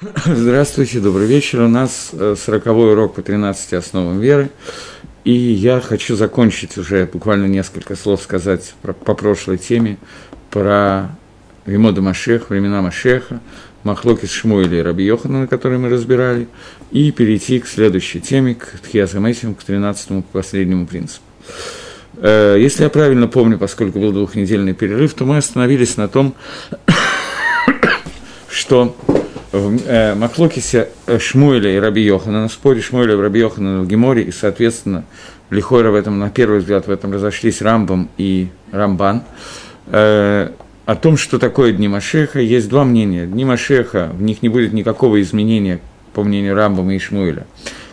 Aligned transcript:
Здравствуйте, 0.26 1.00
добрый 1.00 1.26
вечер. 1.26 1.62
У 1.62 1.66
нас 1.66 2.10
э, 2.12 2.36
сороковой 2.38 2.92
урок 2.92 3.16
по 3.16 3.22
13 3.22 3.72
основам 3.72 4.20
веры. 4.20 4.48
И 5.24 5.32
я 5.32 5.80
хочу 5.80 6.14
закончить 6.14 6.78
уже 6.78 7.04
буквально 7.12 7.46
несколько 7.46 7.96
слов 7.96 8.22
сказать 8.22 8.74
про, 8.80 8.92
по 8.92 9.14
прошлой 9.14 9.58
теме, 9.58 9.98
про 10.52 11.08
Вимода 11.66 12.00
Машех, 12.00 12.50
времена 12.50 12.80
Машеха, 12.80 13.40
Махлокис 13.82 14.30
Шмуэля 14.30 14.78
и 14.78 14.82
Раби 14.82 15.04
Йохана, 15.04 15.48
которые 15.48 15.80
мы 15.80 15.88
разбирали, 15.88 16.46
и 16.92 17.10
перейти 17.10 17.58
к 17.58 17.66
следующей 17.66 18.20
теме, 18.20 18.54
к 18.54 18.78
Тхиазамесим, 18.78 19.56
к 19.56 19.64
13 19.64 20.24
последнему 20.26 20.86
принципу. 20.86 21.24
Э, 22.18 22.54
если 22.56 22.84
я 22.84 22.88
правильно 22.88 23.26
помню, 23.26 23.58
поскольку 23.58 23.98
был 23.98 24.12
двухнедельный 24.12 24.74
перерыв, 24.74 25.14
то 25.14 25.24
мы 25.24 25.38
остановились 25.38 25.96
на 25.96 26.06
том, 26.06 26.36
что 28.48 28.94
в 29.52 29.78
э, 29.86 30.14
Махлокисе 30.14 30.88
э, 31.06 31.18
Шмуэля 31.18 31.74
и 31.74 31.78
Раби 31.78 32.02
Йохана, 32.02 32.42
на 32.42 32.48
споре 32.48 32.80
Шмуэля 32.80 33.14
и 33.14 33.16
Раби 33.16 33.40
Йохана 33.40 33.80
в 33.80 33.88
Геморе, 33.88 34.22
и, 34.22 34.30
соответственно, 34.30 35.04
Лихойра 35.50 35.90
в 35.90 35.94
этом, 35.94 36.18
на 36.18 36.30
первый 36.30 36.60
взгляд, 36.60 36.86
в 36.86 36.90
этом 36.90 37.12
разошлись 37.12 37.62
Рамбам 37.62 38.10
и 38.18 38.48
Рамбан, 38.72 39.22
э, 39.86 40.50
о 40.84 40.94
том, 40.96 41.16
что 41.16 41.38
такое 41.38 41.72
Дни 41.72 41.88
Машеха, 41.88 42.40
есть 42.40 42.68
два 42.68 42.84
мнения. 42.84 43.26
Дни 43.26 43.44
Машеха, 43.44 44.10
в 44.12 44.22
них 44.22 44.42
не 44.42 44.48
будет 44.48 44.72
никакого 44.72 45.20
изменения, 45.20 45.80
по 46.14 46.24
мнению 46.24 46.54
Рамбама 46.54 46.94
и 46.94 46.98
Шмуэля, 46.98 47.46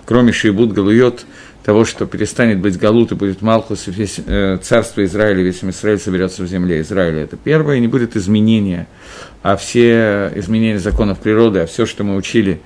кроме 0.05 0.31
Шейбут 0.31 0.73
Галуйот, 0.73 1.25
того, 1.65 1.83
что 1.83 2.05
перестанет 2.05 2.59
быть 2.59 2.77
Галут 2.77 3.11
и 3.11 3.15
будет 3.15 3.41
Малхус, 3.41 3.87
и 3.87 3.91
весь, 3.91 4.19
э, 4.23 4.59
царство 4.61 5.03
Израиля, 5.03 5.41
весь 5.41 5.63
Израиль 5.63 5.97
соберется 5.97 6.43
в 6.43 6.47
земле 6.47 6.81
Израиля. 6.81 7.23
Это 7.23 7.37
первое, 7.37 7.77
и 7.77 7.79
не 7.79 7.87
будет 7.87 8.15
изменения, 8.15 8.87
а 9.41 9.57
все 9.57 10.31
изменения 10.35 10.77
законов 10.77 11.17
природы, 11.19 11.59
а 11.59 11.65
все, 11.65 11.87
что 11.87 12.03
мы 12.03 12.17
учили 12.17 12.61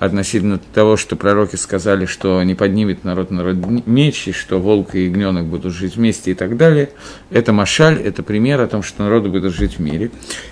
относительно 0.00 0.58
того, 0.58 0.96
что 0.96 1.14
пророки 1.14 1.54
сказали, 1.54 2.06
что 2.06 2.42
не 2.42 2.56
поднимет 2.56 3.04
народ 3.04 3.30
народ 3.30 3.56
меч, 3.86 4.26
и 4.26 4.32
что 4.32 4.58
волк 4.58 4.96
и 4.96 5.04
ягненок 5.04 5.44
будут 5.44 5.72
жить 5.72 5.94
вместе 5.94 6.32
и 6.32 6.34
так 6.34 6.56
далее, 6.56 6.90
это 7.30 7.52
машаль, 7.52 8.00
это 8.02 8.24
пример 8.24 8.60
о 8.60 8.66
том, 8.66 8.82
что 8.82 9.04
народы 9.04 9.28
будут 9.28 9.54
жить 9.54 9.74
в 9.74 9.80
мире. 9.80 10.10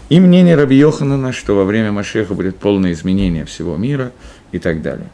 И 0.09 0.21
мнение 0.21 0.55
Раби 0.55 0.77
Йоханана, 0.77 1.33
что 1.33 1.57
во 1.57 1.65
время 1.65 1.91
Машеха 1.91 2.35
будет 2.35 2.59
полное 2.59 2.93
изменение 2.93 3.45
всего 3.45 3.77
мира 3.77 4.13
и 4.53 4.61
так 4.61 4.83
далее. 4.83 5.09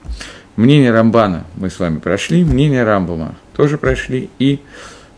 Мнение 0.56 0.92
Рамбана 0.92 1.44
мы 1.56 1.68
с 1.68 1.80
вами 1.80 1.98
прошли, 1.98 2.44
мнение 2.44 2.84
Рамбума 2.84 3.34
тоже 3.56 3.76
прошли. 3.76 4.30
И 4.38 4.60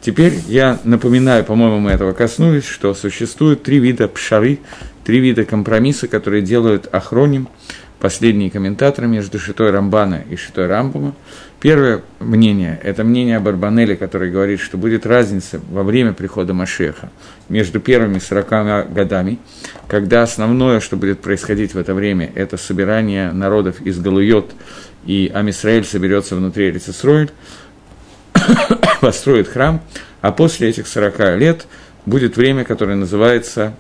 теперь 0.01 0.33
я 0.49 0.79
напоминаю, 0.85 1.45
по-моему, 1.45 1.79
мы 1.79 1.91
этого 1.91 2.15
коснулись, 2.15 2.65
что 2.65 2.95
существует 2.95 3.63
три 3.63 3.79
вида 3.79 4.09
пшары, 4.09 4.61
три 5.05 5.21
вида 5.21 5.45
компромисса, 5.45 6.09
которые 6.09 6.41
делают 6.41 6.89
охроним, 6.91 7.49
последние 8.01 8.51
комментаторы 8.51 9.09
между 9.09 9.39
Шитой 9.39 9.71
Рамбана 9.71 10.23
и 10.31 10.37
Шитой 10.37 10.69
Рамбума. 10.69 11.15
Первое 11.61 12.03
мнение– 12.21 12.79
это 12.83 13.03
мнение 13.03 13.41
Барбанеле, 13.41 13.97
который 13.97 14.31
говорит, 14.31 14.61
что 14.61 14.77
будет 14.77 15.07
разница 15.07 15.59
во 15.71 15.83
время 15.83 16.13
прихода 16.13 16.53
Машеха 16.53 17.11
между 17.49 17.81
первыми 17.81 18.19
40 18.19 18.93
годами, 18.93 19.39
когда 19.89 20.23
основное, 20.23 20.81
что 20.81 20.97
будет 20.97 21.21
происходить 21.21 21.73
в 21.73 21.79
это 21.79 21.95
время, 21.95 22.31
это 22.35 22.59
собирание 22.59 23.33
народов 23.33 23.81
из 23.81 23.99
Галуйот 23.99 24.53
и 25.07 25.31
Амисраэль 25.33 25.85
соберется 25.85 26.37
внутри 26.37 26.69
Эрицесроэль, 26.69 27.31
построит 29.01 29.49
храм, 29.49 29.81
а 30.21 30.33
после 30.33 30.69
этих 30.69 30.87
40 30.87 31.39
лет 31.39 31.67
будет 32.05 32.37
время, 32.37 32.65
которое 32.65 32.97
называется 32.97 33.75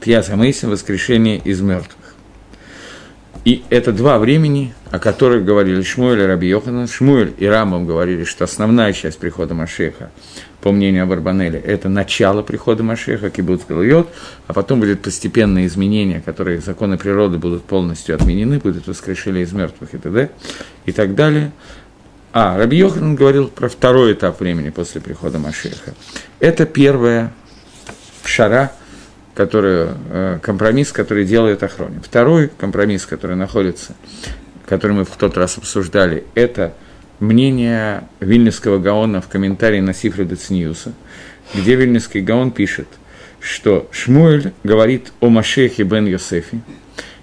Пьяса 0.00 0.34
Мейсим, 0.34 0.70
воскрешение 0.70 1.38
из 1.38 1.60
мертвых. 1.60 1.97
И 3.48 3.64
это 3.70 3.92
два 3.92 4.18
времени, 4.18 4.74
о 4.90 4.98
которых 4.98 5.42
говорили 5.42 5.80
Шмуэль 5.80 6.20
и 6.20 6.26
Раби 6.26 6.46
Йоханан. 6.48 6.86
Шмуэль 6.86 7.32
и 7.38 7.46
Рамбам 7.46 7.86
говорили, 7.86 8.24
что 8.24 8.44
основная 8.44 8.92
часть 8.92 9.18
прихода 9.18 9.54
Машеха, 9.54 10.10
по 10.60 10.70
мнению 10.70 11.04
Абарбанеля, 11.04 11.58
это 11.58 11.88
начало 11.88 12.42
прихода 12.42 12.82
Машеха, 12.82 13.30
кибуц 13.30 13.62
Галуйот, 13.66 14.10
а 14.48 14.52
потом 14.52 14.80
будет 14.80 15.00
постепенное 15.00 15.64
изменение, 15.64 16.20
которые 16.20 16.60
законы 16.60 16.98
природы 16.98 17.38
будут 17.38 17.64
полностью 17.64 18.16
отменены, 18.16 18.58
будет 18.58 18.86
воскрешение 18.86 19.44
из 19.44 19.52
мертвых 19.54 19.94
и 19.94 19.96
т.д. 19.96 20.28
и 20.84 20.92
так 20.92 21.14
далее. 21.14 21.52
А, 22.34 22.58
Раби 22.58 22.76
Йоханан 22.76 23.14
говорил 23.14 23.48
про 23.48 23.70
второй 23.70 24.12
этап 24.12 24.40
времени 24.40 24.68
после 24.68 25.00
прихода 25.00 25.38
Машеха. 25.38 25.94
Это 26.38 26.66
первая 26.66 27.32
шара– 28.26 28.72
который, 29.38 29.90
э, 30.10 30.38
компромисс, 30.42 30.90
который 30.90 31.24
делает 31.24 31.62
Ахроним. 31.62 32.02
Второй 32.02 32.48
компромисс, 32.48 33.06
который 33.06 33.36
находится, 33.36 33.94
который 34.66 34.96
мы 34.96 35.04
в 35.04 35.16
тот 35.16 35.36
раз 35.36 35.58
обсуждали, 35.58 36.24
это 36.34 36.74
мнение 37.20 38.02
Вильнюсского 38.18 38.80
Гаона 38.80 39.20
в 39.20 39.28
комментарии 39.28 39.78
на 39.78 39.94
Сифру 39.94 40.24
Децниуса, 40.24 40.92
где 41.54 41.76
Вильнюсский 41.76 42.20
Гаон 42.20 42.50
пишет, 42.50 42.88
что 43.38 43.88
Шмуэль 43.92 44.54
говорит 44.64 45.12
о 45.20 45.28
Машехе 45.28 45.84
бен 45.84 46.06
Йосефе, 46.06 46.60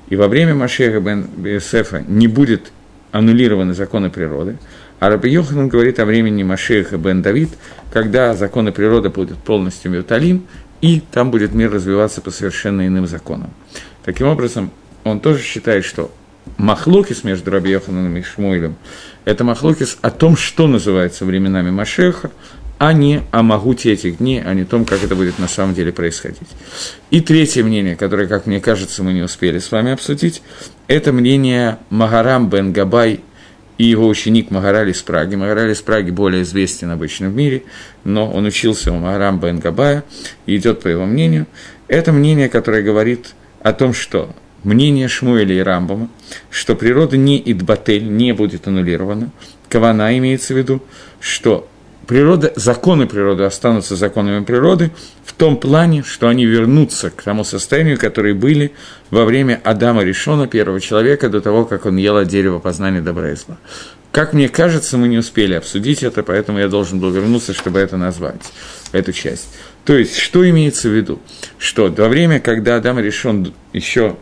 и 0.07 0.15
во 0.15 0.29
время 0.29 0.55
Машеха 0.55 1.01
бен 1.01 1.27
Йосефа 1.43 2.01
не 2.07 2.29
будет 2.29 2.71
аннулированы 3.11 3.73
законы 3.73 4.09
природы, 4.09 4.57
а 5.01 5.09
Раби 5.09 5.29
Йоханан 5.31 5.67
говорит 5.67 5.99
о 5.99 6.05
времени 6.05 6.43
Машеха 6.43 6.97
бен 6.97 7.21
Давид, 7.21 7.49
когда 7.91 8.33
законы 8.35 8.71
природы 8.71 9.09
будут 9.09 9.37
полностью 9.39 9.91
мюталим, 9.91 10.47
и 10.85 10.99
там 10.99 11.31
будет 11.31 11.51
мир 11.55 11.71
развиваться 11.71 12.21
по 12.21 12.29
совершенно 12.29 12.85
иным 12.85 13.07
законам. 13.07 13.49
Таким 14.03 14.27
образом, 14.27 14.69
он 15.03 15.19
тоже 15.19 15.41
считает, 15.41 15.83
что 15.83 16.11
Махлокис 16.57 17.23
между 17.23 17.49
Раби 17.49 17.71
Йохананом 17.71 18.15
и 18.17 18.21
Шмуилем– 18.21 18.75
это 19.25 19.43
Махлокис 19.43 19.97
о 20.01 20.11
том, 20.11 20.37
что 20.37 20.67
называется 20.67 21.25
временами 21.25 21.71
Машеха, 21.71 22.29
а 22.77 22.93
не 22.93 23.23
о 23.31 23.41
могуте 23.41 23.93
этих 23.93 24.19
дней, 24.19 24.43
а 24.45 24.53
не 24.53 24.61
о 24.61 24.65
том, 24.65 24.85
как 24.85 25.03
это 25.03 25.15
будет 25.15 25.39
на 25.39 25.47
самом 25.47 25.73
деле 25.73 25.91
происходить. 25.91 26.49
И 27.09 27.19
третье 27.19 27.63
мнение, 27.63 27.95
которое, 27.95 28.27
как 28.27 28.45
мне 28.45 28.59
кажется, 28.59 29.01
мы 29.01 29.13
не 29.13 29.23
успели 29.23 29.57
с 29.57 29.71
вами 29.71 29.91
обсудить, 29.91 30.43
это 30.87 31.11
мнение 31.11 31.79
Магарам 31.89 32.47
бен 32.47 32.73
Габай– 32.73 33.21
и 33.77 33.83
его 33.85 34.07
ученик 34.07 34.51
Магарали 34.51 34.91
из 34.91 35.01
Праги. 35.01 35.35
Магарали 35.35 35.73
из 35.73 35.81
Праги 35.81 36.11
более 36.11 36.43
известен 36.43 36.91
обычно 36.91 37.29
в 37.29 37.35
мире, 37.35 37.63
но 38.03 38.31
он 38.31 38.45
учился 38.45 38.91
у 38.91 38.97
Магарам 38.97 39.39
Бен 39.39 39.61
и 40.45 40.55
идет 40.55 40.81
по 40.81 40.87
его 40.87 41.05
мнению. 41.05 41.47
Это 41.87 42.11
мнение, 42.11 42.49
которое 42.49 42.81
говорит 42.81 43.33
о 43.61 43.73
том, 43.73 43.93
что 43.93 44.33
мнение 44.63 45.07
Шмуэля 45.07 45.55
и 45.55 45.59
Рамбама, 45.59 46.09
что 46.49 46.75
природа 46.75 47.17
не 47.17 47.41
идбатель, 47.45 48.07
не 48.15 48.33
будет 48.33 48.67
аннулирована. 48.67 49.31
Кавана 49.69 50.17
имеется 50.17 50.53
в 50.53 50.57
виду, 50.57 50.81
что 51.19 51.67
природа, 52.07 52.53
законы 52.55 53.07
природы 53.07 53.43
останутся 53.43 53.95
законами 53.95 54.43
природы 54.43 54.91
в 55.23 55.33
том 55.33 55.57
плане, 55.57 56.03
что 56.03 56.27
они 56.27 56.45
вернутся 56.45 57.09
к 57.09 57.21
тому 57.21 57.43
состоянию, 57.43 57.97
которые 57.97 58.33
были 58.33 58.73
во 59.09 59.25
время 59.25 59.59
Адама 59.63 60.03
Решона, 60.03 60.47
первого 60.47 60.79
человека, 60.79 61.29
до 61.29 61.41
того, 61.41 61.65
как 61.65 61.85
он 61.85 61.97
ел 61.97 62.17
от 62.17 62.27
дерева 62.27 62.59
познания 62.59 63.01
добра 63.01 63.31
и 63.31 63.35
зла. 63.35 63.57
Как 64.11 64.31
мне 64.31 64.47
кажется, 64.47 64.97
мы 64.97 65.09
не 65.09 65.17
успели 65.17 65.55
обсудить 65.55 66.01
это, 66.01 66.23
поэтому 66.23 66.59
я 66.59 66.69
должен 66.69 67.01
был 67.01 67.11
вернуться, 67.11 67.53
чтобы 67.53 67.79
это 67.79 67.97
назвать, 67.97 68.41
эту 68.93 69.11
часть. 69.11 69.49
То 69.83 69.97
есть, 69.97 70.17
что 70.17 70.49
имеется 70.49 70.87
в 70.87 70.93
виду? 70.93 71.19
Что 71.57 71.87
во 71.89 72.07
время, 72.07 72.39
когда 72.39 72.77
Адам 72.77 72.97
решен 72.99 73.53
еще 73.73 74.15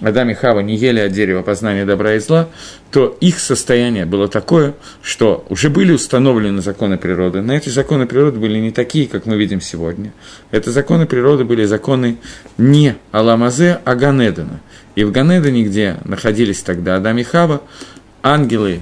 Адам 0.00 0.30
и 0.30 0.34
Хава 0.34 0.60
не 0.60 0.76
ели 0.76 1.00
от 1.00 1.12
дерева 1.12 1.42
познания 1.42 1.84
добра 1.84 2.14
и 2.14 2.18
зла, 2.18 2.48
то 2.90 3.16
их 3.20 3.38
состояние 3.38 4.06
было 4.06 4.28
такое, 4.28 4.74
что 5.02 5.44
уже 5.48 5.68
были 5.68 5.92
установлены 5.92 6.62
законы 6.62 6.96
природы, 6.96 7.42
но 7.42 7.54
эти 7.54 7.68
законы 7.68 8.06
природы 8.06 8.38
были 8.38 8.58
не 8.58 8.70
такие, 8.70 9.06
как 9.06 9.26
мы 9.26 9.36
видим 9.36 9.60
сегодня. 9.60 10.12
Это 10.50 10.72
законы 10.72 11.06
природы 11.06 11.44
были 11.44 11.64
законы 11.64 12.16
не 12.56 12.96
Аламазе, 13.12 13.80
а 13.84 13.94
Ганедена. 13.94 14.60
И 14.94 15.04
в 15.04 15.12
Ганедене, 15.12 15.64
где 15.64 15.96
находились 16.04 16.62
тогда 16.62 16.96
Адам 16.96 17.18
и 17.18 17.22
Хава, 17.22 17.62
ангелы, 18.22 18.80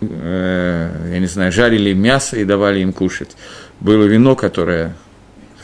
э, 0.00 1.10
я 1.12 1.18
не 1.18 1.26
знаю, 1.26 1.52
жарили 1.52 1.92
мясо 1.92 2.36
и 2.36 2.44
давали 2.44 2.80
им 2.80 2.92
кушать. 2.92 3.36
Было 3.80 4.04
вино, 4.04 4.36
которое 4.36 4.94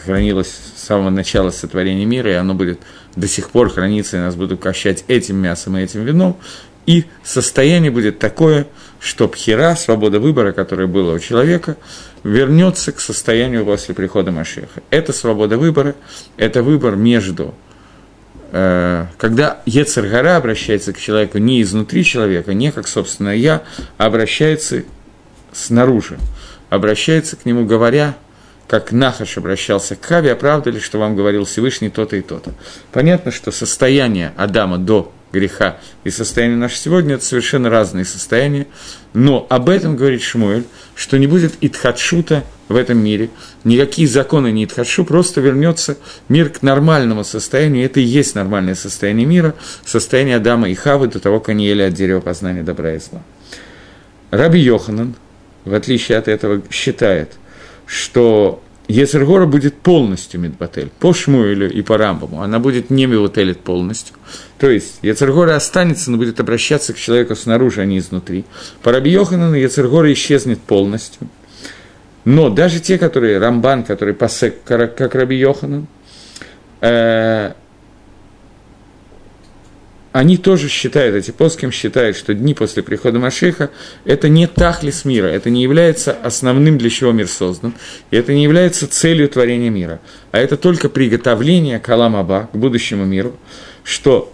хранилось 0.04 0.52
с 0.76 0.82
самого 0.82 1.10
начала 1.10 1.50
сотворения 1.50 2.04
мира, 2.04 2.30
и 2.30 2.34
оно 2.34 2.54
будет 2.54 2.80
до 3.16 3.28
сих 3.28 3.50
пор 3.50 3.70
храниться, 3.70 4.16
и 4.16 4.20
нас 4.20 4.34
будут 4.34 4.60
кощать 4.60 5.04
этим 5.08 5.36
мясом 5.36 5.76
и 5.76 5.82
этим 5.82 6.04
вином, 6.04 6.36
и 6.86 7.04
состояние 7.22 7.90
будет 7.90 8.18
такое, 8.18 8.66
что 9.00 9.28
пхера, 9.28 9.76
свобода 9.76 10.18
выбора, 10.18 10.52
которая 10.52 10.86
была 10.86 11.14
у 11.14 11.18
человека, 11.18 11.76
вернется 12.24 12.92
к 12.92 13.00
состоянию 13.00 13.64
после 13.64 13.94
прихода 13.94 14.30
Машеха. 14.30 14.82
Это 14.90 15.12
свобода 15.12 15.58
выбора, 15.58 15.94
это 16.36 16.62
выбор 16.62 16.96
между 16.96 17.54
э, 18.52 19.06
когда 19.18 19.60
Ецергара 19.66 20.36
обращается 20.36 20.92
к 20.92 20.98
человеку 20.98 21.38
не 21.38 21.62
изнутри 21.62 22.04
человека, 22.04 22.54
не 22.54 22.70
как 22.72 22.86
собственное 22.86 23.36
я, 23.36 23.62
а 23.98 24.06
обращается 24.06 24.84
снаружи, 25.52 26.18
обращается 26.70 27.36
к 27.36 27.44
нему, 27.44 27.64
говоря, 27.64 28.14
как 28.68 28.92
Нахаш 28.92 29.36
обращался 29.38 29.96
к 29.96 30.10
а 30.12 30.36
правда 30.36 30.70
ли, 30.70 30.80
что 30.80 30.98
вам 30.98 31.16
говорил 31.16 31.44
Всевышний 31.44 31.90
то-то 31.90 32.16
и 32.16 32.22
то-то. 32.22 32.52
Понятно, 32.92 33.30
что 33.30 33.50
состояние 33.50 34.32
Адама 34.36 34.78
до 34.78 35.12
греха 35.32 35.78
и 36.04 36.10
состояние 36.10 36.58
наше 36.58 36.76
сегодня– 36.76 37.14
это 37.16 37.24
совершенно 37.24 37.70
разные 37.70 38.04
состояния. 38.04 38.66
Но 39.14 39.46
об 39.48 39.68
этом 39.68 39.96
говорит 39.96 40.22
Шмуэль, 40.22 40.64
что 40.94 41.18
не 41.18 41.26
будет 41.26 41.54
итхадшута 41.60 42.44
в 42.68 42.76
этом 42.76 42.98
мире, 42.98 43.30
никакие 43.64 44.08
законы 44.08 44.52
не 44.52 44.64
итхадшу, 44.64 45.04
просто 45.04 45.40
вернется 45.40 45.96
мир 46.28 46.50
к 46.50 46.62
нормальному 46.62 47.24
состоянию. 47.24 47.84
Это 47.84 48.00
и 48.00 48.04
есть 48.04 48.34
нормальное 48.34 48.74
состояние 48.74 49.26
мира, 49.26 49.54
состояние 49.84 50.36
Адама 50.36 50.68
и 50.68 50.74
Хавы 50.74 51.08
до 51.08 51.18
того, 51.18 51.40
как 51.40 51.50
они 51.50 51.66
ели 51.66 51.82
от 51.82 51.94
дерева 51.94 52.20
познания 52.20 52.62
добра 52.62 52.94
и 52.94 52.98
зла. 52.98 53.22
Раби 54.30 54.60
Йоханан, 54.60 55.14
в 55.64 55.74
отличие 55.74 56.18
от 56.18 56.28
этого, 56.28 56.62
считает, 56.70 57.32
что 57.92 58.62
Ецергора 58.88 59.44
будет 59.44 59.74
полностью 59.74 60.40
Мидбатель, 60.40 60.90
по 60.98 61.12
Шмуэлю 61.12 61.70
и 61.70 61.82
по 61.82 61.98
Рамбаму, 61.98 62.40
она 62.40 62.58
будет 62.58 62.88
не 62.88 63.04
Мивотелит 63.04 63.60
полностью. 63.60 64.16
То 64.58 64.70
есть 64.70 64.98
Ецергора 65.02 65.56
останется, 65.56 66.10
но 66.10 66.16
будет 66.16 66.40
обращаться 66.40 66.94
к 66.94 66.96
человеку 66.96 67.36
снаружи, 67.36 67.82
а 67.82 67.84
не 67.84 67.98
изнутри. 67.98 68.46
По 68.82 68.92
Раби 68.92 69.10
Йоханану 69.10 69.56
Ецергора 69.56 70.10
исчезнет 70.14 70.58
полностью. 70.58 71.28
Но 72.24 72.48
даже 72.48 72.80
те, 72.80 72.96
которые, 72.96 73.38
Рамбан, 73.38 73.84
который 73.84 74.14
посек, 74.14 74.64
как 74.64 75.14
Раби 75.14 75.36
Йоханан, 75.36 75.86
э, 76.80 77.52
они 80.12 80.36
тоже 80.36 80.68
считают, 80.68 81.16
эти 81.16 81.30
плоским 81.30 81.72
считают, 81.72 82.16
что 82.16 82.34
дни 82.34 82.54
после 82.54 82.82
прихода 82.82 83.18
Машеха– 83.18 83.70
это 84.04 84.28
не 84.28 84.46
тахлис 84.46 85.04
мира, 85.04 85.26
это 85.26 85.48
не 85.48 85.62
является 85.62 86.12
основным, 86.12 86.76
для 86.76 86.90
чего 86.90 87.12
мир 87.12 87.28
создан, 87.28 87.74
и 88.10 88.16
это 88.16 88.34
не 88.34 88.42
является 88.42 88.86
целью 88.86 89.28
творения 89.28 89.70
мира, 89.70 90.00
а 90.30 90.38
это 90.38 90.56
только 90.56 90.90
приготовление 90.90 91.78
Каламаба 91.80 92.50
к 92.52 92.56
будущему 92.56 93.06
миру, 93.06 93.34
что 93.84 94.32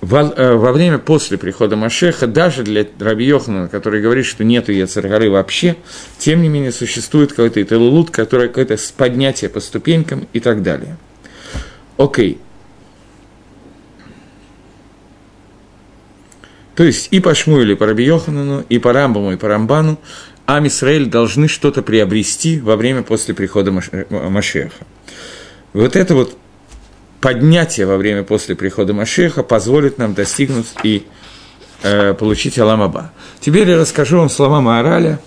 во, 0.00 0.22
э, 0.22 0.54
во 0.54 0.72
время 0.72 0.98
после 0.98 1.38
прихода 1.38 1.76
Машеха, 1.76 2.26
даже 2.26 2.62
для 2.62 2.84
Раби 2.98 3.24
Йохана, 3.24 3.68
который 3.68 4.02
говорит, 4.02 4.26
что 4.26 4.44
нету 4.44 4.72
Яцергары 4.72 5.30
вообще, 5.30 5.76
тем 6.18 6.42
не 6.42 6.48
менее 6.48 6.72
существует 6.72 7.30
какой-то 7.30 7.60
Ителулут, 7.60 8.10
который 8.10 8.48
какое-то 8.48 8.76
поднятие 8.96 9.48
по 9.48 9.60
ступенькам 9.60 10.28
и 10.32 10.40
так 10.40 10.62
далее. 10.62 10.96
Окей, 11.96 12.38
То 16.76 16.84
есть 16.84 17.08
и 17.10 17.20
по 17.20 17.34
Шмуэлю, 17.34 17.74
и 17.74 17.76
по 17.76 17.86
Раби 17.86 18.04
Йоханану, 18.04 18.64
и 18.68 18.78
по 18.78 18.92
Рамбаму, 18.92 19.32
и 19.32 19.36
по 19.36 19.48
Рамбану 19.48 19.98
Ам 20.46 20.66
Исраэль 20.66 21.06
должны 21.06 21.48
что-то 21.48 21.82
приобрести 21.82 22.60
во 22.60 22.76
время 22.76 23.02
после 23.02 23.34
прихода 23.34 23.70
э, 23.70 24.28
Машеха. 24.28 24.84
Вот 25.72 25.96
это 25.96 26.14
вот 26.14 26.36
поднятие 27.20 27.86
во 27.86 27.96
время 27.96 28.22
после 28.24 28.54
прихода 28.54 28.92
Машеха 28.92 29.42
позволит 29.42 29.96
нам 29.96 30.12
достигнуть 30.12 30.66
и 30.82 31.06
э, 31.82 32.12
получить 32.12 32.58
Аламаба. 32.58 33.12
Теперь 33.40 33.70
я 33.70 33.78
расскажу 33.78 34.18
вам 34.18 34.28
слова 34.28 34.60
Маораля, 34.60 35.18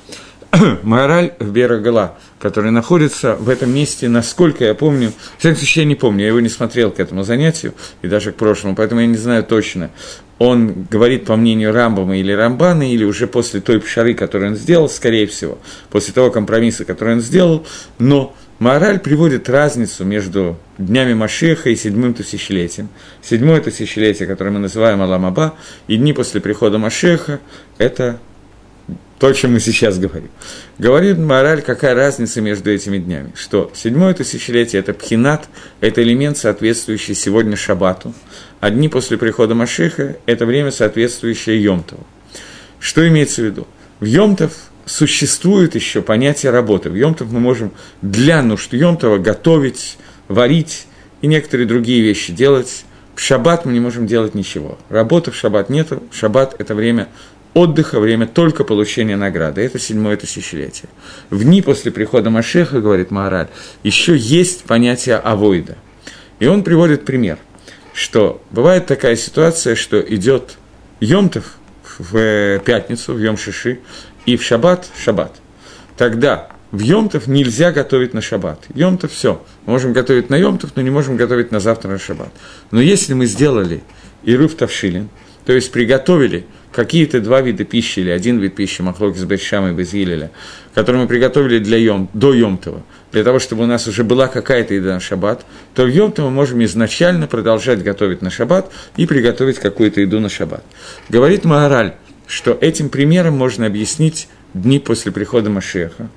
Маораль 0.83 1.33
в 1.39 1.51
Берагала, 1.51 2.17
который 2.39 2.69
находится 2.69 3.35
в 3.35 3.49
этом 3.49 3.73
месте, 3.73 4.07
насколько 4.07 4.63
я 4.63 4.75
помню, 4.75 5.11
в 5.37 5.39
всяком 5.39 5.57
случае, 5.57 5.83
я 5.83 5.89
не 5.89 5.95
помню, 5.95 6.21
я 6.21 6.27
его 6.27 6.39
не 6.39 6.49
смотрел 6.49 6.91
к 6.91 6.99
этому 6.99 7.23
занятию 7.23 7.73
и 8.03 8.07
даже 8.07 8.31
к 8.31 8.35
прошлому, 8.35 8.75
поэтому 8.75 9.01
я 9.01 9.07
не 9.07 9.17
знаю 9.17 9.43
точно, 9.43 9.89
он 10.39 10.85
говорит 10.89 11.25
по 11.25 11.35
мнению 11.35 11.73
Рамбама 11.73 12.17
или 12.17 12.31
Рамбана, 12.31 12.91
или 12.91 13.03
уже 13.03 13.27
после 13.27 13.59
той 13.59 13.79
пшары, 13.79 14.13
которую 14.13 14.51
он 14.51 14.57
сделал, 14.57 14.89
скорее 14.89 15.27
всего, 15.27 15.57
после 15.89 16.13
того 16.13 16.31
компромисса, 16.31 16.85
который 16.85 17.15
он 17.15 17.21
сделал, 17.21 17.65
но 17.97 18.35
Мораль 18.59 18.99
приводит 18.99 19.49
разницу 19.49 20.03
между 20.03 20.57
днями 20.79 21.13
Машеха 21.13 21.69
и 21.69 21.75
седьмым 21.75 22.15
тысячелетием. 22.15 22.89
Седьмое 23.21 23.61
тысячелетие, 23.61 24.27
которое 24.27 24.49
мы 24.49 24.59
называем 24.59 25.01
Аламаба, 25.01 25.53
и 25.87 25.97
дни 25.97 26.11
после 26.13 26.41
прихода 26.41 26.79
Машеха– 26.79 27.39
это 27.77 28.19
то, 29.19 29.27
о 29.27 29.33
чем 29.33 29.53
мы 29.53 29.59
сейчас 29.59 29.97
говорим. 29.97 30.29
Говорит 30.77 31.17
мораль, 31.17 31.61
какая 31.61 31.95
разница 31.95 32.41
между 32.41 32.71
этими 32.71 32.97
днями. 32.97 33.31
Что 33.35 33.71
седьмое 33.75 34.13
тысячелетие– 34.13 34.79
это 34.81 34.93
пхинат, 34.93 35.49
это 35.81 36.01
элемент, 36.01 36.37
соответствующий 36.37 37.15
сегодня 37.15 37.55
шабату, 37.55 38.13
а 38.59 38.69
дни 38.69 38.89
после 38.89 39.17
прихода 39.17 39.55
Машиха– 39.55 40.17
это 40.25 40.45
время, 40.45 40.71
соответствующее 40.71 41.61
Йомтову. 41.61 42.05
Что 42.79 43.07
имеется 43.07 43.41
в 43.41 43.45
виду? 43.45 43.67
В 43.99 44.05
Йомтов 44.05 44.53
существует 44.85 45.75
еще 45.75 46.01
понятие 46.01 46.51
работы. 46.51 46.89
В 46.89 46.95
Йомтов 46.95 47.31
мы 47.31 47.39
можем 47.39 47.71
для 48.01 48.41
нужд 48.41 48.73
Йомтова 48.73 49.17
готовить, 49.17 49.97
варить 50.27 50.87
и 51.21 51.27
некоторые 51.27 51.67
другие 51.67 52.01
вещи 52.01 52.31
делать. 52.33 52.85
В 53.15 53.21
шаббат 53.21 53.65
мы 53.65 53.73
не 53.73 53.79
можем 53.79 54.07
делать 54.07 54.35
ничего. 54.35 54.77
Работы 54.89 55.31
в 55.31 55.35
шаббат 55.35 55.69
нету. 55.69 56.03
Шаббат– 56.11 56.55
это 56.59 56.75
время 56.75 57.09
отдыха, 57.53 57.99
время 57.99 58.27
только 58.27 58.63
получения 58.63 59.17
награды. 59.17 59.61
Это 59.61 59.79
седьмое 59.79 60.15
тысячелетие. 60.17 60.89
В 61.31 61.43
дни 61.43 61.61
после 61.61 61.91
прихода 61.91 62.29
Машеха, 62.29 62.79
говорит 62.79 63.09
Маораль, 63.09 63.47
еще 63.83 64.15
есть 64.15 64.63
понятие 64.63 65.15
авойда. 65.15 65.75
И 66.39 66.45
он 66.45 66.63
приводит 66.63 67.03
пример, 67.03 67.39
что 67.97 68.43
бывает 68.51 68.85
такая 68.85 69.15
ситуация, 69.15 69.73
что 69.73 69.99
идет 69.99 70.57
Йомтов 70.99 71.57
в 71.97 72.59
пятницу, 72.59 73.15
в 73.15 73.17
Йом-Шиши, 73.17 73.79
и 74.27 74.37
в 74.37 74.43
Шаббат– 74.43 74.87
Шаббат. 75.03 75.33
Тогда 75.97 76.49
в 76.71 76.79
Йомтов 76.79 77.25
нельзя 77.25 77.71
готовить 77.71 78.13
на 78.13 78.21
Шаббат. 78.21 78.59
Йомтов– 78.75 79.11
все. 79.13 79.43
Мы 79.65 79.73
можем 79.73 79.93
готовить 79.93 80.29
на 80.29 80.35
Йомтов, 80.35 80.75
но 80.75 80.83
не 80.83 80.91
можем 80.91 81.17
готовить 81.17 81.51
на 81.51 81.59
завтра 81.59 81.89
на 81.89 81.97
Шаббат. 81.97 82.29
Но 82.69 82.79
если 82.79 83.15
мы 83.15 83.25
сделали 83.25 83.81
Ируф 84.23 84.53
Тавшилин, 84.53 85.09
то 85.45 85.53
есть 85.53 85.71
приготовили– 85.71 86.45
какие-то 86.71 87.21
два 87.21 87.41
вида 87.41 87.63
пищи 87.63 87.99
или 87.99 88.09
один 88.09 88.39
вид 88.39 88.55
пищи, 88.55 88.81
махлоки 88.81 89.17
с 89.17 89.23
Бешшам 89.23 89.67
и 89.69 89.73
Безгилеля, 89.73 90.31
который 90.73 90.97
мы 91.01 91.07
приготовили 91.07 91.59
для 91.59 91.77
Йом, 91.77 92.09
до 92.13 92.33
Йомтова, 92.33 92.83
для 93.11 93.23
того, 93.23 93.39
чтобы 93.39 93.63
у 93.63 93.65
нас 93.65 93.87
уже 93.87 94.03
была 94.03 94.27
какая-то 94.27 94.73
еда 94.73 94.95
на 94.95 94.99
шаббат, 94.99 95.45
то 95.73 95.83
в 95.83 95.87
Йомтов 95.87 96.25
мы 96.25 96.31
можем 96.31 96.63
изначально 96.65 97.27
продолжать 97.27 97.83
готовить 97.83 98.21
на 98.21 98.29
шаббат 98.29 98.71
и 98.95 99.05
приготовить 99.05 99.59
какую-то 99.59 100.01
еду 100.01 100.19
на 100.19 100.29
шаббат. 100.29 100.63
Говорит 101.09 101.45
Маораль, 101.45 101.95
что 102.27 102.57
этим 102.59 102.89
примером 102.89 103.37
можно 103.37 103.65
объяснить 103.65 104.27
дни 104.53 104.79
после 104.79 105.11
прихода 105.11 105.49
Машеха, 105.49 106.09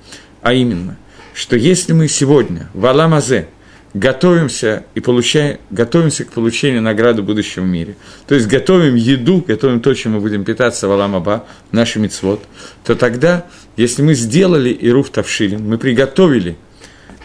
а 0.43 0.53
именно, 0.53 0.97
что 1.35 1.57
если 1.57 1.93
мы 1.93 2.09
сегодня 2.09 2.69
в 2.75 2.87
Аламазе– 2.87 3.49
готовимся 3.95 4.85
и 4.95 5.01
получаем, 5.01 5.59
готовимся 5.71 6.25
к 6.25 6.33
получению 6.33 6.83
награды 6.83 7.23
в 7.23 7.25
будущем 7.25 7.67
мире. 7.67 7.97
То 8.27 8.35
есть 8.35 8.47
готовим 8.47 8.95
еду, 8.95 9.45
готовим 9.47 9.81
то, 9.81 9.93
чем 9.95 10.13
мы 10.13 10.21
будем 10.21 10.45
питаться 10.45 10.89
в 10.89 10.93
Аламаба, 10.93 11.47
наши 11.73 11.99
мицвод, 11.99 12.43
то 12.85 12.95
тогда, 12.95 13.47
если 13.77 14.03
мы 14.03 14.15
сделали 14.15 14.77
Ируф 14.81 15.11
Тавшилин, 15.11 15.67
мы 15.67 15.79
приготовили 15.79 16.57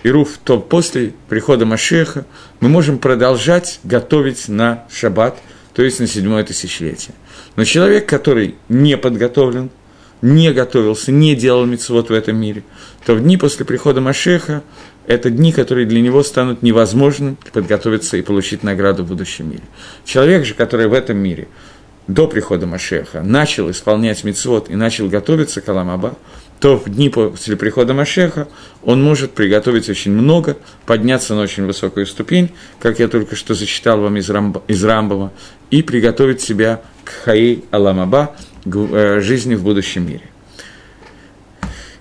Ируф, 0.03 0.39
то 0.43 0.59
после 0.59 1.13
прихода 1.29 1.65
Машеха 1.65 2.25
мы 2.59 2.69
можем 2.69 2.97
продолжать 2.97 3.79
готовить 3.83 4.47
на 4.47 4.85
шаббат, 4.91 5.37
то 5.73 5.83
есть 5.83 5.99
на 5.99 6.07
седьмое 6.07 6.43
тысячелетие. 6.43 7.15
Но 7.55 7.63
человек, 7.63 8.07
который 8.07 8.55
не 8.69 8.97
подготовлен, 8.97 9.69
не 10.21 10.51
готовился, 10.51 11.11
не 11.11 11.35
делал 11.35 11.65
мицвод 11.65 12.09
в 12.09 12.13
этом 12.13 12.37
мире, 12.37 12.63
то 13.05 13.13
в 13.13 13.21
дни 13.21 13.37
после 13.37 13.65
прихода 13.65 14.01
Машеха 14.01 14.63
это 15.07 15.29
дни, 15.29 15.51
которые 15.51 15.85
для 15.85 16.01
него 16.01 16.23
станут 16.23 16.61
невозможным 16.61 17.37
подготовиться 17.53 18.17
и 18.17 18.21
получить 18.21 18.63
награду 18.63 19.03
в 19.03 19.07
будущем 19.07 19.49
мире. 19.49 19.63
Человек 20.03 20.45
же, 20.45 20.53
который 20.53 20.87
в 20.87 20.93
этом 20.93 21.17
мире 21.17 21.47
до 22.07 22.27
прихода 22.27 22.67
Машеха 22.67 23.21
начал 23.21 23.69
исполнять 23.71 24.23
мицвод 24.23 24.69
и 24.69 24.75
начал 24.75 25.09
готовиться 25.09 25.61
к 25.61 25.69
Аламаба, 25.69 26.15
то 26.59 26.77
в 26.77 26.85
дни 26.85 27.09
после 27.09 27.57
прихода 27.57 27.93
Машеха 27.93 28.47
он 28.83 29.03
может 29.03 29.31
приготовить 29.31 29.89
очень 29.89 30.11
много, 30.11 30.57
подняться 30.85 31.35
на 31.35 31.41
очень 31.41 31.65
высокую 31.65 32.05
ступень, 32.05 32.51
как 32.79 32.99
я 32.99 33.07
только 33.07 33.35
что 33.35 33.53
зачитал 33.53 33.99
вам 33.99 34.17
из, 34.17 34.29
Рамб, 34.29 34.59
из 34.67 34.83
Рамбова, 34.83 35.31
и 35.71 35.81
приготовить 35.81 36.41
себя 36.41 36.81
к 37.03 37.09
Хаи 37.25 37.63
Аламаба, 37.71 38.35
к 38.63 38.75
э, 38.75 39.19
жизни 39.21 39.55
в 39.55 39.63
будущем 39.63 40.07
мире. 40.07 40.23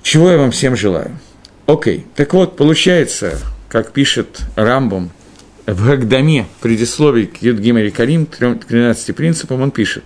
Чего 0.03 0.31
я 0.31 0.39
вам 0.39 0.51
всем 0.51 0.77
желаю? 0.77 1.19
Окей, 1.67 2.07
так 2.15 2.35
вот, 2.35 2.57
получается, 2.57 3.39
как 3.71 3.93
пишет 3.93 4.41
Рамбом 4.55 5.11
в 5.67 5.87
Гагдаме, 5.87 6.47
предисловии 6.61 7.25
к 7.25 7.39
Юдгимари 7.41 7.89
Карим, 7.89 8.27
13 8.27 9.17
принципам, 9.17 9.63
он 9.63 9.71
пишет, 9.71 10.05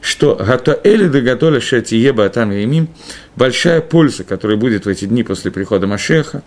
что 0.00 0.36
Гатоэли 0.36 1.08
да 1.08 1.20
Гатоля 1.20 1.60
Шатиеба 1.60 2.26
Атам 2.26 2.52
Ямим, 2.52 2.88
большая 3.34 3.80
польза, 3.80 4.22
которая 4.22 4.56
будет 4.56 4.86
в 4.86 4.88
эти 4.88 5.06
дни 5.06 5.24
после 5.24 5.50
прихода 5.50 5.88
Машеха, 5.88 6.44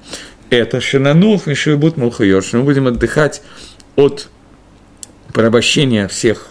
это 0.50 0.80
Шинануф 0.80 1.50
и 1.50 1.54
Шибут 1.54 1.98
Мулхайор, 1.98 2.42
что 2.42 2.60
мы 2.60 2.63
будем 2.63 2.88
отдыхать 2.88 3.42
от 3.98 4.30
порабощения 5.34 6.08
всех 6.08 6.48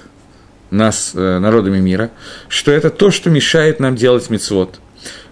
нас, 0.71 1.13
э, 1.15 1.39
народами 1.39 1.79
мира, 1.79 2.11
что 2.49 2.73
это 2.73 2.91
то, 2.91 3.11
что 3.11 3.31
мешает 3.31 3.81
нам 3.81 3.97
делать 3.97 4.29
мицвод– 4.29 4.81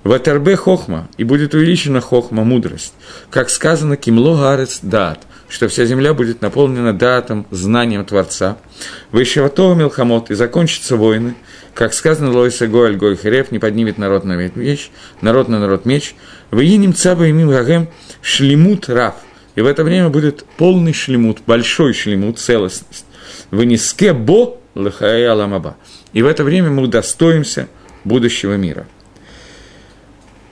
в 0.04 0.12
Атербе 0.12 0.54
хохма, 0.54 1.08
и 1.16 1.24
будет 1.24 1.54
увеличена 1.54 2.00
хохма, 2.00 2.44
мудрость. 2.44 2.92
Как 3.30 3.48
сказано, 3.48 3.96
кимло 3.96 4.36
гарец 4.36 4.80
дат, 4.82 5.20
что 5.48 5.66
вся 5.68 5.86
земля 5.86 6.12
будет 6.12 6.42
наполнена 6.42 6.92
датом, 6.92 7.46
знанием 7.50 8.04
Творца. 8.04 8.58
Вышевато 9.10 9.74
Милхамот, 9.74 10.30
и 10.30 10.34
закончатся 10.34 10.96
войны, 10.96 11.34
как 11.72 11.94
сказано 11.94 12.30
Лойса 12.30 12.68
Гоаль 12.68 12.96
Гой 12.96 13.16
Херев, 13.16 13.50
не 13.50 13.58
поднимет 13.58 13.98
народ 13.98 14.24
на 14.24 14.34
меч, 14.34 14.90
народ 15.22 15.48
на 15.48 15.58
народ 15.58 15.86
меч. 15.86 16.14
Воиним 16.50 16.94
Цаба 16.94 17.26
и 17.26 17.32
Мим 17.32 17.88
шлемут 18.20 18.88
рав. 18.88 19.14
И 19.54 19.60
в 19.60 19.66
это 19.66 19.84
время 19.84 20.08
будет 20.10 20.44
полный 20.56 20.92
шлемут, 20.92 21.38
большой 21.46 21.94
шлемут, 21.94 22.38
целостность. 22.38 23.06
Вынеске 23.50 24.12
бо 24.12 24.58
лахая 24.74 25.32
ламаба. 25.32 25.76
И 26.12 26.22
в 26.22 26.26
это 26.26 26.44
время 26.44 26.70
мы 26.70 26.82
удостоимся 26.82 27.68
будущего 28.04 28.56
мира. 28.56 28.86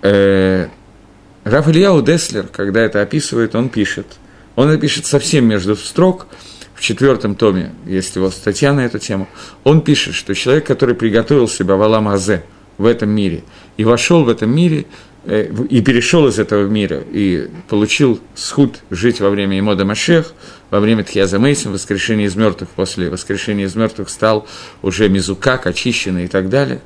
Э, 0.02 0.68
Раф 1.44 1.68
Ильяу 1.68 2.02
Деслер, 2.02 2.46
когда 2.48 2.80
это 2.80 3.00
описывает, 3.02 3.54
он 3.54 3.68
пишет, 3.68 4.06
он 4.56 4.68
это 4.68 4.80
пишет 4.80 5.06
совсем 5.06 5.46
между 5.46 5.76
строк, 5.76 6.26
в 6.74 6.80
четвертом 6.80 7.36
томе 7.36 7.72
есть 7.86 8.16
его 8.16 8.30
статья 8.30 8.72
на 8.72 8.84
эту 8.84 8.98
тему, 8.98 9.28
он 9.64 9.80
пишет, 9.80 10.14
что 10.14 10.34
человек, 10.34 10.66
который 10.66 10.94
приготовил 10.94 11.48
себя 11.48 11.76
в 11.76 11.82
Алам 11.82 12.08
Азе, 12.08 12.44
в 12.78 12.86
этом 12.86 13.10
мире, 13.10 13.44
и 13.76 13.84
вошел 13.84 14.24
в 14.24 14.28
этом 14.28 14.54
мире, 14.54 14.86
э, 15.24 15.52
и 15.70 15.80
перешел 15.82 16.26
из 16.26 16.38
этого 16.38 16.66
мира, 16.66 17.02
и 17.12 17.48
получил 17.68 18.20
схуд 18.34 18.80
жить 18.90 19.20
во 19.20 19.30
время 19.30 19.58
Имода 19.58 19.84
Машех, 19.84 20.32
во 20.70 20.80
время 20.80 21.04
Тхиаза 21.04 21.38
Мейсим, 21.38 21.72
воскрешения 21.72 22.26
из 22.26 22.34
мертвых, 22.34 22.70
после 22.70 23.10
воскрешения 23.10 23.66
из 23.66 23.76
мертвых 23.76 24.08
стал 24.08 24.48
уже 24.80 25.08
мизукак, 25.08 25.66
очищенный 25.66 26.24
и 26.24 26.28
так 26.28 26.48
далее, 26.48 26.80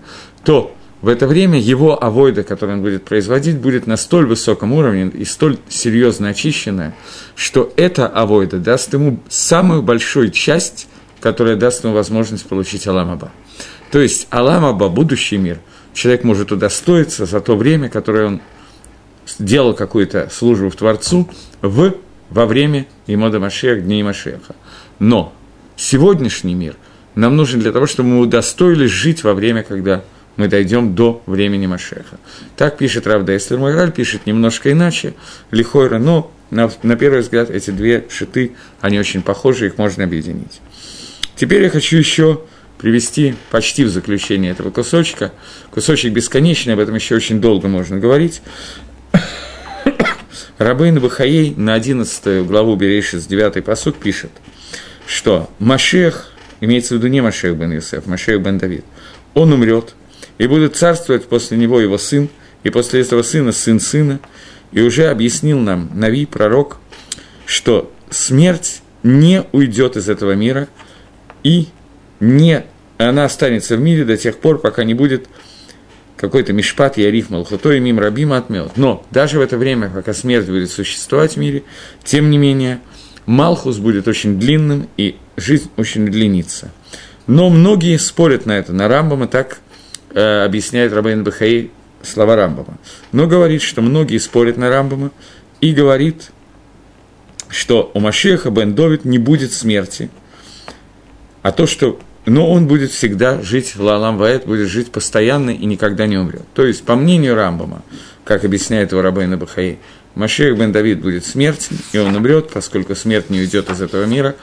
то 0.45 0.75
в 1.03 1.09
это 1.09 1.27
время 1.27 1.59
его 1.59 2.03
авойда, 2.03 2.43
который 2.43 2.75
он 2.75 2.83
будет 2.83 3.05
производить, 3.05 3.59
будет 3.59 3.87
на 3.87 3.97
столь 3.97 4.27
высоком 4.27 4.73
уровне 4.73 5.11
и 5.13 5.25
столь 5.25 5.59
серьезно 5.69 6.29
очищенная, 6.29 6.95
что 7.35 7.73
эта 7.77 8.07
авойда 8.07 8.59
даст 8.59 8.95
ему 8.95 9.21
самую 9.29 9.83
большую 9.83 10.31
часть, 10.31 10.89
которая 11.21 11.57
даст 11.57 11.85
ему 11.85 11.93
возможность 11.93 12.47
получить 12.47 12.87
Аламаба. 12.87 13.31
То 13.91 14.01
есть 14.01 14.27
Аламаба, 14.31 14.89
будущий 14.89 15.37
мир, 15.37 15.59
человек 15.93 16.25
может 16.25 16.51
удостоиться 16.51 17.27
за 17.27 17.41
то 17.41 17.57
время, 17.57 17.89
которое 17.89 18.27
он 18.27 18.41
делал 19.39 19.75
какую-то 19.75 20.29
службу 20.33 20.71
в 20.71 20.77
Творцу 20.77 21.29
в, 21.61 21.95
во 22.31 22.47
время 22.47 22.87
Имода 23.07 23.39
Машеха, 23.39 23.81
Дней 23.81 24.03
Машеха. 24.03 24.55
Но 24.99 25.33
сегодняшний 25.77 26.55
мир 26.55 26.77
нам 27.15 27.37
нужен 27.37 27.61
для 27.61 27.73
того, 27.73 27.87
чтобы 27.87 28.11
мы 28.11 28.21
удостоились 28.21 28.91
жить 28.91 29.25
во 29.25 29.35
время, 29.35 29.63
когда 29.63 30.05
мы 30.37 30.49
дойдем 30.49 30.95
до 30.95 31.23
времени 31.27 31.67
Машеха. 31.67 32.19
Так 32.57 32.79
пишет 32.79 33.07
Равда 33.07 33.37
Эслер 33.37 33.59
Магаль, 33.59 33.91
пишет 33.91 34.27
немножко 34.27 34.71
иначе, 34.71 35.15
лихойра, 35.51 35.99
но 35.99 36.31
на, 36.51 36.71
на 36.83 36.97
первый 36.97 37.21
взгляд 37.21 37.51
эти 37.51 37.71
две 37.71 38.07
шиты, 38.11 38.53
они 38.81 38.99
очень 38.99 39.23
похожи, 39.23 39.67
их 39.67 39.79
можно 39.79 40.05
объединить. 40.05 40.61
Теперь 41.35 41.63
я 41.63 41.71
хочу 41.71 41.97
еще 41.97 42.43
привести 42.79 43.35
почти 43.51 43.85
в 43.85 43.89
заключение 43.89 44.53
этого 44.53 44.71
кусочка. 44.71 45.33
Кусочек 45.71 46.13
бесконечный, 46.13 46.75
об 46.75 46.81
этом 46.81 46.95
еще 46.95 47.17
очень 47.17 47.41
долго 47.41 47.69
можно 47.69 47.99
говорить. 47.99 48.43
Рабейн 50.59 51.01
Бахаей 51.01 51.55
на 51.57 51.75
11 51.75 52.47
главу 52.47 52.77
Берейши 52.77 53.19
с 53.19 53.27
9 53.27 53.65
посуд 53.65 53.97
пишет, 53.97 54.31
что 55.07 55.51
Машех, 55.59 56.33
имеется 56.61 56.95
в 56.95 56.99
виду 56.99 57.09
не 57.09 57.23
Машех 57.23 57.57
бен 57.57 57.73
Юсеф, 57.73 58.07
Машех 58.07 58.43
бен 58.43 58.59
Давид, 58.59 58.85
он 59.33 59.55
умрет– 59.55 59.95
и 60.39 60.47
будет 60.47 60.77
царствовать 60.77 61.27
после 61.27 61.57
него 61.57 61.81
его 61.81 61.99
сын, 61.99 62.29
и 62.65 62.71
после 62.71 63.01
этого 63.01 63.23
сына 63.23 63.53
сын 63.53 63.81
сына. 63.81 64.21
И 64.73 64.81
уже 64.81 65.07
объяснил 65.07 65.59
нам 65.59 65.91
Нави, 65.95 66.27
пророк, 66.27 66.79
что 67.47 67.93
смерть 68.11 68.83
не 69.03 69.45
уйдет 69.53 69.97
из 69.97 70.09
этого 70.09 70.33
мира, 70.33 70.69
и 71.43 71.69
не, 72.19 72.65
она 72.99 73.25
останется 73.25 73.77
в 73.77 73.81
мире 73.81 74.05
до 74.05 74.17
тех 74.17 74.39
пор, 74.39 74.59
пока 74.59 74.85
не 74.85 74.95
будет 74.95 75.29
какой-то 76.17 76.53
мишпат 76.53 76.97
яриф 76.97 77.31
малхутой 77.31 77.79
мим 77.79 78.01
рабим 78.01 78.33
отмел. 78.33 78.73
Но 78.77 79.07
даже 79.11 79.39
в 79.39 79.43
это 79.43 79.57
время, 79.59 79.91
пока 79.91 80.13
смерть 80.13 80.47
будет 80.47 80.71
существовать 80.71 81.35
в 81.35 81.37
мире, 81.37 81.63
тем 82.05 82.31
не 82.31 82.39
менее, 82.39 82.81
Малхус 83.27 83.79
будет 83.79 84.09
очень 84.09 84.39
длинным, 84.39 84.89
и 84.97 85.17
жизнь 85.37 85.71
очень 85.77 86.07
длинится. 86.07 86.73
Но 87.27 87.51
многие 87.51 87.99
спорят 87.99 88.47
на 88.47 88.53
это, 88.53 88.73
на 88.73 88.89
Рамбама 88.89 89.27
так 89.27 89.59
э, 90.17 90.45
объясняет 90.45 90.93
Рабейн 90.93 91.23
Бахаи 91.23 91.71
слова 92.03 92.35
Рамбама. 92.35 92.79
Но 93.13 93.27
говорит, 93.27 93.63
что 93.63 93.83
многие 93.83 94.19
спорят 94.19 94.57
на 94.57 94.71
Рамбама 94.71 95.11
и 95.61 95.73
говорит, 95.73 96.31
что 97.49 97.91
у 97.95 98.01
Машеха 98.01 98.51
Бен 98.51 98.75
Довид 98.75 99.05
не 99.05 99.19
будет 99.19 99.53
смерти, 99.53 100.11
а 101.43 101.53
то, 101.53 101.67
что 101.67 102.01
но 102.25 102.51
он 102.51 102.67
будет 102.67 102.91
всегда 102.91 103.41
жить 103.41 103.77
Лалам 103.77 104.19
Ваэт, 104.19 104.47
будет 104.47 104.69
жить 104.69 104.91
постоянно 104.91 105.51
и 105.51 105.65
никогда 105.65 106.07
не 106.07 106.17
умрет. 106.17 106.43
То 106.55 106.67
есть, 106.67 106.83
по 106.83 106.97
мнению 106.97 107.37
Рамбама, 107.37 107.83
как 108.25 108.45
объясняет 108.45 108.91
его 108.91 109.01
Рабейна 109.01 109.37
Бахаи, 109.37 109.79
Машех 110.17 110.59
Бен 110.59 110.73
Давид 110.73 111.01
будет 111.01 111.25
смертен, 111.25 111.79
и 111.93 111.99
он 111.99 112.17
умрет, 112.17 112.51
поскольку 112.51 112.97
смерть 112.97 113.31
не 113.31 113.39
уйдет 113.39 113.71
из 113.71 113.81
этого 113.81 114.07
мира. 114.07 114.35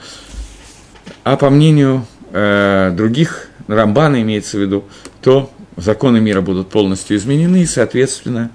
А 1.24 1.36
по 1.36 1.50
мнению 1.50 2.06
э, 2.32 2.90
других, 2.96 3.48
Рамбана 3.66 4.22
имеется 4.22 4.56
в 4.56 4.60
виду, 4.60 4.84
то 5.20 5.50
законы 5.76 6.20
мира 6.20 6.40
будут 6.40 6.68
полностью 6.68 7.16
изменены, 7.16 7.62
и, 7.62 7.66
соответственно, 7.66 8.50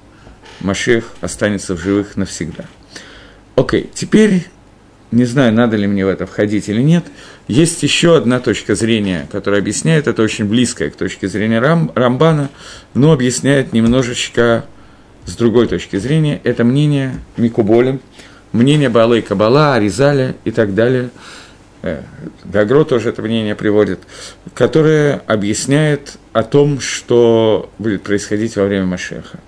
Машех 0.62 1.14
останется 1.22 1.76
в 1.76 1.80
живых 1.80 2.18
навсегда. 2.18 2.66
Окей, 3.56 3.90
теперь, 3.94 4.48
не 5.12 5.26
знаю, 5.26 5.54
надо 5.54 5.78
ли 5.78 5.88
мне 5.88 6.06
в 6.06 6.10
это 6.10 6.26
входить 6.26 6.70
или 6.70 6.82
нет, 6.82 7.06
есть 7.48 7.82
еще 7.84 8.18
одна 8.18 8.40
точка 8.40 8.76
зрения, 8.76 9.28
которая 9.32 9.62
объясняет, 9.62 10.08
это 10.08 10.22
очень 10.22 10.46
близкая 10.46 10.90
к 10.90 10.96
точке 10.96 11.28
зрения 11.28 11.60
Рам, 11.60 11.92
Рамбана, 11.96 12.50
но 12.94 13.12
объясняет 13.12 13.74
немножечко 13.74 14.66
с 15.26 15.36
другой 15.36 15.68
точки 15.68 15.98
зрения. 15.98 16.42
Это 16.44 16.64
мнение 16.64 17.16
Микуболем, 17.38 18.02
мнение 18.52 18.90
Балы 18.90 19.22
Кабала, 19.22 19.76
Аризаля 19.76 20.36
и 20.44 20.52
так 20.52 20.74
далее– 20.76 21.10
Гагро 22.44 22.84
тоже 22.84 23.10
это 23.10 23.22
мнение 23.22 23.56
приводит, 23.56 24.00
которое 24.54 25.22
объясняет 25.28 26.18
о 26.34 26.44
том, 26.44 26.80
что 26.80 27.70
будет 27.80 28.04
происходить 28.04 28.56
во 28.56 28.66
время 28.66 28.86
Машеха. 28.86 29.40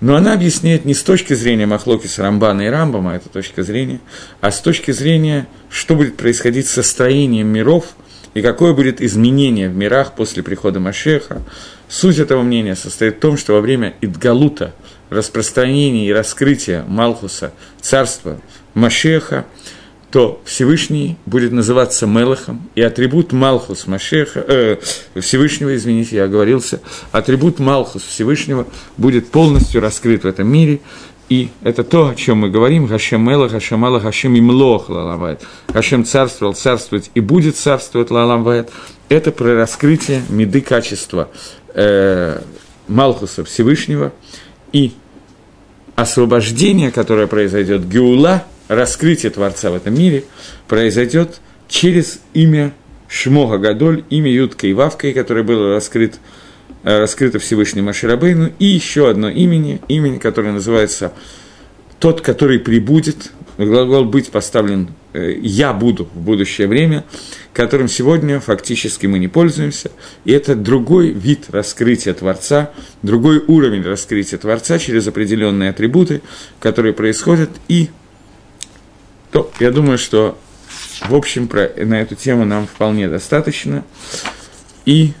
Но 0.00 0.14
она 0.14 0.34
объясняет 0.34 0.84
не 0.84 0.94
с 0.94 1.02
точки 1.02 1.34
зрения 1.34 1.66
Махлокиса 1.66 2.22
Рамбана 2.22 2.62
и 2.62 2.68
Рамбама, 2.68 3.14
это 3.16 3.28
точка 3.28 3.62
зрения, 3.62 4.00
а 4.40 4.50
с 4.50 4.60
точки 4.60 4.90
зрения, 4.90 5.46
что 5.70 5.94
будет 5.94 6.16
происходить 6.16 6.66
со 6.66 6.82
строением 6.82 7.48
миров 7.48 7.94
и 8.34 8.42
какое 8.42 8.74
будет 8.74 9.00
изменение 9.00 9.70
в 9.70 9.76
мирах 9.76 10.12
после 10.14 10.42
прихода 10.42 10.80
Машеха. 10.80 11.40
Суть 11.88 12.18
этого 12.18 12.42
мнения 12.42 12.76
состоит 12.76 13.16
в 13.16 13.20
том, 13.20 13.38
что 13.38 13.54
во 13.54 13.62
время 13.62 13.94
Идгалута, 14.02 14.74
распространения 15.08 16.06
и 16.06 16.12
раскрытия 16.12 16.84
Малхуса, 16.86 17.52
царства 17.80 18.38
Машеха, 18.74 19.46
то 20.10 20.40
Всевышний 20.44 21.16
будет 21.26 21.52
называться 21.52 22.06
Мелахом, 22.06 22.68
и 22.74 22.82
атрибут 22.82 23.32
Малхус 23.32 23.86
Машеха, 23.86 24.44
э, 24.46 24.76
Всевышнего, 25.20 25.74
извините, 25.74 26.16
я 26.16 26.24
оговорился, 26.24 26.80
атрибут 27.12 27.58
Малхус 27.58 28.02
Всевышнего 28.02 28.66
будет 28.96 29.30
полностью 29.30 29.80
раскрыт 29.80 30.22
в 30.22 30.26
этом 30.26 30.48
мире, 30.48 30.80
и 31.28 31.50
это 31.62 31.82
то, 31.82 32.08
о 32.08 32.14
чем 32.14 32.38
мы 32.38 32.50
говорим, 32.50 32.86
Хашем 32.86 33.28
Мелах, 33.28 33.50
Хашем 33.50 33.80
Малах, 33.80 34.04
Хашем 34.04 34.38
Имлох 34.38 34.88
Лаламвает. 34.88 35.42
Хашем 35.72 36.04
царствовал, 36.04 36.54
царствовать 36.54 37.10
и 37.14 37.20
будет 37.20 37.56
царствовать 37.56 38.12
Лаламвает. 38.12 38.70
Это 39.08 39.32
про 39.32 39.56
раскрытие 39.56 40.22
меды 40.28 40.60
качества 40.60 41.28
э, 41.74 42.40
Малхуса 42.86 43.42
Всевышнего 43.42 44.12
и 44.70 44.92
освобождение, 45.96 46.92
которое 46.92 47.26
произойдет, 47.26 47.88
Геула– 47.88 48.44
раскрытие 48.68 49.30
Творца 49.30 49.70
в 49.70 49.74
этом 49.74 49.94
мире 49.94 50.24
произойдет 50.68 51.40
через 51.68 52.20
имя 52.34 52.72
Шмога 53.08 53.58
Гадоль, 53.58 54.04
имя 54.10 54.30
Ютка 54.30 54.66
и 54.66 54.72
Вавкой, 54.72 55.12
которое 55.12 55.42
было 55.42 55.74
раскрыт, 55.74 56.18
э, 56.82 56.98
раскрыто 56.98 57.38
Всевышнему 57.38 57.86
Маширабейну, 57.86 58.52
и 58.58 58.66
еще 58.66 59.08
одно 59.08 59.28
имени, 59.28 59.80
имени, 59.88 60.18
которое 60.18 60.52
называется 60.52 61.12
«Тот, 62.00 62.20
который 62.20 62.58
прибудет», 62.58 63.30
глагол 63.58 64.04
«быть» 64.04 64.30
поставлен 64.30 64.88
э, 65.12 65.32
«я 65.40 65.72
буду» 65.72 66.08
в 66.12 66.20
будущее 66.20 66.66
время, 66.66 67.04
которым 67.52 67.88
сегодня 67.88 68.40
фактически 68.40 69.06
мы 69.06 69.18
не 69.20 69.28
пользуемся, 69.28 69.92
и 70.24 70.32
это 70.32 70.56
другой 70.56 71.10
вид 71.10 71.46
раскрытия 71.50 72.12
Творца, 72.12 72.72
другой 73.02 73.38
уровень 73.38 73.82
раскрытия 73.82 74.38
Творца 74.38 74.78
через 74.78 75.06
определенные 75.06 75.70
атрибуты, 75.70 76.22
которые 76.58 76.92
происходят 76.92 77.50
и 77.68 77.88
то 79.30 79.50
я 79.60 79.70
думаю, 79.70 79.98
что 79.98 80.38
в 81.08 81.14
общем 81.14 81.48
про, 81.48 81.70
на 81.76 82.00
эту 82.00 82.14
тему 82.14 82.44
нам 82.44 82.66
вполне 82.66 83.08
достаточно. 83.08 83.84
И 84.84 85.12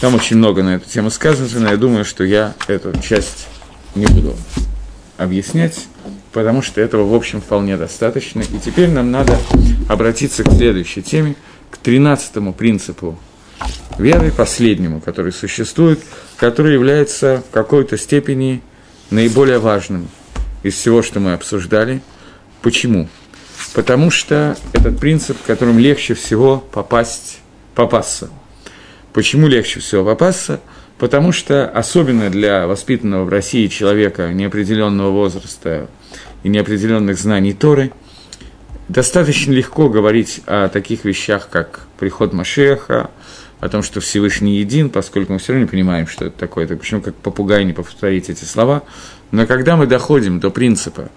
там 0.00 0.14
очень 0.14 0.36
много 0.36 0.62
на 0.62 0.76
эту 0.76 0.88
тему 0.88 1.10
сказано, 1.10 1.48
но 1.60 1.70
я 1.70 1.76
думаю, 1.76 2.04
что 2.04 2.24
я 2.24 2.54
эту 2.68 2.98
часть 3.00 3.46
не 3.94 4.06
буду 4.06 4.34
объяснять. 5.18 5.86
потому 6.32 6.62
что 6.62 6.80
этого, 6.80 7.08
в 7.08 7.14
общем, 7.14 7.40
вполне 7.40 7.76
достаточно. 7.76 8.40
И 8.40 8.58
теперь 8.64 8.90
нам 8.90 9.10
надо 9.10 9.38
обратиться 9.88 10.44
к 10.44 10.52
следующей 10.52 11.02
теме, 11.02 11.36
к 11.70 11.76
тринадцатому 11.78 12.52
принципу 12.52 13.18
веры, 13.98 14.32
последнему, 14.32 15.00
который 15.00 15.32
существует, 15.32 16.00
который 16.36 16.72
является 16.72 17.42
в 17.48 17.52
какой-то 17.52 17.98
степени 17.98 18.62
наиболее 19.10 19.58
важным 19.58 20.08
из 20.62 20.74
всего, 20.74 21.02
что 21.02 21.20
мы 21.20 21.32
обсуждали. 21.32 22.00
Почему? 22.62 23.08
Потому 23.74 24.10
что 24.10 24.56
этот 24.72 24.98
принцип, 24.98 25.36
которым 25.46 25.78
легче 25.78 26.14
всего 26.14 26.58
попасть, 26.58 27.40
попасться. 27.74 28.30
Почему 29.12 29.48
легче 29.48 29.80
всего 29.80 30.04
попасться? 30.04 30.60
Потому 30.98 31.32
что, 31.32 31.68
особенно 31.68 32.30
для 32.30 32.66
воспитанного 32.66 33.24
в 33.24 33.28
России 33.28 33.68
человека 33.68 34.32
неопределенного 34.32 35.10
возраста 35.10 35.88
и 36.42 36.48
неопределенных 36.48 37.18
знаний 37.18 37.54
Торы, 37.54 37.92
достаточно 38.88 39.52
легко 39.52 39.88
говорить 39.88 40.42
о 40.46 40.68
таких 40.68 41.04
вещах, 41.04 41.48
как 41.48 41.86
приход 41.98 42.32
Машеха, 42.32 43.10
о 43.60 43.68
том, 43.68 43.82
что 43.82 44.00
Всевышний 44.00 44.58
един, 44.58 44.90
поскольку 44.90 45.32
мы 45.32 45.38
все 45.38 45.52
равно 45.52 45.64
не 45.64 45.70
понимаем, 45.70 46.06
что 46.06 46.26
это 46.26 46.38
такое. 46.38 46.66
Так 46.66 46.80
почему 46.80 47.00
как 47.00 47.14
попугай 47.14 47.64
не 47.64 47.72
повторить 47.72 48.30
эти 48.30 48.44
слова? 48.44 48.82
Но 49.30 49.46
когда 49.46 49.76
мы 49.76 49.86
доходим 49.86 50.40
до 50.40 50.50
принципа 50.50 51.10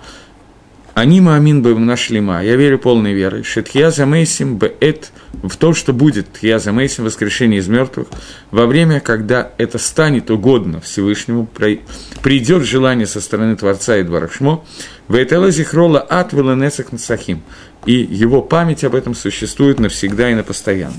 «Они 0.94 1.22
маамин 1.22 1.64
бы 1.64 1.78
нашлима», 1.78 2.44
я 2.44 2.56
верю 2.56 2.78
полной 2.78 3.14
верой, 3.14 3.44
«Шетхия 3.44 3.90
замейсим 3.90 4.58
беэт» 4.58 5.12
в 5.42 5.58
то, 5.58 5.74
что 5.74 5.92
будет 5.92 6.32
«Тхия 6.34 6.60
замейсим» 6.60 7.06
воскрешение 7.06 7.60
из 7.60 7.68
мертвых, 7.68 8.08
во 8.52 8.68
время, 8.68 9.00
когда 9.00 9.52
это 9.58 9.80
станет 9.80 10.30
угодно 10.30 10.82
Всевышнему, 10.82 11.48
придет 12.22 12.64
желание 12.64 13.08
со 13.08 13.22
стороны 13.22 13.56
Творца 13.56 13.98
и 13.98 14.04
Дварашмо, 14.04 14.64
«Веэтела 15.10 15.50
зихрола 15.50 16.00
ат 16.00 16.32
веленесах 16.34 16.92
насахим», 16.92 17.42
и 17.88 17.94
его 17.94 18.44
память 18.44 18.84
об 18.84 18.94
этом 18.94 19.16
существует 19.16 19.80
навсегда 19.80 20.30
и 20.30 20.36
на 20.36 20.44
постоянно. 20.44 20.94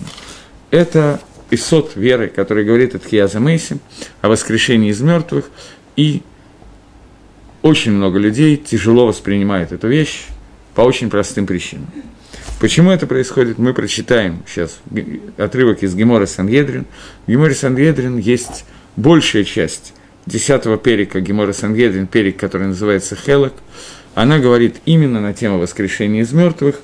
Это 0.70 1.20
Исот 1.50 1.92
веры, 1.94 2.28
который 2.28 2.64
говорит 2.64 2.96
от 2.96 3.04
Хияза 3.06 3.38
Мейси, 3.38 3.78
о 4.22 4.28
воскрешении 4.28 4.90
из 4.90 5.00
мертвых, 5.00 5.44
и 5.94 6.22
очень 7.64 7.92
много 7.92 8.18
людей 8.18 8.58
тяжело 8.58 9.06
воспринимает 9.06 9.72
эту 9.72 9.88
вещь 9.88 10.26
по 10.74 10.82
очень 10.82 11.08
простым 11.08 11.46
причинам. 11.46 11.86
Почему 12.60 12.90
это 12.90 13.06
происходит, 13.06 13.58
мы 13.58 13.72
прочитаем 13.72 14.42
сейчас 14.46 14.80
отрывок 15.38 15.82
из 15.82 15.94
Гемора 15.94 16.26
Сангедрин. 16.26 16.84
В 17.26 17.30
Геморе 17.30 17.54
Сангедрин 17.54 18.18
есть 18.18 18.66
большая 18.96 19.44
часть 19.44 19.94
десятого 20.26 20.76
перика 20.76 21.22
Гемора 21.22 21.54
Сангедрин, 21.54 22.06
перик, 22.06 22.36
который 22.36 22.66
называется 22.66 23.16
Хелок. 23.16 23.54
Она 24.14 24.38
говорит 24.38 24.76
именно 24.84 25.22
на 25.22 25.32
тему 25.32 25.58
воскрешения 25.58 26.20
из 26.20 26.34
мертвых, 26.34 26.82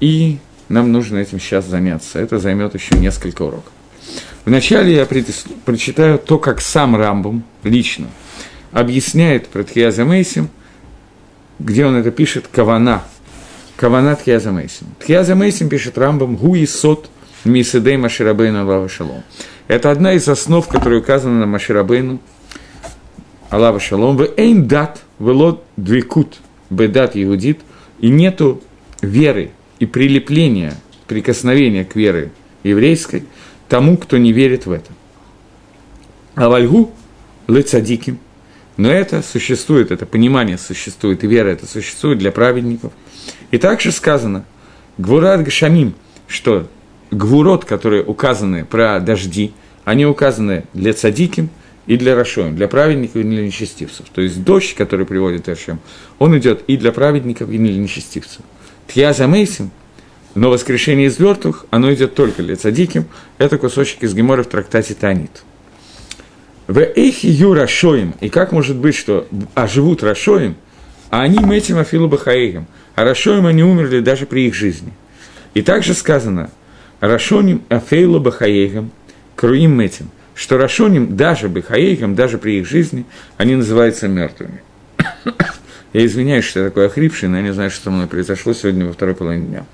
и 0.00 0.38
нам 0.68 0.90
нужно 0.90 1.18
этим 1.18 1.38
сейчас 1.38 1.66
заняться. 1.66 2.18
Это 2.18 2.40
займет 2.40 2.74
еще 2.74 2.98
несколько 2.98 3.42
уроков. 3.42 3.72
Вначале 4.44 4.92
я 4.92 5.06
прочитаю 5.06 6.18
то, 6.18 6.38
как 6.38 6.60
сам 6.60 6.96
Рамбом 6.96 7.44
лично 7.62 8.08
объясняет 8.76 9.48
про 9.48 9.64
Тхияза 9.64 10.04
Мейсим, 10.04 10.48
где 11.58 11.86
он 11.86 11.96
это 11.96 12.10
пишет, 12.10 12.46
Кавана. 12.52 13.02
Кавана 13.76 14.14
Тхияза 14.16 14.52
Мейсим. 14.52 14.86
Тхияза 15.00 15.34
Мейсим 15.34 15.68
пишет 15.68 15.96
Рамбом 15.96 16.36
Гуи 16.36 16.66
Сот 16.66 17.08
Мисидей 17.44 17.96
Маширабейна 17.96 18.62
Аллаха 18.62 18.88
Шалом. 18.88 19.22
Это 19.66 19.90
одна 19.90 20.12
из 20.12 20.28
основ, 20.28 20.66
которая 20.68 21.00
указана 21.00 21.40
на 21.40 21.46
Маширабейну 21.46 22.20
Аллаха 23.50 23.80
Шалом. 23.80 24.16
В 24.16 24.28
Эйн 24.36 24.68
Дат, 24.68 25.00
Велот 25.18 25.64
Двикут, 25.76 26.38
Бедат 26.68 27.12
Иудит, 27.16 27.60
и 28.00 28.08
нету 28.08 28.62
веры 29.00 29.52
и 29.78 29.86
прилепления, 29.86 30.74
прикосновения 31.06 31.84
к 31.84 31.96
вере 31.96 32.30
еврейской– 32.62 33.24
тому, 33.68 33.96
кто 33.96 34.16
не 34.18 34.32
верит 34.32 34.66
в 34.66 34.72
это. 34.72 34.90
А 36.34 36.48
вальгу 36.48 36.90
лыцадиким, 37.48 38.18
но 38.76 38.90
это 38.90 39.22
существует, 39.22 39.90
это 39.90 40.06
понимание 40.06 40.58
существует, 40.58 41.24
и 41.24 41.26
вера 41.26 41.48
это 41.48 41.66
существует 41.66 42.18
для 42.18 42.32
праведников. 42.32 42.92
И 43.50 43.58
также 43.58 43.92
сказано, 43.92 44.44
гвурат 44.98 45.42
гашамим, 45.42 45.94
что 46.28 46.68
гвурот, 47.10 47.64
которые 47.64 48.04
указаны 48.04 48.64
про 48.64 49.00
дожди, 49.00 49.52
они 49.84 50.04
указаны 50.04 50.64
для 50.74 50.92
цадиким 50.92 51.48
и 51.86 51.96
для 51.96 52.14
рашоем, 52.14 52.56
для 52.56 52.68
праведников 52.68 53.16
и 53.16 53.22
для 53.22 53.44
нечестивцев. 53.44 54.06
То 54.12 54.20
есть 54.20 54.42
дождь, 54.42 54.74
который 54.74 55.06
приводит 55.06 55.48
Ашем, 55.48 55.78
он 56.18 56.36
идет 56.36 56.64
и 56.66 56.76
для 56.76 56.92
праведников, 56.92 57.50
и 57.50 57.58
для 57.58 57.76
нечестивцев. 57.76 58.42
Тья 58.88 59.12
замейсим– 59.12 59.70
но 60.36 60.50
воскрешение 60.50 61.06
из 61.06 61.18
мертвых, 61.18 61.64
оно 61.70 61.92
идет 61.94 62.14
только 62.14 62.42
для 62.42 62.56
цадиким. 62.56 63.06
Это 63.38 63.56
кусочек 63.56 64.02
из 64.02 64.14
Гемора 64.14 64.42
в 64.42 64.48
трактате 64.48 64.92
Танит. 64.94 65.42
В 66.66 66.80
эхи 66.80 67.26
ю 67.26 67.54
рашоим. 67.54 68.14
И 68.20 68.28
как 68.28 68.52
может 68.52 68.76
быть, 68.76 68.96
что 68.96 69.26
а 69.54 69.66
живут 69.66 70.02
рашоим, 70.02 70.56
а 71.10 71.22
они 71.22 71.38
этим 71.56 71.78
афилу 71.78 72.08
бахаэгам. 72.08 72.66
А 72.94 73.04
рашоим 73.04 73.46
они 73.46 73.62
умерли 73.62 74.00
даже 74.00 74.26
при 74.26 74.46
их 74.46 74.54
жизни. 74.54 74.92
И 75.54 75.62
также 75.62 75.94
сказано, 75.94 76.50
рашоним 77.00 77.62
афейлу 77.68 78.20
бахаэгам, 78.20 78.90
круим 79.36 79.80
этим, 79.80 80.10
что 80.34 80.58
рашоним 80.58 81.16
даже 81.16 81.48
бахаэгам, 81.48 82.14
даже 82.14 82.38
при 82.38 82.58
их 82.58 82.68
жизни, 82.68 83.04
они 83.36 83.54
называются 83.54 84.08
мертвыми. 84.08 84.60
Я 85.92 86.04
извиняюсь, 86.04 86.44
что 86.44 86.60
я 86.60 86.66
такой 86.66 86.86
охрипший, 86.86 87.28
но 87.28 87.38
я 87.38 87.42
не 87.42 87.54
знаю, 87.54 87.70
что 87.70 87.84
со 87.84 87.90
мной 87.90 88.06
произошло 88.06 88.52
сегодня 88.52 88.84
во 88.84 88.92
второй 88.92 89.14
половине 89.14 89.46
дня. 89.46 89.66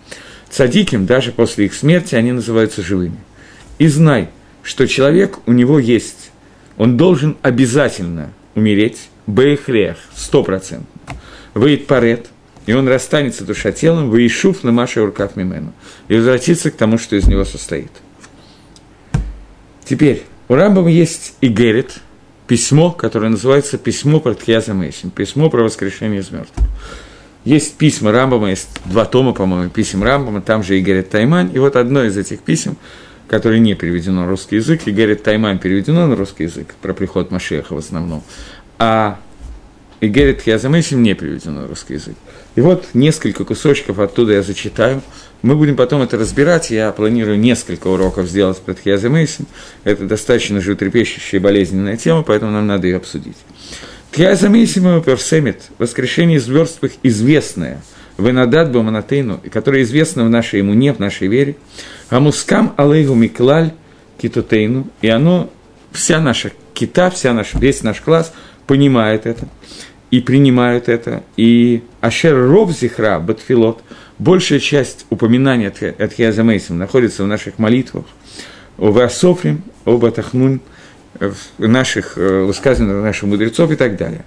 Цадиким, 0.51 1.05
даже 1.05 1.33
после 1.33 1.65
их 1.65 1.75
смерти, 1.75 2.15
они 2.15 2.31
называются 2.31 2.81
живыми. 2.81 3.17
И 3.79 3.89
знай, 3.89 4.29
что 4.63 4.87
человек 4.87 5.39
у 5.47 5.53
него 5.53 5.81
есть, 5.81 6.31
он 6.77 6.97
должен 6.97 7.37
обязательно 7.43 8.33
умереть, 8.55 9.09
бейхрех, 9.27 9.97
стопроцентно, 10.15 10.87
выйдет 11.55 11.87
парет, 11.87 12.29
и 12.67 12.73
он 12.73 12.89
расстанется 12.89 13.45
душа 13.45 13.73
телом, 13.73 14.11
выишув 14.11 14.63
на 14.65 14.73
Маше 14.73 15.01
Уркав 15.03 15.37
Мимену, 15.37 15.73
и 16.09 16.17
возвратится 16.17 16.71
к 16.71 16.77
тому, 16.77 16.99
что 16.99 17.17
из 17.17 17.27
него 17.27 17.45
состоит. 17.45 17.91
Теперь, 19.85 20.23
у 20.49 20.55
Рамбама 20.55 20.91
есть 20.91 21.35
и 21.41 21.49
Герет, 21.49 22.01
письмо, 22.47 22.91
которое 22.91 23.29
называется 23.29 23.79
«Письмо 23.79 24.21
про 24.21 24.35
Тхьяза 24.35 24.75
Мэйсин», 24.75 25.11
письмо 25.11 25.51
про 25.51 25.63
воскрешение 25.63 26.21
из 26.21 26.31
мертвых. 26.31 26.69
Есть 27.45 27.77
письма 27.77 28.13
Рамбама, 28.13 28.51
есть 28.51 28.69
два 28.85 29.05
тома, 29.05 29.33
по-моему, 29.33 29.69
писем 29.71 30.03
Рамбама, 30.03 30.43
там 30.43 30.63
же 30.63 30.79
Игорь 30.79 31.03
Таймань. 31.03 31.51
И 31.53 31.59
вот 31.59 31.75
одно 31.75 32.05
из 32.05 32.17
этих 32.17 32.41
писем, 32.41 32.77
которое 33.29 33.59
не 33.59 33.75
переведено 33.75 34.23
на 34.23 34.29
русский 34.29 34.57
язык, 34.57 34.83
Игорь 34.87 35.15
Таймань 35.17 35.59
переведено 35.59 36.07
на 36.07 36.17
русский 36.17 36.45
язык, 36.45 36.75
про 36.81 36.93
приход 36.95 37.31
Машеха 37.31 37.75
в 37.75 37.79
основном, 37.79 38.23
а 38.79 39.19
Игорь 40.03 40.35
Тхиазамейсим 40.35 41.01
не 41.01 41.15
переведено 41.15 41.61
на 41.61 41.69
русский 41.69 41.95
язык. 41.95 42.17
И 42.57 42.61
вот 42.61 42.89
несколько 42.93 43.45
кусочков 43.45 44.01
оттуда 44.01 44.33
я 44.33 44.43
зачитаю. 44.43 45.01
Мы 45.43 45.55
будем 45.55 45.77
потом 45.77 46.03
это 46.03 46.19
разбирать. 46.19 46.73
Я 46.73 46.91
планирую 46.91 47.39
несколько 47.39 47.87
уроков 47.87 48.29
сделать 48.29 48.59
про 48.59 48.75
Тхиазамейсим. 48.75 49.47
Это 49.85 50.05
достаточно 50.05 50.61
животрепещущая 50.61 51.39
и 51.39 51.43
болезненная 51.43 51.97
тема, 51.97 52.25
поэтому 52.25 52.51
нам 52.51 52.67
надо 52.67 52.89
ее 52.89 52.97
обсудить. 52.97 53.37
Тхиазамисимого 54.11 55.01
персемит, 55.01 55.63
воскрешение 55.79 56.39
из 56.39 56.49
мертвых 56.49 56.93
известное, 57.05 57.81
венадат 58.19 58.73
баманатейну, 58.73 59.41
которое 59.53 59.83
известно 59.83 60.25
в 60.25 60.31
нашей 60.31 60.61
имуне, 60.61 60.93
в 60.93 60.99
нашей 60.99 61.29
вере, 61.29 61.57
а 62.11 62.21
мускам 62.21 62.75
алейгу 62.77 63.15
миклаль 63.15 63.73
китутейну, 64.21 64.89
и 65.01 65.09
оно, 65.09 65.51
вся 65.93 66.21
наша 66.21 66.53
кита, 66.75 67.11
вся 67.11 67.33
наша, 67.33 67.59
весь 67.59 67.83
наш 67.83 68.01
класс 68.01 68.33
понимает 68.67 69.27
это 69.27 69.49
и 70.11 70.21
принимают 70.21 70.89
это, 70.89 71.23
и 71.37 71.83
ашер 72.01 72.37
ров 72.37 72.71
зихра 72.73 73.19
батфилот, 73.19 73.83
большая 74.19 74.61
часть 74.61 75.07
упоминания 75.11 75.69
от 75.99 76.13
Хиазамейсим 76.13 76.79
находится 76.79 77.25
в 77.25 77.27
наших 77.27 77.59
молитвах, 77.59 78.05
о 78.79 78.91
Васофрим, 78.91 79.63
о 79.85 79.97
Батахнун– 79.97 80.61
наших 81.59 82.17
э, 82.17 82.45
высказываний 82.45 82.95
наших 82.95 83.25
мудрецов 83.25 83.71
и 83.71 83.77
так 83.77 83.97
далее. 83.97 84.25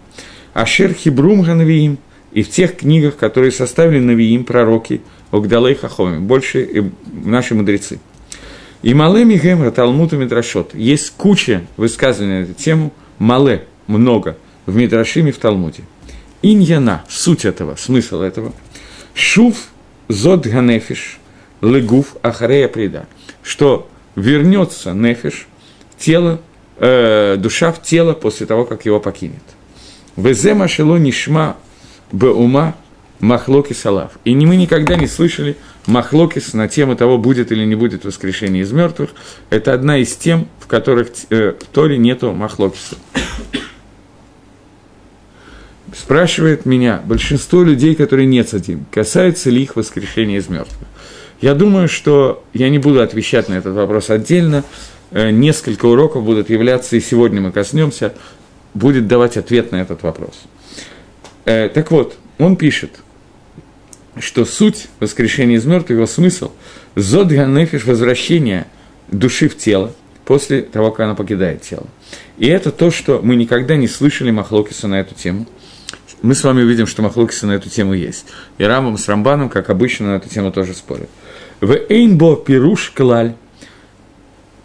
Ашер 0.53 0.93
Хибрум 0.93 1.41
Ганавиим 1.41 1.97
и 2.35 2.43
в 2.43 2.49
тех 2.49 2.75
книгах, 2.75 3.15
которые 3.15 3.49
составили 3.51 3.99
Навиим, 3.99 4.43
пророки, 4.43 5.01
Огдалей 5.31 5.73
Хахоми, 5.73 6.19
больше 6.19 6.91
наши 7.23 7.55
мудрецы. 7.55 7.99
И 8.81 8.93
Мале 8.93 9.23
Мигемра, 9.23 9.71
Талмуд 9.71 10.11
и 10.11 10.17
Мидрашот. 10.17 10.75
Есть 10.75 11.11
куча 11.11 11.65
высказываний 11.77 12.41
на 12.41 12.43
эту 12.43 12.53
тему, 12.53 12.93
Мале, 13.19 13.65
много, 13.87 14.37
в 14.65 14.75
Мидрашиме, 14.75 15.31
в 15.31 15.37
Талмуде. 15.37 15.83
Иньяна, 16.41 17.05
суть 17.07 17.45
этого, 17.45 17.77
смысл 17.77 18.19
этого. 18.19 18.51
Шув 19.13 19.55
зод 20.09 20.45
ганефиш, 20.45 21.19
легуф 21.61 22.17
ахарея 22.21 22.67
прида. 22.67 23.05
Что 23.43 23.87
вернется 24.17 24.91
нефиш, 24.91 25.47
тело 25.97 26.41
э, 26.79 27.37
душа 27.39 27.71
в 27.71 27.81
тело 27.81 28.11
после 28.11 28.45
того, 28.45 28.65
как 28.65 28.85
его 28.85 28.99
покинет. 28.99 29.41
Везема 30.17 30.67
шело 30.67 30.97
нишма 30.97 31.55
баума 32.11 32.75
махлокис 33.19 33.79
салав. 33.79 34.11
И 34.23 34.35
мы 34.35 34.55
никогда 34.55 34.95
не 34.95 35.07
слышали 35.07 35.57
махлокис 35.87 36.53
на 36.53 36.67
тему 36.67 36.95
того, 36.95 37.17
будет 37.17 37.51
или 37.51 37.65
не 37.65 37.75
будет 37.75 38.05
воскрешение 38.05 38.63
из 38.63 38.71
мертвых. 38.71 39.11
Это 39.49 39.73
одна 39.73 39.97
из 39.97 40.15
тем, 40.15 40.47
в 40.59 40.67
которых 40.67 41.09
э, 41.29 41.53
в 41.59 41.65
Торе 41.67 41.97
нету 41.97 42.31
махлокиса. 42.31 42.95
Спрашивает 45.93 46.65
меня 46.65 47.01
большинство 47.05 47.63
людей, 47.63 47.95
которые 47.95 48.25
не 48.25 48.43
цадим, 48.43 48.85
касается 48.91 49.49
ли 49.49 49.63
их 49.63 49.75
воскрешения 49.75 50.39
из 50.39 50.49
мертвых. 50.49 50.87
Я 51.41 51.53
думаю, 51.53 51.87
что 51.87 52.43
я 52.53 52.69
не 52.69 52.79
буду 52.79 53.01
отвечать 53.01 53.49
на 53.49 53.53
этот 53.55 53.75
вопрос 53.75 54.09
отдельно. 54.09 54.63
Э, 55.11 55.31
несколько 55.31 55.85
уроков 55.85 56.23
будут 56.23 56.49
являться, 56.49 56.95
и 56.95 56.99
сегодня 56.99 57.41
мы 57.41 57.51
коснемся, 57.51 58.13
будет 58.73 59.07
давать 59.07 59.37
ответ 59.37 59.71
на 59.71 59.77
этот 59.77 60.03
вопрос. 60.03 60.43
Э, 61.45 61.69
так 61.69 61.91
вот, 61.91 62.17
он 62.37 62.55
пишет, 62.55 62.99
что 64.19 64.45
суть 64.45 64.87
воскрешения 64.99 65.57
из 65.57 65.65
мертвых, 65.65 65.97
его 65.97 66.07
смысл– 66.07 66.51
зод 66.95 67.27
ганефиш– 67.27 67.83
возвращение 67.85 68.67
души 69.09 69.47
в 69.47 69.57
тело 69.57 69.93
после 70.25 70.61
того, 70.63 70.91
как 70.91 71.01
она 71.01 71.15
покидает 71.15 71.61
тело. 71.61 71.85
И 72.37 72.47
это 72.47 72.71
то, 72.71 72.91
что 72.91 73.21
мы 73.21 73.35
никогда 73.35 73.75
не 73.75 73.87
слышали 73.87 74.31
Махлокиса 74.31 74.87
на 74.87 74.99
эту 74.99 75.13
тему. 75.13 75.45
Мы 76.21 76.33
с 76.33 76.43
вами 76.43 76.63
увидим, 76.63 76.87
что 76.87 77.03
Махлокиса 77.03 77.45
на 77.45 77.51
эту 77.51 77.69
тему 77.69 77.93
есть. 77.93 78.25
И 78.57 78.63
Рамбам 78.63 78.97
с 78.97 79.07
Рамбаном, 79.07 79.49
как 79.49 79.69
обычно, 79.69 80.07
на 80.07 80.15
эту 80.15 80.29
тему 80.29 80.51
тоже 80.51 80.73
спорят. 80.73 81.09
В 81.61 81.77
Эйнбо 81.89 82.35
Пируш 82.35 82.91
Клаль. 82.95 83.35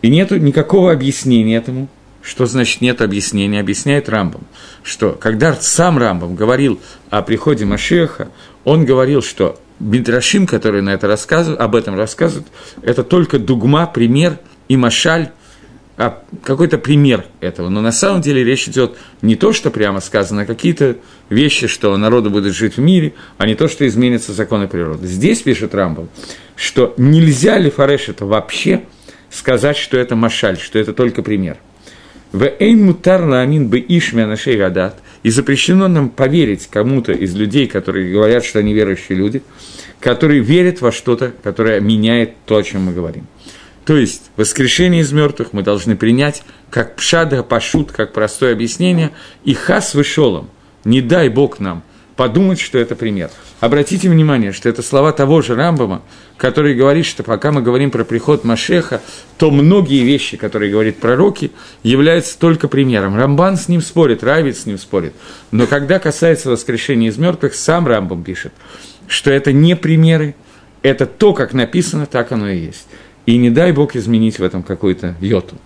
И 0.00 0.08
нету 0.08 0.38
никакого 0.38 0.92
объяснения 0.92 1.56
этому. 1.56 1.88
Что 2.22 2.46
значит 2.46 2.80
нет 2.80 3.00
объяснения? 3.00 3.60
Объясняет 3.60 4.08
Рамбам, 4.08 4.42
что 4.82 5.12
когда 5.12 5.54
сам 5.54 5.98
Рамбам 5.98 6.36
говорил 6.36 6.80
о 7.08 7.22
приходе 7.22 7.64
Машеха, 7.64 8.28
он 8.64 8.84
говорил, 8.84 9.22
что 9.22 9.58
Бидрашим, 9.78 10.46
который 10.46 10.82
на 10.82 10.90
это 10.90 11.06
рассказывает, 11.06 11.60
об 11.60 11.74
этом 11.74 11.96
рассказывает, 11.96 12.46
это 12.82 13.02
только 13.02 13.38
дугма, 13.38 13.86
пример 13.86 14.38
и 14.68 14.76
машаль, 14.76 15.30
а 15.96 16.22
какой-то 16.44 16.78
пример 16.78 17.24
этого. 17.40 17.68
Но 17.70 17.80
на 17.80 17.92
самом 17.92 18.20
деле 18.20 18.44
речь 18.44 18.68
идет 18.68 18.96
не 19.22 19.36
то, 19.36 19.52
что 19.52 19.70
прямо 19.70 20.00
сказано, 20.00 20.42
а 20.42 20.46
какие-то 20.46 20.96
вещи, 21.30 21.66
что 21.66 21.96
народу 21.96 22.30
будет 22.30 22.54
жить 22.54 22.76
в 22.76 22.80
мире, 22.80 23.14
а 23.38 23.46
не 23.46 23.54
то, 23.54 23.68
что 23.68 23.86
изменятся 23.86 24.32
законы 24.32 24.68
природы. 24.68 25.06
Здесь 25.06 25.40
пишет 25.42 25.74
Рамбам, 25.74 26.08
что 26.56 26.94
нельзя 26.96 27.58
ли 27.58 27.70
Фареш 27.70 28.10
это 28.10 28.26
вообще 28.26 28.84
сказать, 29.30 29.76
что 29.76 29.98
это 29.98 30.16
машаль, 30.16 30.58
что 30.58 30.78
это 30.78 30.92
только 30.92 31.22
пример. 31.22 31.58
В 32.32 32.44
эйн 32.60 32.84
мутар 32.84 33.24
ламин 33.24 33.68
бы 33.68 33.80
ишмя 33.80 34.26
нашей 34.26 34.56
гадат. 34.56 34.98
И 35.22 35.30
запрещено 35.30 35.88
нам 35.88 36.08
поверить 36.08 36.68
кому-то 36.68 37.12
из 37.12 37.34
людей, 37.34 37.66
которые 37.66 38.12
говорят, 38.12 38.44
что 38.44 38.60
они 38.60 38.72
верующие 38.72 39.18
люди, 39.18 39.42
которые 39.98 40.40
верят 40.40 40.80
во 40.80 40.92
что-то, 40.92 41.32
которое 41.42 41.80
меняет 41.80 42.32
то, 42.46 42.56
о 42.56 42.62
чем 42.62 42.84
мы 42.84 42.92
говорим. 42.92 43.26
То 43.84 43.96
есть 43.96 44.30
воскрешение 44.36 45.02
из 45.02 45.12
мертвых 45.12 45.52
мы 45.52 45.62
должны 45.62 45.96
принять 45.96 46.42
как 46.70 46.96
пшада 46.96 47.42
пашут, 47.42 47.92
как 47.92 48.12
простое 48.12 48.52
объяснение, 48.52 49.10
и 49.44 49.52
хас 49.52 49.94
вышелом. 49.94 50.48
Не 50.84 51.02
дай 51.02 51.28
Бог 51.28 51.58
нам 51.58 51.82
подумать, 52.20 52.60
что 52.60 52.76
это 52.76 52.96
пример. 52.96 53.30
Обратите 53.60 54.10
внимание, 54.10 54.52
что 54.52 54.68
это 54.68 54.82
слова 54.82 55.10
того 55.10 55.40
же 55.40 55.54
Рамбама, 55.54 56.02
который 56.36 56.74
говорит, 56.74 57.06
что 57.06 57.22
пока 57.22 57.50
мы 57.50 57.62
говорим 57.62 57.90
про 57.90 58.04
приход 58.04 58.44
Машеха, 58.44 59.00
то 59.38 59.50
многие 59.50 60.04
вещи, 60.04 60.36
которые 60.36 60.70
говорят 60.70 60.96
пророки, 60.98 61.50
являются 61.82 62.38
только 62.38 62.68
примером. 62.68 63.16
Рамбан 63.16 63.56
с 63.56 63.68
ним 63.68 63.80
спорит, 63.80 64.22
Равид 64.22 64.58
с 64.58 64.66
ним 64.66 64.76
спорит. 64.76 65.14
Но 65.50 65.66
когда 65.66 65.98
касается 65.98 66.50
воскрешения 66.50 67.08
из 67.08 67.16
мертвых, 67.16 67.54
сам 67.54 67.86
Рамбам 67.86 68.22
пишет, 68.22 68.52
что 69.06 69.30
это 69.30 69.54
не 69.54 69.74
примеры, 69.74 70.34
это 70.82 71.06
то, 71.06 71.32
как 71.32 71.54
написано, 71.54 72.04
так 72.04 72.32
оно 72.32 72.50
и 72.50 72.58
есть. 72.58 72.86
И 73.24 73.38
не 73.38 73.48
дай 73.48 73.72
Бог 73.72 73.96
изменить 73.96 74.38
в 74.38 74.42
этом 74.42 74.62
какую-то 74.62 75.14
йоту. 75.22 75.56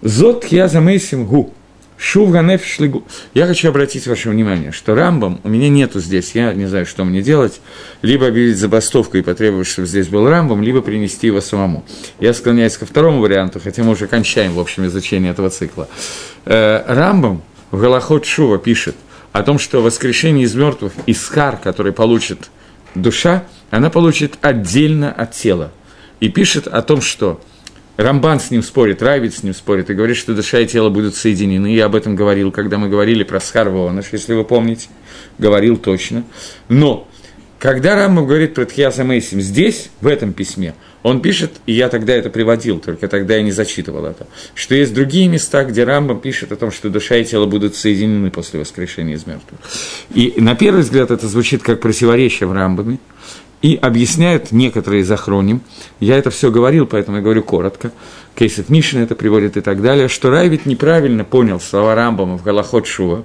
Зот 0.00 0.44
я 0.44 0.68
замейсим 0.68 1.26
гу. 1.26 1.52
Шувганеф 1.98 2.64
шлигу. 2.64 3.04
Я 3.32 3.46
хочу 3.46 3.68
обратить 3.68 4.06
ваше 4.06 4.28
внимание, 4.28 4.70
что 4.70 4.94
Рамбом 4.94 5.40
у 5.44 5.48
меня 5.48 5.68
нету 5.68 6.00
здесь, 6.00 6.34
я 6.34 6.52
не 6.52 6.66
знаю, 6.66 6.84
что 6.84 7.04
мне 7.04 7.22
делать, 7.22 7.60
либо 8.02 8.26
объявить 8.26 8.58
забастовку 8.58 9.16
и 9.16 9.22
потребовать, 9.22 9.66
чтобы 9.66 9.88
здесь 9.88 10.08
был 10.08 10.28
Рамбом, 10.28 10.62
либо 10.62 10.82
принести 10.82 11.28
его 11.28 11.40
самому. 11.40 11.84
Я 12.20 12.34
склоняюсь 12.34 12.76
ко 12.76 12.84
второму 12.84 13.20
варианту, 13.20 13.60
хотя 13.60 13.82
мы 13.82 13.92
уже 13.92 14.06
кончаем, 14.06 14.52
в 14.52 14.60
общем, 14.60 14.84
изучение 14.86 15.32
этого 15.32 15.48
цикла. 15.48 15.88
Э, 16.44 16.82
Рамбом 16.86 17.42
в 17.70 17.80
Галахот 17.80 18.26
Шува 18.26 18.58
пишет 18.58 18.96
о 19.32 19.42
том, 19.42 19.58
что 19.58 19.80
воскрешение 19.80 20.44
из 20.44 20.54
мертвых, 20.54 20.92
Исхар, 21.06 21.56
который 21.56 21.92
получит 21.92 22.50
душа, 22.94 23.44
она 23.70 23.90
получит 23.90 24.38
отдельно 24.42 25.12
от 25.12 25.32
тела. 25.32 25.72
И 26.20 26.28
пишет 26.28 26.66
о 26.66 26.82
том, 26.82 27.00
что 27.00 27.40
Рамбан 27.96 28.40
с 28.40 28.50
ним 28.50 28.62
спорит, 28.62 29.02
Райвид 29.02 29.34
с 29.34 29.42
ним 29.42 29.54
спорит 29.54 29.88
и 29.90 29.94
говорит, 29.94 30.16
что 30.16 30.34
душа 30.34 30.60
и 30.60 30.66
тело 30.66 30.90
будут 30.90 31.14
соединены. 31.14 31.74
Я 31.74 31.86
об 31.86 31.94
этом 31.94 32.14
говорил, 32.14 32.52
когда 32.52 32.78
мы 32.78 32.88
говорили 32.88 33.24
про 33.24 33.40
Схарвоныш, 33.40 34.06
если 34.12 34.34
вы 34.34 34.44
помните. 34.44 34.88
Говорил 35.38 35.76
точно. 35.78 36.24
Но 36.68 37.08
когда 37.58 37.94
Рамбам 37.94 38.26
говорит 38.26 38.54
про 38.54 38.66
Тхьяса 38.66 39.02
Мейсим 39.02 39.40
здесь, 39.40 39.88
в 40.02 40.06
этом 40.06 40.34
письме, 40.34 40.74
он 41.02 41.22
пишет, 41.22 41.52
и 41.64 41.72
я 41.72 41.88
тогда 41.88 42.12
это 42.14 42.28
приводил, 42.28 42.80
только 42.80 43.08
тогда 43.08 43.36
я 43.36 43.42
не 43.42 43.52
зачитывал 43.52 44.04
это, 44.04 44.26
что 44.54 44.74
есть 44.74 44.92
другие 44.92 45.28
места, 45.28 45.64
где 45.64 45.84
Рамбам 45.84 46.20
пишет 46.20 46.52
о 46.52 46.56
том, 46.56 46.70
что 46.70 46.90
душа 46.90 47.16
и 47.16 47.24
тело 47.24 47.46
будут 47.46 47.74
соединены 47.74 48.30
после 48.30 48.60
воскрешения 48.60 49.14
из 49.14 49.26
мертвых. 49.26 49.58
И 50.12 50.34
на 50.36 50.54
первый 50.54 50.82
взгляд 50.82 51.10
это 51.10 51.28
звучит 51.28 51.62
как 51.62 51.80
противоречие 51.80 52.46
в 52.46 52.52
Рамбаме, 52.52 52.98
и 53.62 53.76
объясняют 53.80 54.52
некоторые 54.52 55.02
из 55.02 55.10
охроним. 55.10 55.60
Я 56.00 56.16
это 56.16 56.30
все 56.30 56.50
говорил, 56.50 56.86
поэтому 56.86 57.18
я 57.18 57.22
говорю 57.22 57.42
коротко. 57.42 57.92
Кейсов 58.34 58.68
Мишин 58.68 59.02
это 59.02 59.14
приводит 59.14 59.56
и 59.56 59.60
так 59.60 59.80
далее, 59.80 60.08
что 60.08 60.30
Райвит 60.30 60.66
неправильно 60.66 61.24
понял 61.24 61.58
слова 61.58 61.94
Рамбама 61.94 62.36
в 62.36 62.42
Галахот 62.42 62.86
Шува. 62.86 63.24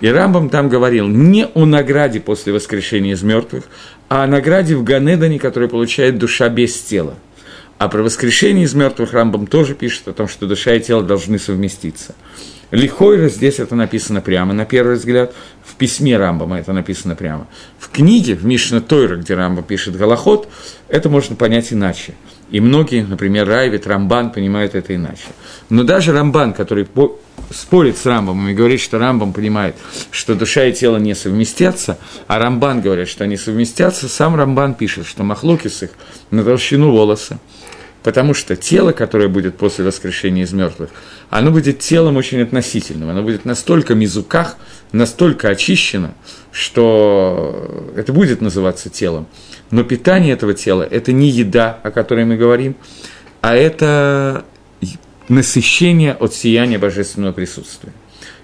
И 0.00 0.08
Рамбам 0.08 0.50
там 0.50 0.68
говорил 0.68 1.08
не 1.08 1.46
о 1.46 1.64
награде 1.64 2.20
после 2.20 2.52
воскрешения 2.52 3.14
из 3.14 3.22
мертвых, 3.22 3.64
а 4.08 4.24
о 4.24 4.26
награде 4.26 4.76
в 4.76 4.84
Ганедане, 4.84 5.38
которую 5.38 5.68
получает 5.68 6.18
душа 6.18 6.48
без 6.48 6.78
тела. 6.80 7.14
А 7.78 7.88
про 7.88 8.02
воскрешение 8.02 8.64
из 8.64 8.74
мертвых 8.74 9.14
Рамбам 9.14 9.46
тоже 9.46 9.74
пишет 9.74 10.08
о 10.08 10.12
том, 10.12 10.28
что 10.28 10.46
душа 10.46 10.74
и 10.74 10.80
тело 10.80 11.02
должны 11.02 11.38
совместиться. 11.38 12.14
Лихойра 12.70 13.28
здесь 13.28 13.58
это 13.58 13.74
написано 13.74 14.20
прямо, 14.20 14.52
на 14.52 14.64
первый 14.64 14.96
взгляд. 14.96 15.34
В 15.64 15.74
письме 15.74 16.16
Рамбама 16.16 16.58
это 16.58 16.72
написано 16.72 17.16
прямо. 17.16 17.46
В 17.78 17.90
книге, 17.90 18.34
в 18.34 18.44
Мишна 18.44 18.80
Тойра, 18.80 19.16
где 19.16 19.34
Рамбам 19.34 19.64
пишет 19.64 19.96
Галахот, 19.96 20.48
это 20.88 21.08
можно 21.08 21.36
понять 21.36 21.72
иначе. 21.72 22.14
И 22.50 22.60
многие, 22.60 23.04
например, 23.04 23.46
Райвит, 23.46 23.86
Рамбан 23.86 24.30
понимают 24.30 24.74
это 24.74 24.94
иначе. 24.94 25.22
Но 25.68 25.84
даже 25.84 26.12
Рамбан, 26.12 26.52
который 26.52 26.86
спорит 27.50 27.96
с 27.96 28.06
Рамбамом 28.06 28.48
и 28.48 28.54
говорит, 28.54 28.80
что 28.80 28.98
Рамбам 28.98 29.32
понимает, 29.32 29.76
что 30.10 30.34
душа 30.34 30.64
и 30.64 30.72
тело 30.72 30.96
не 30.96 31.14
совместятся, 31.14 31.98
а 32.26 32.38
Рамбан 32.38 32.80
говорит, 32.80 33.08
что 33.08 33.24
они 33.24 33.36
совместятся, 33.36 34.08
сам 34.08 34.36
Рамбан 34.36 34.74
пишет, 34.74 35.06
что 35.06 35.22
Махлокис 35.22 35.82
их 35.82 35.90
на 36.30 36.44
толщину 36.44 36.90
волоса, 36.90 37.38
Потому 38.02 38.32
что 38.32 38.56
тело, 38.56 38.92
которое 38.92 39.28
будет 39.28 39.58
после 39.58 39.84
воскрешения 39.84 40.44
из 40.44 40.52
мертвых, 40.52 40.90
оно 41.28 41.50
будет 41.50 41.80
телом 41.80 42.16
очень 42.16 42.40
относительным, 42.40 43.10
оно 43.10 43.22
будет 43.22 43.44
настолько 43.44 43.94
мизуках, 43.94 44.56
настолько 44.92 45.48
очищено, 45.48 46.14
что 46.50 47.92
это 47.94 48.12
будет 48.12 48.40
называться 48.40 48.88
телом. 48.88 49.26
Но 49.70 49.84
питание 49.84 50.32
этого 50.32 50.54
тела– 50.54 50.82
это 50.90 51.12
не 51.12 51.28
еда, 51.28 51.78
о 51.82 51.90
которой 51.90 52.24
мы 52.24 52.36
говорим, 52.36 52.74
а 53.42 53.54
это 53.54 54.44
насыщение 55.28 56.14
от 56.14 56.34
сияния 56.34 56.78
божественного 56.78 57.32
присутствия. 57.32 57.92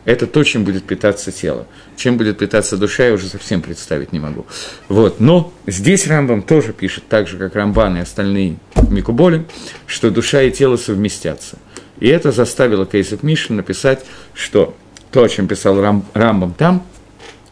Это 0.07 0.29
то, 0.29 0.45
чем 0.45 0.64
будет 0.64 0.85
питаться 0.85 1.33
тело. 1.33 1.66
Чем 1.97 2.16
будет 2.16 2.38
питаться 2.38 2.77
душа, 2.77 3.07
я 3.07 3.12
уже 3.12 3.27
совсем 3.27 3.61
представить 3.61 4.12
не 4.12 4.21
могу. 4.21 4.47
Вот. 4.88 5.19
Но 5.19 5.53
здесь 5.66 6.07
Рамбам 6.07 6.42
тоже 6.42 6.73
пишет, 6.73 7.05
так 7.09 7.27
же, 7.27 7.37
как 7.37 7.57
Рамбан 7.57 7.97
и 7.97 8.01
остальные 8.01 8.57
Микуболи, 8.88 9.47
что 9.88 10.12
душа 10.12 10.42
и 10.42 10.53
тело 10.53 10.77
совместятся. 10.77 11.59
И 11.99 12.07
это 12.07 12.31
заставило 12.31 12.87
Кейсов 12.87 13.25
Мишин 13.25 13.57
написать, 13.57 14.07
что 14.33 14.77
то, 15.11 15.25
о 15.25 15.29
чем 15.29 15.49
писал 15.49 15.81
Рам, 15.81 16.07
Рамбам 16.14 16.55
там, 16.55 16.87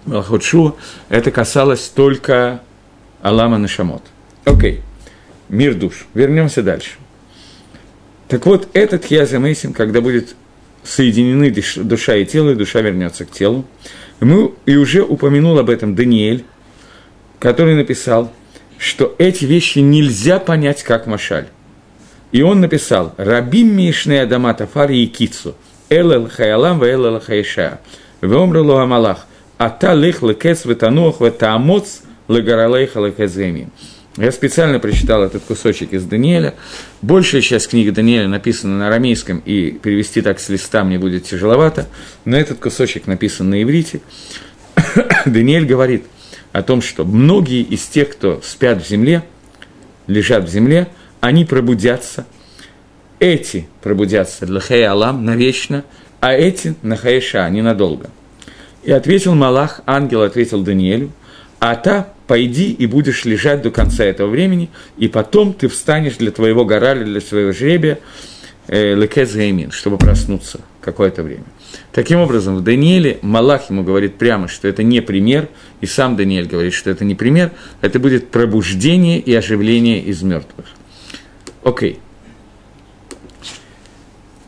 Малхотшуа, 0.07 0.75
это 1.09 1.33
касалось 1.33 1.89
только 1.89 2.63
Алама 3.21 3.59
Нашамот. 3.59 4.05
Окей, 4.45 4.83
мир 5.49 5.75
душ. 5.75 6.07
Вернемся 6.15 6.63
дальше. 6.63 6.93
Так 8.29 8.47
вот, 8.47 8.69
этот 8.75 9.07
Яза 9.07 9.41
когда 9.73 10.01
будет 10.01 10.37
соединены 10.85 11.51
душа 11.77 12.17
и 12.17 12.25
тело, 12.25 12.51
и 12.51 12.55
душа 12.55 12.81
вернется 12.81 13.25
к 13.25 13.31
телу. 13.31 13.65
Мы, 14.21 14.53
и 14.67 14.77
уже 14.77 15.03
упомянул 15.03 15.59
об 15.59 15.71
этом 15.71 15.95
Даниэль, 15.95 16.45
который 17.39 17.75
написал, 17.75 18.33
что 18.79 19.15
эти 19.19 19.45
вещи 19.45 19.81
нельзя 19.81 20.39
понять 20.39 20.83
как 20.83 21.07
машаль. 21.07 21.49
И 22.33 22.43
он 22.43 22.61
написал 22.61 23.15
«Рабим 23.17 23.77
мишне 23.77 24.23
адама 24.23 24.55
тафар 24.55 24.91
и 24.91 25.07
кицу, 25.07 25.55
элэл 25.89 26.29
хаялам 26.29 26.79
ва 26.79 26.87
элэл 26.87 27.21
хайша, 27.21 27.81
веомрулу 28.21 28.77
амалах, 28.77 29.27
ата 29.59 29.93
лех 29.95 30.23
лекес 30.23 30.65
ветануах 30.65 31.21
ветаамоц 31.21 32.01
легаралейха 32.29 33.01
лекезгамин. 33.01 33.71
Я 34.17 34.31
специально 34.31 34.79
прочитал 34.79 35.25
этот 35.25 35.43
кусочек 35.43 35.93
из 35.93 36.05
Даниэля. 36.05 36.55
Большая 37.03 37.41
часть 37.41 37.69
книги 37.69 37.91
Даниэля 37.91 38.29
написана 38.29 38.79
на 38.79 38.87
арамейском, 38.87 39.43
и 39.45 39.73
перевести 39.73 40.23
так 40.23 40.39
с 40.39 40.49
листа 40.49 40.85
мне 40.85 41.01
будет 41.01 41.25
тяжеловато, 41.25 41.89
но 42.25 42.37
этот 42.37 42.61
кусочек 42.61 43.09
написан 43.09 43.51
на 43.51 43.61
иврите. 43.61 44.03
Даниэль 45.27 45.67
говорит 45.67 46.05
о 46.53 46.63
том, 46.63 46.81
что 46.81 47.05
многие 47.05 47.63
из 47.63 47.83
тех, 47.87 48.11
кто 48.11 48.41
спят 48.45 48.85
в 48.85 48.89
земле, 48.89 49.25
лежат 50.07 50.45
в 50.45 50.49
земле, 50.49 50.87
они 51.21 51.45
пробудятся. 51.45 52.25
Эти 53.19 53.67
пробудятся 53.83 54.47
для 54.47 54.61
Хей 54.61 54.87
Алам 54.87 55.25
навечно, 55.25 55.85
а 56.21 56.33
эти 56.35 56.77
на 56.83 56.97
Хаиша 56.97 57.51
ненадолго. 57.51 58.11
И 58.85 58.93
ответил 58.93 59.35
Малах, 59.35 59.81
ангел 59.87 60.23
ответил 60.23 60.63
Даниэлю, 60.63 61.11
а 61.67 61.77
та 61.77 62.09
пойди 62.27 62.73
и 62.73 62.87
будешь 62.87 63.25
лежать 63.25 63.63
до 63.63 63.71
конца 63.71 64.05
этого 64.05 64.29
времени, 64.29 64.69
и 64.99 65.09
потом 65.09 65.55
ты 65.55 65.69
встанешь 65.69 66.17
для 66.17 66.31
твоего 66.31 66.67
гораля, 66.67 67.05
для 67.05 67.23
своего 67.23 67.53
жребия, 67.53 68.01
э, 68.69 68.95
лекез 68.95 69.35
чтобы 69.73 69.97
проснуться 69.97 70.61
какое-то 70.83 71.23
время. 71.23 71.45
Таким 71.91 72.21
образом, 72.21 72.57
в 72.57 72.61
Данииле 72.61 73.19
Малах 73.23 73.71
ему 73.71 73.83
говорит 73.83 74.17
прямо, 74.17 74.47
что 74.47 74.69
это 74.69 74.83
не 74.83 75.01
пример, 75.01 75.49
и 75.81 75.87
сам 75.87 76.17
Даниэль 76.17 76.49
говорит, 76.49 76.75
что 76.75 76.91
это 76.91 77.07
не 77.07 77.15
пример, 77.15 77.51
это 77.81 77.99
будет 77.99 78.29
пробуждение 78.29 79.19
и 79.19 79.35
оживление 79.35 80.03
из 80.03 80.21
мертвых. 80.21 80.67
Окей. 81.63 81.99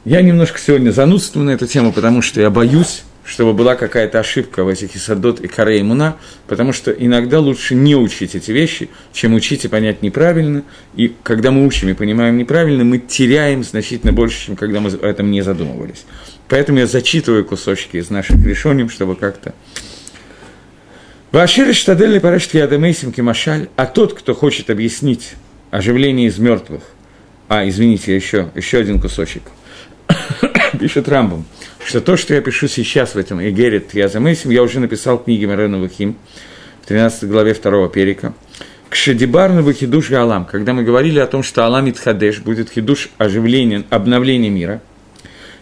Я 0.04 0.20
немножко 0.20 0.58
сегодня 0.58 0.90
занудствую 0.90 1.46
на 1.46 1.50
эту 1.52 1.66
тему, 1.66 1.94
потому 1.94 2.20
что 2.20 2.42
я 2.42 2.50
боюсь, 2.50 3.04
чтобы 3.26 3.54
была 3.54 3.74
какая-то 3.74 4.20
ошибка 4.20 4.62
в 4.62 4.68
этих 4.68 4.94
Исадот 4.94 5.40
и 5.40 5.48
Каре 5.48 5.82
Муна, 5.82 6.16
потому 6.46 6.72
что 6.72 6.92
иногда 6.92 7.40
лучше 7.40 7.74
не 7.74 7.96
учить 7.96 8.36
эти 8.36 8.52
вещи, 8.52 8.88
чем 9.12 9.34
учить 9.34 9.64
и 9.64 9.68
понять 9.68 10.00
неправильно. 10.00 10.62
И 10.94 11.12
когда 11.24 11.50
мы 11.50 11.66
учим 11.66 11.88
и 11.88 11.94
понимаем 11.94 12.38
неправильно, 12.38 12.84
мы 12.84 12.98
теряем 12.98 13.64
значительно 13.64 14.12
больше, 14.12 14.46
чем 14.46 14.56
когда 14.56 14.78
мы 14.78 14.90
об 14.90 15.04
этом 15.04 15.30
не 15.32 15.42
задумывались. 15.42 16.04
Поэтому 16.48 16.78
я 16.78 16.86
зачитываю 16.86 17.44
кусочки 17.44 17.96
из 17.96 18.10
наших 18.10 18.42
решений, 18.44 18.88
чтобы 18.88 19.16
как-то... 19.16 19.54
Вашир 21.32 21.74
Штадельный 21.74 22.20
парашт 22.20 22.54
Ядамейсим 22.54 23.12
Кимашаль, 23.12 23.68
а 23.74 23.86
тот, 23.86 24.14
кто 24.14 24.34
хочет 24.34 24.70
объяснить 24.70 25.34
оживление 25.72 26.28
из 26.28 26.38
мертвых, 26.38 26.82
а, 27.48 27.68
извините, 27.68 28.14
еще, 28.14 28.50
еще 28.54 28.78
один 28.78 29.00
кусочек, 29.00 29.42
пишет 30.78 31.08
Рамбом, 31.08 31.44
что 31.86 32.00
то, 32.00 32.16
что 32.16 32.34
я 32.34 32.40
пишу 32.40 32.66
сейчас 32.66 33.14
в 33.14 33.18
этом 33.18 33.40
Игерет 33.40 33.94
Язамейсим, 33.94 34.50
я 34.50 34.64
уже 34.64 34.80
написал 34.80 35.18
в 35.18 35.24
книге 35.24 35.46
Марена 35.46 35.78
Вахим, 35.78 36.16
в 36.82 36.86
13 36.86 37.28
главе 37.28 37.54
2 37.54 37.88
перика. 37.90 38.34
К 38.90 38.96
Шедибарну 38.96 39.72
Хидуш 39.72 40.10
Алам, 40.10 40.46
когда 40.46 40.72
мы 40.72 40.82
говорили 40.82 41.20
о 41.20 41.26
том, 41.26 41.44
что 41.44 41.64
Алам 41.64 41.88
Итхадеш 41.88 42.40
будет 42.40 42.70
хидуш 42.70 43.10
оживление, 43.18 43.84
обновление 43.88 44.50
мира. 44.50 44.82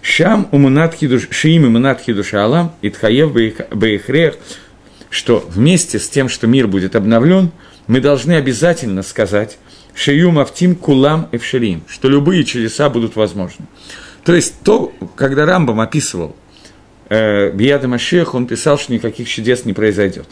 Шам 0.00 0.48
умунат 0.50 0.94
хидуш, 0.94 1.28
шиим 1.30 1.64
умунат 1.64 2.00
хидуш 2.00 2.32
Алам, 2.32 2.74
Итхаев 2.80 3.32
Бейхрех, 3.32 4.37
что 5.10 5.46
вместе 5.46 5.98
с 5.98 6.08
тем, 6.08 6.30
что 6.30 6.46
мир 6.46 6.68
будет 6.68 6.96
обновлен, 6.96 7.50
мы 7.87 8.00
должны 8.00 8.32
обязательно 8.32 9.02
сказать, 9.02 9.58
Шею 9.94 10.32
Мафтим 10.32 10.74
Кулам 10.74 11.28
Эвшелим, 11.32 11.82
что 11.87 12.08
любые 12.08 12.44
чудеса 12.44 12.88
будут 12.88 13.14
возможны. 13.14 13.66
То 14.24 14.34
есть 14.34 14.54
то, 14.62 14.92
когда 15.16 15.44
Рамбам 15.44 15.80
описывал 15.80 16.34
э, 17.08 17.50
Бияда 17.50 17.88
Машех, 17.88 18.34
он 18.34 18.46
писал, 18.46 18.78
что 18.78 18.92
никаких 18.92 19.28
чудес 19.28 19.64
не 19.64 19.74
произойдет. 19.74 20.26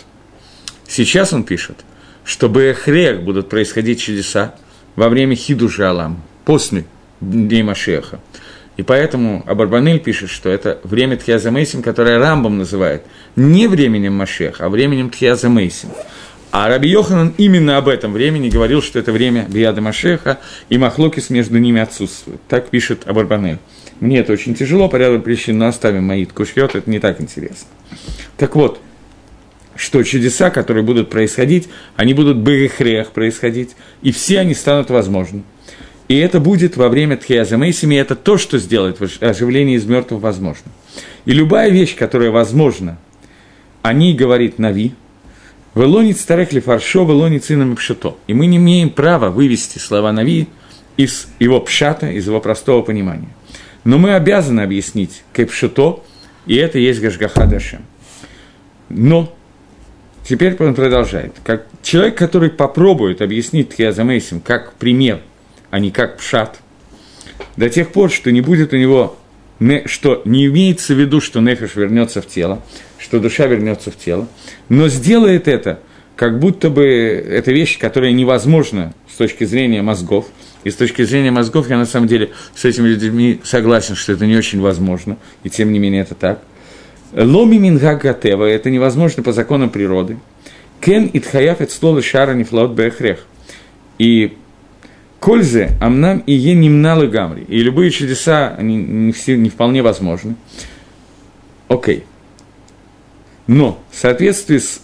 Сейчас 0.89 1.33
он 1.33 1.45
пишет, 1.45 1.85
что 2.25 2.49
Бехрех 2.49 3.23
будут 3.23 3.49
происходить 3.49 4.01
чудеса 4.01 4.55
во 4.97 5.09
время 5.09 5.37
Хидужа 5.37 5.91
Алам, 5.91 6.23
после 6.45 6.85
Дней 7.21 7.63
Машеха. 7.63 8.21
И 8.79 8.83
поэтому 8.83 9.45
Абарбанель 9.47 10.01
пишет, 10.01 10.31
что 10.31 10.49
это 10.49 10.81
время 10.83 11.19
Тхиаза 11.19 11.51
Мейсим, 11.51 11.83
которое 11.83 12.19
Рамбам 12.19 12.57
называет 12.57 13.03
не 13.37 13.69
временем 13.69 14.15
Машеха, 14.15 14.65
а 14.67 14.69
временем 14.71 15.11
Тхиаза 15.11 15.51
Мейсим. 15.51 15.91
А 16.51 16.69
Раби 16.69 16.89
Йоханан 16.89 17.35
именно 17.39 17.79
об 17.79 17.89
этом 17.89 18.13
времени 18.13 18.51
говорил, 18.51 18.83
что 18.83 18.99
это 18.99 19.13
время 19.13 19.47
Биада 19.49 19.81
Машеха, 19.81 20.39
и 20.69 20.77
Махлокис 20.77 21.31
между 21.31 21.59
ними 21.59 21.81
отсутствует. 21.81 22.41
Так 22.49 22.69
пишет 22.69 23.03
Абарбанель. 23.07 23.59
Мне 24.03 24.19
это 24.19 24.33
очень 24.33 24.57
тяжело 24.57 24.89
по 24.89 24.97
ряду 24.97 25.21
причин, 25.21 25.59
но 25.59 25.69
оставим 25.69 26.03
мои 26.03 26.25
кушьет, 26.25 26.75
это 26.75 26.91
не 26.91 26.99
так 26.99 27.21
интересно. 27.21 27.69
Так 28.37 28.57
вот, 28.57 28.81
что 29.77 30.03
чудеса, 30.03 30.51
которые 30.51 30.83
будут 30.83 31.09
происходить, 31.09 31.69
они 31.95 32.13
будут 32.13 32.39
бэрихрех 32.39 33.13
происходить, 33.13 33.77
и 34.03 34.11
все 34.11 34.41
они 34.41 34.55
станут 34.55 34.91
возможны. 34.91 35.45
И 36.09 36.17
это 36.17 36.41
будет 36.41 36.77
во 36.77 36.89
время 36.89 37.17
Тхиаза 37.17 37.57
Мейсими, 37.57 37.95
это 37.95 38.17
то, 38.17 38.39
что 38.39 38.59
сделает 38.59 38.99
оживление 39.21 39.77
из 39.77 39.85
мертвых 39.85 40.21
возможным. 40.21 40.73
И 41.25 41.31
любая 41.31 41.71
вещь, 41.71 41.95
которая 41.95 42.33
возможна, 42.33 42.99
о 43.83 43.93
ней 43.93 44.15
говорит 44.15 44.59
Нави, 44.59 44.95
«Велонит 45.77 46.19
старых 46.19 46.53
ли 46.53 46.61
фаршо, 46.61 47.05
велонит 47.05 47.45
сыном 47.45 47.77
пшато». 47.77 48.17
И 48.27 48.35
мы 48.35 48.47
не 48.47 48.57
имеем 48.57 48.91
права 48.91 49.31
вывести 49.31 49.79
слова 49.79 50.11
Нави 50.11 50.49
из 50.97 51.29
его 51.39 51.61
пшата, 51.61 52.11
из 52.11 52.27
его 52.27 52.41
простого 52.41 52.83
понимания. 52.83 53.29
Но 53.85 53.99
мы 53.99 54.15
обязаны 54.15 54.61
объяснить 54.61 55.23
кепшуто, 55.33 56.03
и 56.47 56.57
это 56.57 56.79
есть 56.79 57.01
Гашгаха 57.01 57.47
Дашем. 57.47 57.85
Но 58.89 59.35
теперь 60.25 60.57
он 60.57 60.75
продолжает. 60.75 61.35
Как 61.45 61.67
человек, 61.83 62.17
который 62.17 62.51
попробует 62.51 63.23
объяснить 63.23 63.71
Тхиазамейсим 63.71 64.41
как 64.41 64.75
пример, 64.75 65.21
а 65.71 65.79
не 65.79 65.91
как 65.91 66.19
пшат, 66.19 66.59
до 67.57 67.69
тех 67.69 67.91
пор, 67.91 68.11
что 68.11 68.31
не 68.31 68.41
будет 68.41 68.73
у 68.73 68.77
него, 68.77 69.17
что 69.87 70.23
не 70.25 70.47
имеется 70.47 70.95
в 70.95 70.99
виду, 70.99 71.21
что 71.21 71.41
нефиш 71.41 71.75
вернется 71.75 72.23
в 72.23 72.27
тело, 72.27 72.63
что 72.99 73.19
душа 73.19 73.47
вернется 73.47 73.91
в 73.91 73.97
тело, 73.97 74.29
но 74.69 74.89
сделает 74.89 75.49
это, 75.49 75.81
как 76.15 76.39
будто 76.39 76.71
бы 76.71 76.85
это 76.85 77.51
вещь, 77.51 77.79
которая 77.79 78.13
невозможна 78.13 78.95
с 79.13 79.17
точки 79.17 79.45
зрения 79.45 79.83
мозгов– 79.83 80.27
и 80.65 80.71
с 80.71 80.77
точки 80.77 81.03
зрения 81.03 81.31
мозгов 81.31 81.69
я 81.69 81.77
на 81.77 81.87
самом 81.87 82.07
деле 82.07 82.31
с 82.55 82.65
этими 82.65 82.89
людьми 82.89 83.41
согласен, 83.45 83.95
что 83.95 84.13
это 84.13 84.27
не 84.27 84.37
очень 84.37 84.61
возможно, 84.61 85.17
и 85.43 85.51
тем 85.51 85.73
не 85.73 85.79
менее 85.79 86.03
это 86.03 86.15
так. 86.15 86.43
Ломи 87.13 87.57
мингагатева– 87.57 88.45
это 88.47 88.71
невозможно 88.71 89.23
по 89.23 89.33
законам 89.33 89.71
природы. 89.71 90.19
Кен 90.81 91.11
итхаяф 91.13 91.61
et 91.61 91.71
слова 91.71 92.01
шара 92.01 92.33
нефлаот 92.33 92.73
бехрех. 92.73 93.27
И 93.99 94.37
кользе 95.21 95.77
амнам 95.81 96.23
и 96.27 96.33
е 96.33 96.55
немналы 96.55 97.09
гамри. 97.09 97.45
И 97.49 97.59
любые 97.59 97.91
чудеса, 97.91 98.55
они 98.57 98.77
не, 98.77 99.13
все, 99.13 99.37
не 99.37 99.51
вполне 99.51 99.83
возможны. 99.83 100.37
Окей. 101.69 102.05
Но 103.47 103.83
в 103.91 103.97
соответствии 103.97 104.59
с 104.59 104.81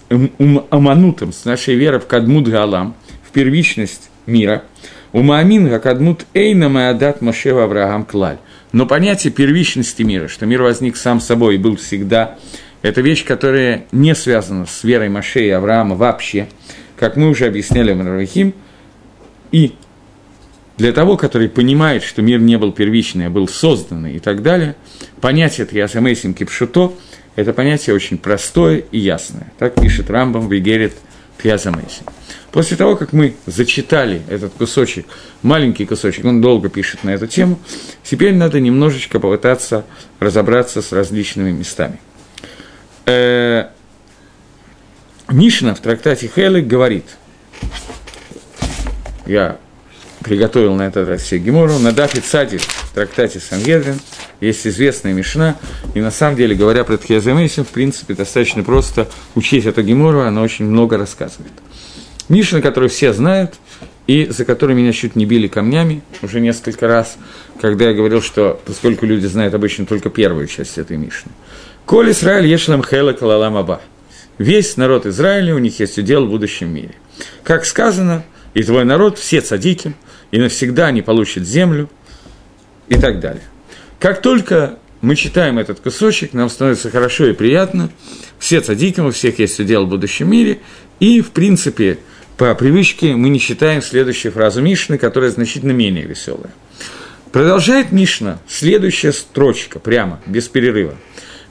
аманутом, 0.71 1.33
с 1.33 1.45
нашей 1.45 1.77
верой 1.77 2.01
в 2.01 2.07
Кадмуд 2.07 2.49
Галам, 2.49 2.95
в 3.27 3.33
первичность 3.33 4.11
мира– 4.27 4.65
у 5.13 5.23
Маамин 5.23 5.69
Гакадмут 5.69 6.27
Эйна 6.35 6.69
Маадат 6.69 7.21
Машева 7.21 7.65
Авраам 7.65 8.05
Клаль. 8.05 8.39
Но 8.73 8.87
понятие 8.87 9.33
первичности 9.33 10.03
мира, 10.03 10.29
что 10.29 10.47
мир 10.47 10.63
возник 10.63 10.97
сам 10.97 11.21
собой 11.21 11.55
и 11.55 11.59
был 11.59 11.77
всегда, 11.77 12.37
это 12.83 13.01
вещь, 13.01 13.25
которая 13.25 13.87
не 13.93 14.15
связана 14.15 14.67
с 14.67 14.85
верой 14.85 15.09
Маше 15.09 15.47
и 15.47 15.51
Авраама 15.51 15.97
вообще, 15.97 16.49
как 16.97 17.17
мы 17.17 17.29
уже 17.29 17.47
объясняли 17.47 17.93
в 17.93 18.01
Равахим, 18.05 18.55
и 19.51 19.75
для 20.77 20.93
того, 20.93 21.17
который 21.17 21.49
понимает, 21.49 22.05
что 22.05 22.23
мир 22.23 22.39
не 22.39 22.57
был 22.57 22.73
первичный, 22.73 23.27
а 23.27 23.31
был 23.31 23.49
созданный 23.49 24.17
и 24.17 24.19
так 24.21 24.43
далее, 24.43 24.77
понятие 25.21 25.67
Триасамейсим 25.67 26.35
Кипшуто– 26.35 26.93
это 27.39 27.53
понятие 27.53 27.95
очень 27.95 28.19
простое 28.19 28.83
и 28.91 28.99
ясное. 28.99 29.53
Так 29.61 29.77
пишет 29.77 30.11
Рамбам 30.11 30.49
Вегерит 30.49 30.95
Триасамейсим. 31.39 32.05
После 32.51 32.77
того, 32.77 32.97
как 32.97 33.13
мы 33.13 33.37
зачитали 33.47 34.23
этот 34.29 34.53
кусочек, 34.55 35.07
маленький 35.43 35.87
кусочек, 35.87 36.25
он 36.25 36.41
долго 36.41 36.69
пишет 36.69 37.05
на 37.05 37.11
эту 37.11 37.27
тему, 37.27 37.59
теперь 38.03 38.35
надо 38.35 38.61
немножечко 38.61 39.21
попытаться 39.21 39.85
разобраться 40.19 40.83
с 40.83 40.93
различными 40.93 41.53
местами. 41.53 42.01
Э, 43.07 43.69
Мишна 45.29 45.75
в 45.75 45.81
трактате 45.81 46.31
Хелек 46.35 46.67
говорит, 46.67 47.05
я 49.27 49.59
приготовил 50.21 50.75
на 50.75 50.83
этот 50.83 51.09
раз 51.09 51.23
все 51.23 51.39
Гемору, 51.39 51.79
на 51.79 51.93
Дафе 51.93 52.21
Цади 52.21 52.59
в 52.59 52.91
трактате 52.95 53.41
Сангедрин 53.41 54.01
есть 54.41 54.67
известная 54.67 55.13
Мишна, 55.13 55.57
и 55.95 56.01
на 56.01 56.11
самом 56.11 56.37
деле, 56.37 56.55
говоря 56.55 56.85
про 56.85 56.97
Тхиазамейсим, 56.97 57.65
в 57.65 57.69
принципе, 57.69 58.15
достаточно 58.15 58.63
просто 58.63 59.09
учить 59.35 59.67
эту 59.67 59.83
Гемору, 59.83 60.21
она 60.21 60.43
очень 60.43 60.65
много 60.65 60.97
рассказывает. 60.97 61.53
Мишна, 62.29 62.61
которую 62.61 62.91
все 62.91 63.13
знают, 63.13 63.55
и 64.07 64.27
за 64.27 64.45
которой 64.45 64.75
меня 64.75 64.93
чуть 64.93 65.17
не 65.17 65.27
били 65.27 65.49
камнями 65.49 66.03
уже 66.23 66.41
несколько 66.41 66.89
раз, 66.89 67.17
когда 67.61 67.87
я 67.87 67.95
говорил, 67.95 68.23
что 68.23 68.61
поскольку 68.65 69.07
люди 69.07 69.27
знают 69.27 69.55
обычно 69.55 69.87
только 69.87 70.11
первую 70.11 70.47
часть 70.47 70.79
этой 70.79 70.97
Мишны. 70.97 71.31
Коль 71.85 72.11
Исраиль 72.11 72.47
ешлам 72.47 72.83
хэла 72.83 73.13
калалам 73.13 73.57
аба. 73.57 73.81
весь 74.39 74.77
народ 74.77 75.07
Израиля, 75.07 75.55
у 75.55 75.59
них 75.59 75.79
есть 75.81 75.99
удел 75.99 76.27
в 76.27 76.31
будущем 76.31 76.73
мире. 76.73 76.95
Как 77.45 77.65
сказано, 77.65 78.25
и 78.55 78.63
твой 78.63 78.85
народ 78.85 79.19
все 79.19 79.41
цадики, 79.41 79.95
и 80.31 80.39
навсегда 80.39 80.87
они 80.87 81.03
получат 81.03 81.45
землю, 81.45 81.89
и 82.89 82.97
так 82.97 83.21
далее. 83.21 83.43
Как 83.99 84.23
только 84.23 84.79
мы 85.01 85.15
читаем 85.15 85.59
этот 85.59 85.81
кусочек, 85.81 86.33
нам 86.33 86.49
становится 86.49 86.91
хорошо 86.91 87.27
и 87.27 87.33
приятно. 87.33 87.91
Все 88.39 88.61
цадиким, 88.61 89.07
у 89.07 89.11
всех 89.11 89.39
есть 89.39 89.59
удел 89.61 89.87
в 89.87 89.89
будущем 89.89 90.31
мире. 90.31 90.61
И, 91.01 91.21
в 91.21 91.31
принципе, 91.31 91.99
по 92.37 92.55
привычке 92.55 93.15
мы 93.15 93.29
не 93.29 93.41
читаем 93.41 93.83
следующую 93.83 94.33
фразу 94.33 94.63
Мишны, 94.63 94.99
которая 94.99 95.31
значительно 95.31 95.73
менее 95.73 96.05
веселая. 96.05 96.53
Продолжает 97.33 97.93
Мишна, 97.93 98.41
следующая 98.49 99.13
строчка, 99.13 99.79
прямо, 99.79 100.21
без 100.27 100.49
перерыва. 100.49 100.95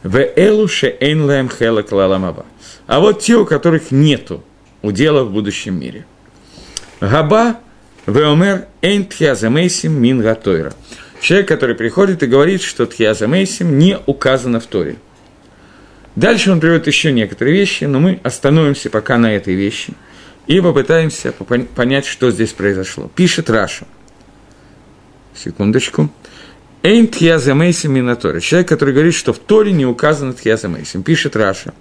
В 0.03 0.17
элу 0.17 0.67
шеэн 0.67 1.23
лэм 1.23 1.49
хелек 1.49 1.91
лаламаба. 1.91 2.45
А 2.87 2.99
вот 2.99 3.21
те, 3.21 3.35
у 3.35 3.45
которых 3.45 3.91
нету 3.91 4.43
удела 4.81 5.23
в 5.23 5.31
будущем 5.31 5.79
мире. 5.79 6.05
Габа 6.99 7.57
веомер 8.07 8.65
эйн 8.81 9.05
тхязамейсим 9.05 10.01
мин 10.01 10.21
гатойра. 10.21 10.73
Человек, 11.21 11.47
который 11.47 11.75
приходит 11.75 12.23
и 12.23 12.27
говорит, 12.27 12.61
что 12.61 12.85
тхязамейсим 12.85 13.77
не 13.77 13.99
указано 14.05 14.59
в 14.59 14.65
Торе. 14.65 14.95
Дальше 16.15 16.51
он 16.51 16.59
приводит 16.59 16.87
еще 16.87 17.11
некоторые 17.11 17.55
вещи, 17.55 17.83
но 17.83 17.99
мы 17.99 18.19
остановимся 18.23 18.89
пока 18.89 19.17
на 19.17 19.35
этой 19.35 19.53
вещи 19.53 19.93
и 20.47 20.59
попытаемся 20.61 21.31
понять, 21.31 22.05
что 22.05 22.31
здесь 22.31 22.53
произошло. 22.53 23.11
Пишет 23.13 23.49
Раши. 23.49 23.86
Секундочку. 25.35 26.09
אין 26.83 27.07
תחיית 27.07 27.50
המתים 27.50 27.93
מן 27.93 28.05
התורה. 28.05 28.39
Человек, 28.39 28.69
который 28.69 28.93
говорит, 28.93 29.13
что 29.13 29.33
в 29.33 29.39
Торе 29.39 29.71
не 29.71 29.85
указано 29.85 30.33
תחיית 30.33 30.65
המתים. 30.65 31.03
Пишет 31.03 31.35
Раши. 31.36 31.73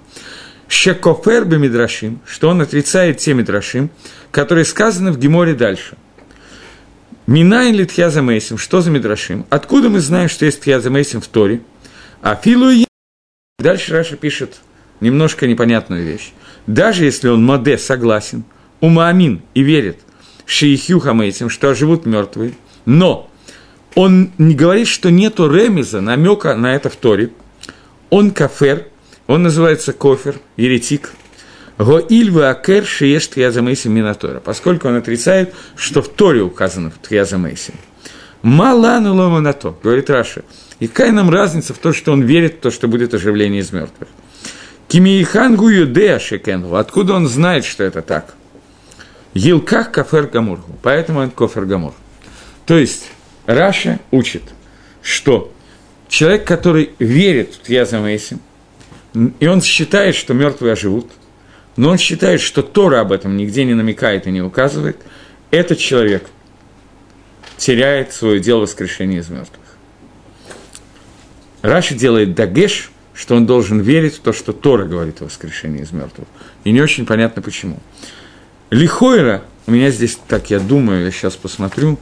שכופר 0.68 1.44
במדרשים, 1.44 2.20
что 2.26 2.48
он 2.48 2.60
отрицает 2.60 3.18
те 3.18 3.34
мидрашим, 3.34 3.88
которые 4.32 4.64
сказаны 4.64 5.12
в 5.12 5.18
Геморе 5.18 5.54
дальше. 5.54 5.96
מניין 7.26 7.74
לתחיית 7.74 7.84
המתים, 7.84 8.56
что 8.56 8.80
за 8.80 8.90
мидрашим? 8.90 9.46
Откуда 9.50 9.88
мы 9.88 10.00
знаем, 10.00 10.28
что 10.28 10.44
есть 10.44 10.60
תחיית 10.60 10.90
המתים 10.90 11.20
в 11.20 11.26
Торе? 11.26 11.60
А 12.22 12.36
филу 12.36 12.70
Дальше 13.58 13.92
Раша 13.92 14.16
пишет 14.16 14.60
немножко 15.00 15.46
непонятную 15.46 16.04
вещь. 16.04 16.32
Даже 16.66 17.04
если 17.04 17.28
он 17.28 17.44
Маде 17.44 17.78
согласен, 17.78 18.44
умаамин 18.80 19.42
и 19.54 19.62
верит, 19.62 19.98
шиихю 20.44 21.00
хамейсим, 21.00 21.50
что 21.50 21.74
живут 21.74 22.06
мертвые, 22.06 22.52
но 22.84 23.30
он 23.94 24.30
не 24.38 24.54
говорит, 24.54 24.86
что 24.86 25.10
нету 25.10 25.50
ремеза, 25.50 26.00
намека 26.00 26.54
на 26.54 26.74
это 26.74 26.90
в 26.90 26.96
Торе. 26.96 27.30
Он 28.10 28.30
кафер, 28.30 28.86
он 29.26 29.42
называется 29.42 29.92
кофер, 29.92 30.36
еретик. 30.56 31.12
Го 31.78 31.98
ильвы 31.98 32.48
акер 32.48 32.86
шиеш 32.86 33.26
триязамейсим 33.26 33.92
минатора, 33.92 34.40
поскольку 34.40 34.88
он 34.88 34.96
отрицает, 34.96 35.54
что 35.76 36.00
в 36.00 36.08
Торе 36.08 36.40
указано 36.40 36.90
в 36.90 37.06
триязамейсим. 37.06 37.74
מה 38.42 38.71
לנו 38.71 39.14
ולאמונתו, 39.14 39.78
говорит 39.82 40.08
Раши. 40.08 40.42
И 40.78 40.88
какая 40.88 41.12
нам 41.12 41.30
разница 41.30 41.74
в 41.74 41.78
том, 41.78 41.92
что 41.92 42.12
он 42.12 42.22
верит 42.22 42.56
в 42.56 42.60
то, 42.60 42.70
что 42.70 42.88
будет 42.88 43.12
оживление 43.12 43.60
из 43.60 43.72
мертвых? 43.72 44.08
וכי 44.88 45.20
מהיכן 45.20 45.68
הוא 45.68 45.89
יודע 45.89 46.18
שכן 46.18 46.50
הוא. 46.50 46.76
Откуда 46.76 47.14
он 47.14 47.28
знает, 47.28 47.64
что 47.64 47.84
это 47.84 48.02
так? 48.02 48.34
הלכך 49.34 49.90
כופר 49.90 50.28
גמור 50.28 50.53
הוא. 50.53 50.78
Поэтому 50.82 51.20
он 51.20 51.30
כופר 51.30 51.64
גמור. 51.66 51.94
То 52.64 52.78
есть, 52.78 53.10
Раши 53.46 54.00
учит, 54.10 54.42
что 55.02 55.52
человек, 56.08 56.46
который 56.46 56.90
верит 56.98 57.54
в 57.54 57.62
תחיית 57.62 57.98
המתים, 57.98 58.40
и 59.40 59.46
он 59.46 59.60
считает, 59.60 60.14
что 60.14 60.34
мертвые 60.34 60.74
оживут, 60.74 61.10
но 61.76 61.90
он 61.90 61.98
считает, 61.98 62.40
что 62.40 62.62
Тора 62.62 63.00
об 63.00 63.12
этом 63.12 63.36
нигде 63.36 63.64
не 63.64 63.74
намекает 63.74 64.26
и 64.26 64.30
не 64.30 64.42
указывает, 64.42 64.98
этот 65.50 65.78
человек 65.78 66.26
теряет 67.58 68.12
свое 68.12 68.40
дело 68.40 68.60
воскрешения 68.60 69.20
из 69.20 69.28
мертвых. 69.28 69.60
Раши 71.62 71.94
делает 71.94 72.34
дагеш, 72.34 72.90
что 73.14 73.34
он 73.34 73.46
должен 73.46 73.80
верить 73.80 74.16
в 74.16 74.20
то, 74.20 74.32
что 74.32 74.52
Тора 74.52 74.84
говорит 74.84 75.22
о 75.22 75.24
воскрешении 75.24 75.82
из 75.82 75.92
мертвых. 75.92 76.28
И 76.64 76.72
не 76.72 76.80
очень 76.80 77.06
понятно 77.06 77.42
почему. 77.42 77.78
Лихойра, 78.70 79.42
у 79.66 79.70
меня 79.70 79.90
здесь, 79.90 80.18
так 80.28 80.50
я 80.50 80.60
думаю, 80.60 81.04
я 81.04 81.10
сейчас 81.10 81.34
посмотрю, 81.34 81.98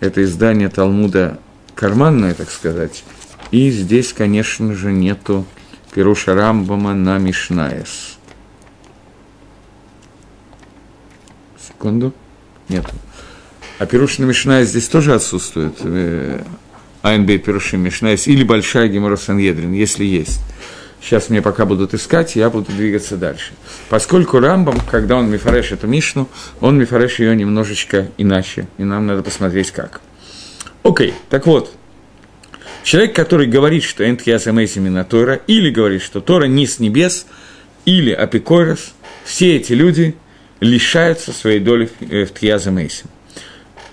это 0.00 0.22
издание 0.22 0.68
Талмуда 0.68 1.38
карманное, 1.74 2.34
так 2.34 2.50
сказать. 2.50 3.04
И 3.50 3.70
здесь, 3.70 4.12
конечно 4.12 4.74
же, 4.74 4.92
нету 4.92 5.46
Пируша 5.94 6.34
Рамбама 6.34 6.94
на 6.94 7.18
Мишнаес. 7.18 8.18
Секунду. 11.84 12.14
Нету. 12.70 12.88
А 13.78 13.84
Пируш 13.84 14.16
на 14.16 14.24
Мишнаес 14.24 14.70
здесь 14.70 14.88
тоже 14.88 15.12
отсутствует. 15.12 15.74
Э, 15.80 16.42
Айнбейт 17.02 17.44
Пирушим 17.44 17.82
Мишнаес 17.82 18.26
или 18.26 18.42
Большая 18.42 18.88
Гемора 18.88 19.16
Сангедрин, 19.16 19.74
если 19.74 20.06
есть. 20.06 20.40
Сейчас 21.02 21.28
мне 21.28 21.42
пока 21.42 21.66
будут 21.66 21.92
искать, 21.92 22.36
я 22.36 22.48
буду 22.48 22.72
двигаться 22.72 23.18
дальше. 23.18 23.52
Поскольку 23.90 24.40
Рамбам, 24.40 24.80
когда 24.90 25.16
он 25.16 25.30
мифареш 25.30 25.72
эту 25.72 25.86
Мишну, 25.86 26.26
он 26.62 26.78
мифареш 26.78 27.18
ее 27.18 27.36
немножечко 27.36 28.08
иначе, 28.16 28.66
и 28.78 28.84
нам 28.84 29.06
надо 29.06 29.22
посмотреть 29.22 29.70
как. 29.70 30.00
Окей, 30.82 31.12
так 31.28 31.46
вот, 31.46 31.70
человек, 32.82 33.14
который 33.14 33.46
говорит, 33.46 33.82
что 33.82 34.08
Энтхиас 34.08 34.46
именно 34.46 35.04
Тора, 35.04 35.34
или 35.46 35.68
говорит, 35.68 36.00
что 36.00 36.22
Тора 36.22 36.46
не 36.46 36.66
с 36.66 36.78
небес, 36.78 37.26
или 37.84 38.10
Апикойрос, 38.10 38.94
все 39.26 39.56
эти 39.56 39.74
люди 39.74 40.16
лишаются 40.64 41.32
своей 41.32 41.60
доли 41.60 41.88
в 42.00 42.26
Тхиаза 42.26 42.70
Мейсим. 42.70 43.08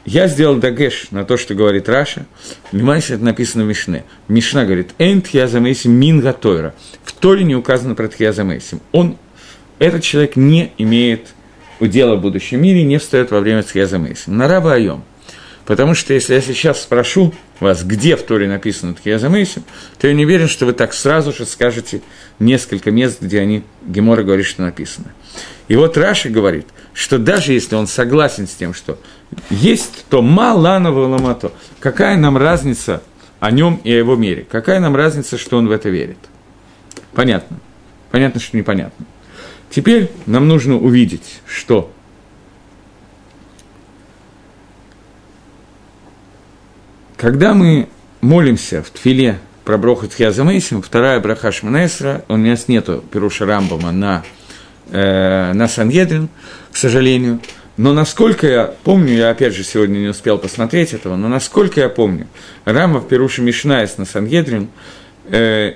Я 0.03 0.27
сделал 0.27 0.55
дагеш 0.55 1.11
на 1.11 1.25
то, 1.25 1.37
что 1.37 1.53
говорит 1.53 1.87
Раша. 1.87 2.25
Внимание, 2.71 3.05
это 3.09 3.23
написано 3.23 3.65
в 3.65 3.67
Мишне. 3.67 4.03
Мишна 4.27 4.65
говорит, 4.65 4.95
«Энт 4.97 5.27
язамейсим 5.27 5.91
мин 5.91 6.21
гатойра». 6.21 6.73
В 7.03 7.13
Торе 7.13 7.43
не 7.43 7.55
указано 7.55 7.93
про 7.93 8.07
тхиязамейсим. 8.07 8.81
Он, 8.93 9.17
этот 9.77 10.01
человек 10.01 10.35
не 10.35 10.71
имеет 10.79 11.27
удела 11.79 12.15
в 12.15 12.21
будущем 12.21 12.61
мире, 12.61 12.83
не 12.83 12.97
встает 12.97 13.29
во 13.29 13.41
время 13.41 13.61
тхиязамейсим. 13.61 14.35
На 14.37 14.47
раба 14.47 14.73
айом. 14.73 15.03
Потому 15.65 15.93
что 15.93 16.15
если 16.15 16.33
я 16.33 16.41
сейчас 16.41 16.81
спрошу 16.81 17.33
вас, 17.61 17.83
где 17.83 18.15
в 18.15 18.23
Торе 18.23 18.47
написано 18.47 18.95
Тхиязамейсим, 18.95 19.63
то 19.99 20.07
я 20.07 20.13
не 20.13 20.25
уверен, 20.25 20.47
что 20.47 20.65
вы 20.65 20.73
так 20.73 20.93
сразу 20.93 21.31
же 21.31 21.45
скажете 21.45 22.01
несколько 22.39 22.91
мест, 22.91 23.21
где 23.21 23.39
они, 23.39 23.63
Гемора 23.85 24.23
говорит, 24.23 24.45
что 24.45 24.63
написано. 24.63 25.13
И 25.67 25.75
вот 25.75 25.95
Раши 25.97 26.29
говорит, 26.29 26.67
что 26.93 27.17
даже 27.17 27.53
если 27.53 27.75
он 27.75 27.87
согласен 27.87 28.47
с 28.47 28.51
тем, 28.51 28.73
что 28.73 28.99
есть 29.49 30.05
то 30.09 30.21
маланово 30.21 31.07
ламато. 31.07 31.51
Какая 31.79 32.17
нам 32.17 32.37
разница 32.37 33.01
о 33.39 33.51
нем 33.51 33.79
и 33.83 33.91
о 33.91 33.97
его 33.97 34.15
мире? 34.15 34.45
Какая 34.49 34.79
нам 34.79 34.95
разница, 34.95 35.37
что 35.37 35.57
он 35.57 35.67
в 35.67 35.71
это 35.71 35.89
верит? 35.89 36.17
Понятно. 37.13 37.57
Понятно, 38.11 38.41
что 38.41 38.57
непонятно. 38.57 39.05
Теперь 39.69 40.11
нам 40.25 40.47
нужно 40.47 40.77
увидеть, 40.77 41.41
что 41.45 41.91
когда 47.21 47.53
мы 47.53 47.87
молимся 48.21 48.81
в 48.81 48.89
Тфиле 48.89 49.37
про 49.63 49.77
Броху 49.77 50.07
Тхиазамейсим, 50.07 50.81
вторая 50.81 51.19
браха 51.19 51.51
Шманесра, 51.51 52.25
у 52.27 52.35
нас 52.35 52.67
нету 52.67 53.03
Перуша 53.11 53.45
Рамбама 53.45 53.91
на, 53.91 54.23
э, 54.89 55.53
на 55.53 55.67
Сангедрин, 55.67 56.29
к 56.71 56.77
сожалению– 56.77 57.39
но 57.77 57.93
насколько 57.93 58.47
я 58.47 58.75
помню, 58.83 59.13
я 59.13 59.29
опять 59.29 59.55
же 59.55 59.63
сегодня 59.63 59.99
не 59.99 60.07
успел 60.09 60.37
посмотреть 60.37 60.93
этого, 60.93 61.15
но 61.15 61.29
насколько 61.29 61.79
я 61.79 61.89
помню, 61.89 62.27
Рама 62.65 62.99
в 62.99 63.07
Перуше 63.07 63.41
Мишнаес 63.41 63.97
на 63.97 64.05
Сангедрин 64.05 64.67
э, 65.25 65.75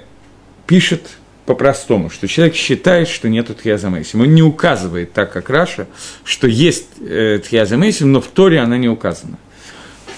пишет 0.67 1.07
по-простому, 1.45 2.09
что 2.09 2.27
человек 2.27 2.53
считает, 2.55 3.07
что 3.07 3.29
нет 3.29 3.55
Тхиазамейсим. 3.57 4.21
Он 4.21 4.35
не 4.35 4.43
указывает, 4.43 5.13
так 5.13 5.31
как 5.31 5.49
Раша, 5.49 5.87
что 6.25 6.47
есть 6.47 6.89
э, 6.99 7.39
Тхиазамейсим, 7.43 8.11
но 8.11 8.19
в 8.19 8.27
Торе 8.27 8.59
она 8.59 8.77
не 8.77 8.89
указана. 8.89 9.37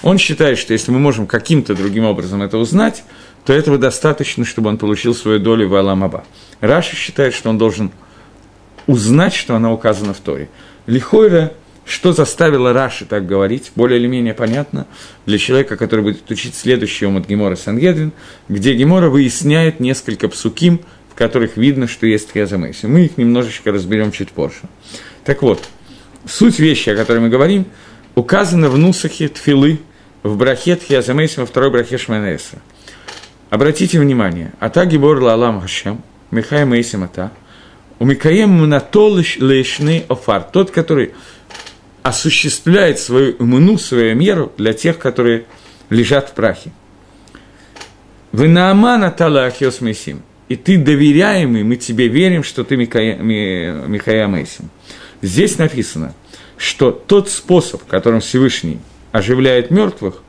Он 0.02 0.18
считает, 0.18 0.58
что 0.58 0.72
если 0.72 0.90
мы 0.90 0.98
можем 0.98 1.26
каким-то 1.26 1.74
другим 1.74 2.04
образом 2.04 2.42
это 2.42 2.58
узнать, 2.58 3.04
то 3.44 3.52
этого 3.52 3.78
достаточно, 3.78 4.44
чтобы 4.44 4.68
он 4.68 4.78
получил 4.78 5.14
свою 5.14 5.38
долю 5.38 5.68
в 5.68 5.74
Аламаба. 5.74 6.24
Раша 6.60 6.94
считает, 6.96 7.34
что 7.34 7.50
он 7.50 7.58
должен 7.58 7.90
узнать, 8.86 9.34
что 9.34 9.56
она 9.56 9.72
указана 9.72 10.14
в 10.14 10.18
Торе. 10.18 10.48
Лихойра 10.86 11.52
что 11.88 12.12
заставило 12.12 12.74
Раши 12.74 13.06
так 13.06 13.26
говорить, 13.26 13.72
более 13.74 13.98
или 13.98 14.06
менее 14.06 14.34
понятно 14.34 14.86
для 15.24 15.38
человека, 15.38 15.78
который 15.78 16.02
будет 16.02 16.30
учить 16.30 16.54
следующий 16.54 17.06
ом 17.06 17.16
от 17.16 17.26
Гемора 17.26 17.56
Сангедрин, 17.56 18.12
где 18.48 18.74
Гемора 18.74 19.08
выясняет 19.08 19.80
несколько 19.80 20.28
псуким, 20.28 20.80
в 21.10 21.14
которых 21.14 21.56
видно, 21.56 21.88
что 21.88 22.06
есть 22.06 22.30
Хязамейси. 22.30 22.84
Мы 22.84 23.06
их 23.06 23.16
немножечко 23.16 23.72
разберем 23.72 24.12
чуть 24.12 24.32
позже. 24.32 24.60
Так 25.24 25.40
вот, 25.40 25.66
суть 26.26 26.58
вещи, 26.58 26.90
о 26.90 26.96
которой 26.96 27.20
мы 27.20 27.30
говорим, 27.30 27.64
указана 28.14 28.68
в 28.68 28.76
Нусахе 28.76 29.28
Тфилы, 29.28 29.80
в 30.28 30.36
брахе 30.36 30.76
Хязамейси 30.76 31.40
во 31.40 31.46
второй 31.46 31.70
брахе 31.70 31.98
Шманеса. 31.98 32.58
Обратите 33.50 33.98
внимание, 33.98 34.52
Ата 34.60 34.84
Гибор 34.84 35.20
Лалам 35.20 35.60
Хашем, 35.60 36.02
Михай 36.30 36.64
Мейсим 36.64 37.04
Ата, 37.04 37.32
Умикаем 37.98 38.68
натолыш 38.68 39.38
лешны 39.38 40.04
офар. 40.08 40.44
Тот, 40.44 40.70
который 40.70 41.14
осуществляет 42.02 43.00
свою 43.00 43.34
иммуну, 43.40 43.76
свою 43.76 44.14
меру 44.14 44.52
для 44.56 44.72
тех, 44.72 44.98
которые 44.98 45.46
лежат 45.90 46.28
в 46.28 46.32
прахе. 46.34 46.70
Вы 48.30 48.46
наамана 48.46 49.10
талахиос 49.10 49.80
месим. 49.80 50.22
И 50.48 50.54
ты 50.54 50.78
доверяемый, 50.78 51.64
мы 51.64 51.76
тебе 51.76 52.06
верим, 52.06 52.44
что 52.44 52.62
ты 52.62 52.76
Михая, 52.76 53.16
Михая. 53.16 54.46
Здесь 55.20 55.58
написано, 55.58 56.14
что 56.56 56.92
тот 56.92 57.28
способ, 57.28 57.84
которым 57.84 58.20
Всевышний 58.20 58.78
оживляет 59.18 59.70
мертвых, 59.70 60.22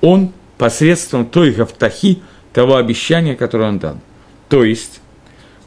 он 0.00 0.32
посредством 0.58 1.26
той 1.26 1.50
гафтахи, 1.50 2.22
того 2.52 2.76
обещания, 2.76 3.34
которое 3.34 3.68
он 3.68 3.78
дан. 3.78 4.00
То 4.48 4.64
есть, 4.64 5.00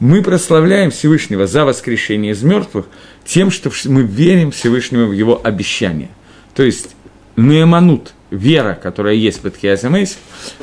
мы 0.00 0.22
прославляем 0.22 0.90
Всевышнего 0.90 1.46
за 1.46 1.64
воскрешение 1.64 2.32
из 2.32 2.42
мертвых 2.42 2.86
тем, 3.24 3.50
что 3.50 3.70
мы 3.84 4.02
верим 4.02 4.50
Всевышнему 4.50 5.06
в 5.06 5.12
его 5.12 5.40
обещание. 5.42 6.08
То 6.54 6.62
есть, 6.62 6.96
Нееманут, 7.36 8.12
вера, 8.30 8.78
которая 8.80 9.14
есть 9.14 9.40
в 9.40 9.44
Бетхиазамейс, 9.44 10.18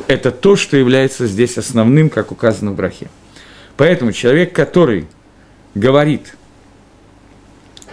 это 0.07 0.31
то, 0.31 0.55
что 0.55 0.77
является 0.77 1.27
здесь 1.27 1.57
основным, 1.57 2.09
как 2.09 2.31
указано 2.31 2.71
в 2.71 2.75
брахе. 2.75 3.09
Поэтому 3.77 4.11
человек, 4.11 4.53
который 4.53 5.07
говорит, 5.75 6.35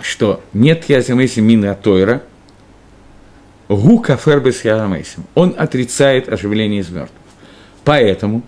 что 0.00 0.42
нет 0.52 0.88
Язамейси 0.88 1.40
мины 1.40 1.66
Атойра, 1.66 2.22
гу 3.76 3.98
кафер 3.98 4.40
без 4.40 4.62
он 5.34 5.54
отрицает 5.56 6.28
оживление 6.28 6.80
из 6.80 6.90
мертвых. 6.90 7.20
Поэтому 7.84 8.42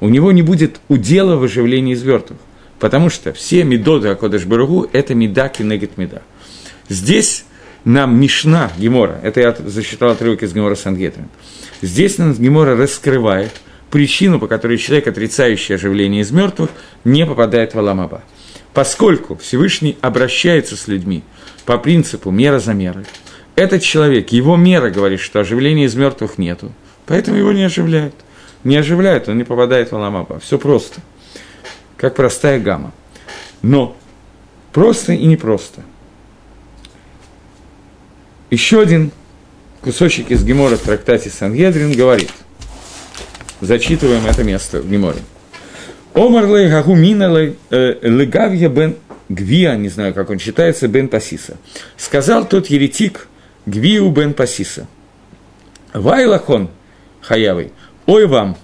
у 0.00 0.08
него 0.08 0.32
не 0.32 0.42
будет 0.42 0.80
удела 0.88 1.36
в 1.36 1.44
оживлении 1.44 1.94
из 1.94 2.02
мертвых, 2.02 2.38
потому 2.78 3.10
что 3.10 3.32
все 3.32 3.64
медоды 3.64 4.08
Акодыш 4.08 4.44
Баругу– 4.44 4.88
это 4.92 5.14
меда 5.14 5.48
кинегет 5.48 5.96
меда. 5.96 6.22
Здесь 6.88 7.44
нам 7.84 8.20
Мишна 8.20 8.70
Гемора, 8.78 9.20
это 9.22 9.40
я 9.40 9.56
зачитал 9.66 10.10
отрывок 10.10 10.42
из 10.42 10.52
Гемора 10.52 10.74
Сангетрин, 10.74 11.28
здесь 11.80 12.18
нам 12.18 12.34
Гемора 12.34 12.76
раскрывает 12.76 13.52
причину, 13.90 14.40
по 14.40 14.48
которой 14.48 14.78
человек, 14.78 15.06
отрицающий 15.06 15.74
оживление 15.74 16.22
из 16.22 16.30
мертвых, 16.30 16.70
не 17.04 17.26
попадает 17.26 17.74
в 17.74 17.78
Аламаба. 17.78 18.22
Поскольку 18.72 19.36
Всевышний 19.36 19.98
обращается 20.00 20.76
с 20.76 20.88
людьми 20.88 21.22
по 21.66 21.76
принципу 21.78 22.30
мера 22.30 22.58
за 22.58 22.72
мерой, 22.72 23.04
этот 23.56 23.82
человек, 23.82 24.30
его 24.30 24.56
мера 24.56 24.90
говорит, 24.90 25.20
что 25.20 25.40
оживления 25.40 25.84
из 25.84 25.94
мертвых 25.94 26.38
нету, 26.38 26.72
поэтому 27.06 27.36
его 27.36 27.52
не 27.52 27.64
оживляют– 27.64 28.14
не 28.64 28.76
оживляет, 28.76 29.28
он 29.28 29.38
не 29.38 29.44
попадает 29.44 29.90
в 29.90 29.96
Аламаба. 29.96 30.38
Все 30.38 30.58
просто. 30.58 31.00
Как 31.96 32.14
простая 32.14 32.60
гамма. 32.60 32.92
Но 33.62 33.96
просто 34.72 35.12
и 35.12 35.26
непросто. 35.26 35.82
Еще 38.50 38.80
один 38.80 39.10
кусочек 39.80 40.30
из 40.30 40.44
Гемора 40.44 40.76
в 40.76 40.80
трактате 40.80 41.30
Сангедрин 41.30 41.92
говорит, 41.92 42.30
зачитываем 43.60 44.26
это 44.26 44.44
место 44.44 44.80
в 44.80 44.90
Геморе. 44.90 45.20
Омар 46.14 46.46
лей 46.46 46.68
гагу 46.68 46.94
мина 46.94 47.34
э, 47.70 47.98
легавья 48.02 48.68
бен 48.68 48.96
Гвия, 49.28 49.74
не 49.76 49.88
знаю, 49.88 50.12
как 50.12 50.28
он 50.28 50.38
читается, 50.38 50.86
бен 50.86 51.08
Пасиса. 51.08 51.56
Сказал 51.96 52.46
тот 52.46 52.66
еретик 52.66 53.28
Гвию 53.66 54.10
бен 54.10 54.34
Пасиса. 54.34 54.86
Вайлахон 55.92 56.70
хаявый, 57.20 57.72
Ой 58.06 58.26
вам, 58.26 58.56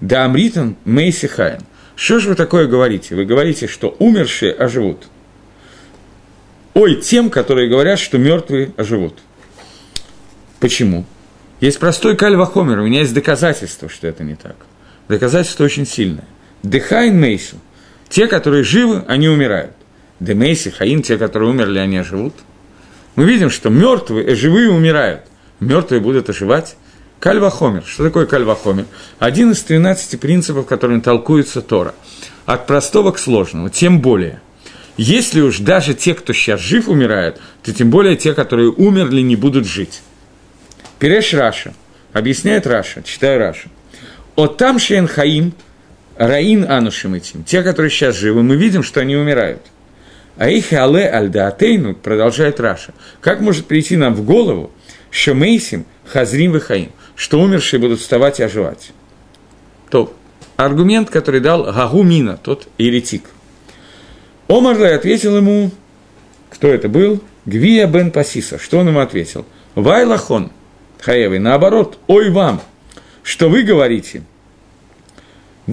да 0.00 0.24
амритан 0.24 0.76
мейси 0.84 1.26
хаем. 1.26 1.60
Что 1.96 2.20
же 2.20 2.30
вы 2.30 2.34
такое 2.36 2.66
говорите? 2.66 3.14
Вы 3.14 3.24
говорите, 3.24 3.66
что 3.66 3.94
умершие 3.98 4.52
оживут. 4.52 5.08
Ой 6.74 6.94
тем, 6.94 7.28
которые 7.28 7.68
говорят, 7.68 7.98
что 7.98 8.18
мертвые 8.18 8.72
оживут. 8.76 9.18
Почему? 10.60 11.04
Есть 11.60 11.80
простой 11.80 12.16
кальвахомер, 12.16 12.78
у 12.78 12.86
меня 12.86 13.00
есть 13.00 13.14
доказательство, 13.14 13.88
что 13.88 14.06
это 14.06 14.22
не 14.22 14.36
так. 14.36 14.56
Доказательство 15.08 15.64
очень 15.64 15.86
сильное. 15.86 16.24
Дехайн 16.62 17.18
мейсу. 17.18 17.56
Те, 18.08 18.28
которые 18.28 18.62
живы, 18.62 19.04
они 19.08 19.28
умирают. 19.28 19.72
Де 20.20 20.34
мейси, 20.34 20.70
хаин, 20.70 21.02
те, 21.02 21.18
которые 21.18 21.50
умерли, 21.50 21.78
они 21.78 21.98
оживут. 21.98 22.34
Мы 23.18 23.24
видим, 23.24 23.50
что 23.50 23.68
мертвые, 23.68 24.28
э, 24.28 24.36
живые 24.36 24.70
умирают. 24.70 25.22
Мертвые 25.58 26.00
будут 26.00 26.30
оживать. 26.30 26.76
Кальвахомер. 27.18 27.82
Что 27.84 28.04
такое 28.04 28.26
кальвахомер? 28.26 28.84
Один 29.18 29.50
из 29.50 29.60
13 29.62 30.20
принципов, 30.20 30.66
которыми 30.66 31.00
толкуется 31.00 31.60
Тора. 31.60 31.96
От 32.46 32.68
простого 32.68 33.10
к 33.10 33.18
сложному. 33.18 33.70
Тем 33.70 34.00
более. 34.00 34.40
Если 34.96 35.40
уж 35.40 35.58
даже 35.58 35.94
те, 35.94 36.14
кто 36.14 36.32
сейчас 36.32 36.60
жив, 36.60 36.88
умирают, 36.88 37.40
то 37.64 37.74
тем 37.74 37.90
более 37.90 38.14
те, 38.14 38.34
которые 38.34 38.70
умерли, 38.70 39.20
не 39.20 39.34
будут 39.34 39.66
жить. 39.66 40.00
פירש 41.00 41.34
Раши. 41.34 41.74
Объясняет 42.12 42.68
Раши. 42.68 43.02
Читаю 43.02 43.40
Раши. 43.40 43.68
אותם 44.36 44.78
שאנו 44.78 45.08
רואין 46.16 46.70
שהם 46.70 47.14
מתים. 47.14 47.42
Те, 47.42 47.64
которые 47.64 47.90
сейчас 47.90 48.14
живы, 48.14 48.44
мы 48.44 48.54
видим, 48.54 48.84
что 48.84 49.00
они 49.00 49.16
умирают. 49.16 49.62
היאך 50.38 50.48
יעלה 50.48 50.72
על 50.72 51.04
דעתנו, 51.04 51.94
продолжает 51.94 52.60
Раши. 52.60 52.94
Как 53.20 53.40
может 53.40 53.66
прийти 53.66 53.96
нам 53.96 54.14
в 54.14 54.24
голову, 54.24 54.70
что 55.10 55.34
מתים 55.34 55.84
חוזרים 56.06 56.52
וחיים, 56.52 56.92
что 57.16 57.40
умершие 57.40 57.80
будут 57.80 57.98
вставать 57.98 58.38
и 58.38 58.44
оживать. 58.44 58.92
То 59.90 60.14
аргумент, 60.56 61.10
который 61.10 61.40
дал 61.40 61.64
Гагумина, 61.64 62.36
тот 62.36 62.68
еретик. 62.78 63.24
Омарлай 64.46 64.94
ответил 64.94 65.36
ему, 65.36 65.72
кто 66.50 66.68
это 66.68 66.88
был? 66.88 67.20
Гвия 67.44 67.88
бен 67.88 68.12
Пасиса. 68.12 68.58
Что 68.58 68.78
он 68.78 68.88
ему 68.88 69.00
ответил? 69.00 69.44
Вайлахон, 69.74 70.52
Хаевый, 71.00 71.40
наоборот, 71.40 71.98
ой 72.06 72.30
вам, 72.30 72.62
что 73.24 73.48
вы 73.48 73.64
говорите, 73.64 74.22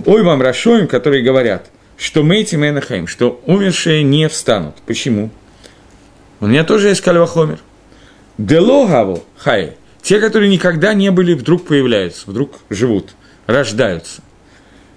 ой 0.06 0.24
вам 0.24 0.42
Рашоим, 0.42 0.88
которые 0.88 1.24
говорят, 1.24 1.70
что 1.98 2.24
Мейти 2.24 2.56
Менахаим, 2.56 3.08
что 3.08 3.42
умершие 3.46 4.04
не 4.04 4.28
встанут. 4.28 4.76
Почему? 4.86 5.30
У 6.40 6.48
меня 6.48 6.64
тоже 6.64 6.90
есть 6.90 7.02
кальвахомер. 7.02 7.60
Делогаву 8.38 9.24
хай, 9.38 9.78
те, 10.02 10.20
которые 10.20 10.50
никогда 10.50 10.94
не 10.94 11.10
были, 11.10 11.34
вдруг 11.34 11.66
появляются, 11.66 12.30
вдруг 12.30 12.60
живут, 12.70 13.12
рождаются. 13.48 14.22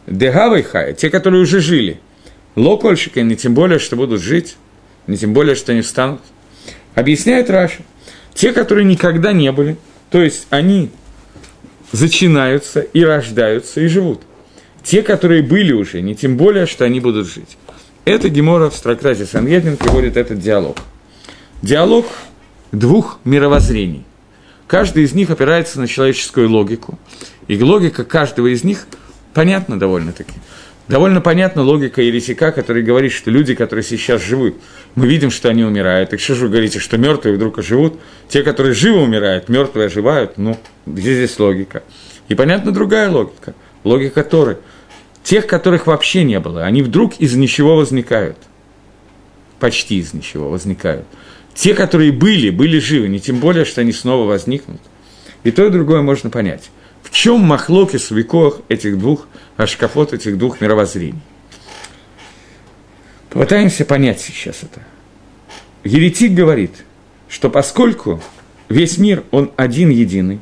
Дегавы 0.07 0.63
хай, 0.63 0.95
те, 0.95 1.11
которые 1.11 1.43
уже 1.43 1.61
жили. 1.61 2.01
Локольщики, 2.57 3.19
не 3.21 3.37
тем 3.37 3.55
более, 3.55 3.79
что 3.79 3.95
будут 3.95 4.21
жить, 4.21 4.57
не 5.07 5.17
тем 5.17 5.33
более, 5.33 5.55
что 5.55 5.73
они 5.73 5.83
встанут. 5.83 6.21
Объясняет 6.95 7.51
Раша. 7.51 7.83
Те, 8.35 8.53
которые 8.53 8.85
никогда 8.85 9.33
не 9.33 9.53
были, 9.53 9.77
то 10.11 10.21
есть 10.21 10.47
они 10.51 10.91
зачинаются 11.93 12.81
и 12.81 13.05
рождаются 13.05 13.81
и 13.81 13.87
живут. 13.87 14.23
Те, 14.89 15.03
которые 15.03 15.43
были 15.43 15.73
уже, 15.73 16.01
не 16.01 16.15
тем 16.15 16.39
более, 16.39 16.65
что 16.65 16.87
они 16.87 16.99
будут 16.99 17.29
жить. 17.29 17.59
Это 18.07 18.31
Гемора 18.31 18.71
в 18.71 18.81
трактате 18.81 19.27
Сангедрин 19.27 19.77
приводит 19.77 20.17
этот 20.17 20.39
диалог. 20.39 20.79
Диалог 21.61 22.07
двух 22.73 23.21
мировоззрений. 23.23 24.07
Каждый 24.67 25.03
из 25.05 25.13
них 25.13 25.29
опирается 25.29 25.79
на 25.79 25.87
человеческую 25.87 26.49
логику. 26.49 26.99
И 27.49 27.63
логика 27.63 28.03
каждого 28.03 28.47
из 28.47 28.65
них 28.65 28.87
понятна 29.35 29.79
довольно-таки. 29.79 30.33
Довольно 30.89 31.21
понятна 31.21 31.61
логика 31.61 32.01
еретика, 32.01 32.51
который 32.51 32.83
говорит, 32.83 33.13
что 33.13 33.31
люди, 33.31 33.55
которые 33.55 33.85
сейчас 33.85 34.23
живут, 34.23 34.57
мы 34.95 35.07
видим, 35.07 35.31
что 35.31 35.51
они 35.51 35.65
умирают. 35.65 36.09
Так 36.09 36.21
что 36.21 36.35
же 36.35 36.45
вы 36.45 36.49
говорите, 36.49 36.79
что 36.79 36.97
мертвые 36.97 37.37
вдруг 37.37 37.59
оживут? 37.59 38.01
Те, 38.31 38.43
которые 38.43 38.73
живы 38.73 39.03
умирают, 39.03 39.51
мертвые 39.51 39.89
оживают. 39.89 40.39
Ну, 40.39 40.57
где 40.87 41.13
здесь 41.13 41.39
логика? 41.39 41.83
И 42.31 42.35
понятна 42.35 42.73
другая 42.73 43.11
логика. 43.11 43.53
Логика 43.85 44.25
Торы. 44.25 44.57
Тех, 45.29 45.47
которых 45.47 45.87
вообще 45.87 46.25
не 46.25 46.41
было, 46.41 46.65
они 46.65 46.81
вдруг 46.81 47.21
из 47.21 47.35
ничего 47.35 47.77
возникают. 47.77 48.39
Почти 49.61 49.99
из 49.99 50.15
ничего 50.15 50.49
возникают. 50.49 51.05
Те, 51.53 51.75
которые 51.75 52.13
были, 52.13 52.49
были 52.49 52.79
живы, 52.79 53.09
не 53.09 53.21
тем 53.21 53.39
более, 53.39 53.67
что 53.67 53.83
они 53.83 53.93
снова 53.93 54.27
возникнут. 54.27 54.81
И 55.45 55.51
то, 55.51 55.67
и 55.67 55.71
другое 55.71 56.01
можно 56.01 56.31
понять. 56.31 56.71
В 57.03 57.11
чем 57.11 57.41
махлоки 57.41 57.99
с 57.99 58.11
веков 58.11 58.63
этих 58.71 58.99
двух 58.99 59.29
ашкафот, 59.59 60.15
этих 60.15 60.39
двух 60.39 60.63
мировоззрений? 60.63 61.21
Попытаемся 63.29 63.85
понять 63.85 64.23
сейчас 64.23 64.63
это. 64.63 64.81
Еретик 65.85 66.33
говорит, 66.33 66.73
что 67.29 67.51
поскольку 67.51 68.23
весь 68.71 68.97
мир, 68.97 69.25
он 69.31 69.51
один 69.57 69.91
единый, 69.91 70.41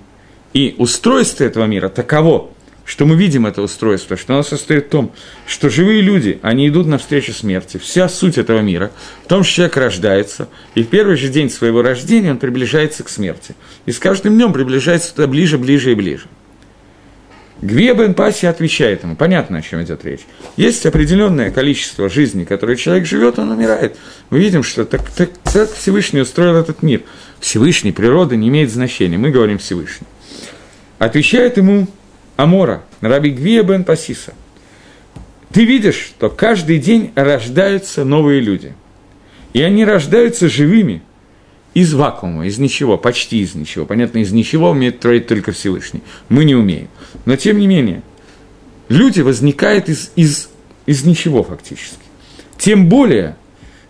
и 0.53 0.76
устройство 0.78 1.43
этого 1.43 1.64
мира 1.64 1.89
таково, 1.89 2.53
что 2.87 3.05
мы 3.05 3.16
видим 3.16 3.47
это 3.47 3.61
устройство, 3.62 4.16
что 4.16 4.34
оно 4.34 4.43
состоит 4.45 4.87
в 4.87 4.91
том, 4.91 5.12
что 5.47 5.68
живые 5.68 6.01
люди, 6.01 6.39
они 6.41 6.68
идут 6.68 6.87
навстречу 6.87 7.32
смерти. 7.32 7.78
Вся 7.78 8.09
суть 8.09 8.39
этого 8.39 8.61
мира 8.61 8.93
в 9.24 9.28
том, 9.28 9.43
что 9.43 9.57
человек 9.57 9.76
рождается, 9.76 10.49
и 10.74 10.84
в 10.84 10.89
первый 10.89 11.16
же 11.16 11.28
день 11.28 11.51
своего 11.51 11.82
рождения 11.82 12.30
он 12.30 12.39
приближается 12.39 13.03
к 13.03 13.09
смерти. 13.09 13.57
И 13.87 13.93
с 13.93 13.99
каждым 13.99 14.37
днем 14.37 14.53
приближается 14.53 15.14
туда 15.14 15.26
ближе, 15.26 15.59
ближе 15.59 15.93
и 15.93 15.95
ближе. 15.95 16.26
Гвебен 17.61 18.14
Паси 18.14 18.47
отвечает 18.47 19.03
ему, 19.03 19.16
понятно, 19.16 19.59
о 19.59 19.62
чем 19.62 19.82
идет 19.82 20.05
речь. 20.05 20.20
Есть 20.57 20.84
определенное 20.84 21.51
количество 21.51 22.09
жизни, 22.09 22.45
которое 22.45 22.76
человек 22.76 23.07
живет, 23.07 23.39
он 23.39 23.51
умирает. 23.51 23.97
Мы 24.28 24.39
видим, 24.39 24.62
что 24.62 24.84
так, 24.84 25.11
так, 25.11 25.30
так 25.43 25.72
Всевышний 25.72 26.20
устроил 26.20 26.55
этот 26.57 26.82
мир. 26.82 27.01
Всевышний, 27.41 27.93
природа 27.93 28.37
не 28.37 28.49
имеет 28.49 28.70
значения, 28.70 29.16
мы 29.16 29.30
говорим 29.30 29.59
Всевышний. 29.59 30.07
Отвечает 30.99 31.57
ему 31.57 31.89
Амора, 32.37 32.84
Раби 33.01 33.30
Гвебен 33.30 33.84
Пасиса. 33.84 34.34
Ты 35.53 35.64
видишь, 35.64 35.97
что 35.97 36.28
каждый 36.28 36.78
день 36.78 37.12
рождаются 37.14 38.05
новые 38.05 38.41
люди. 38.41 38.74
И 39.53 39.62
они 39.62 39.84
рождаются 39.84 40.49
живыми– 40.49 41.03
из 41.76 41.93
вакуума, 41.93 42.47
из 42.47 42.57
ничего, 42.57 42.97
почти 42.97 43.43
из 43.43 43.55
ничего. 43.55 43.84
Понятно, 43.84 44.20
из 44.20 44.32
ничего 44.32 44.70
умеет 44.70 44.99
творить 45.01 45.26
только 45.26 45.53
Всевышний. 45.53 46.01
Мы 46.30 46.47
не 46.47 46.55
умеем. 46.55 46.89
Но 47.26 47.37
тем 47.37 47.59
не 47.59 47.66
менее, 47.66 48.01
люди 48.89 49.20
возникают 49.20 49.91
из, 49.91 50.11
из, 50.16 50.49
из 50.87 51.05
ничего 51.05 51.43
фактически. 51.43 51.99
Тем 52.57 52.89
более, 52.89 53.37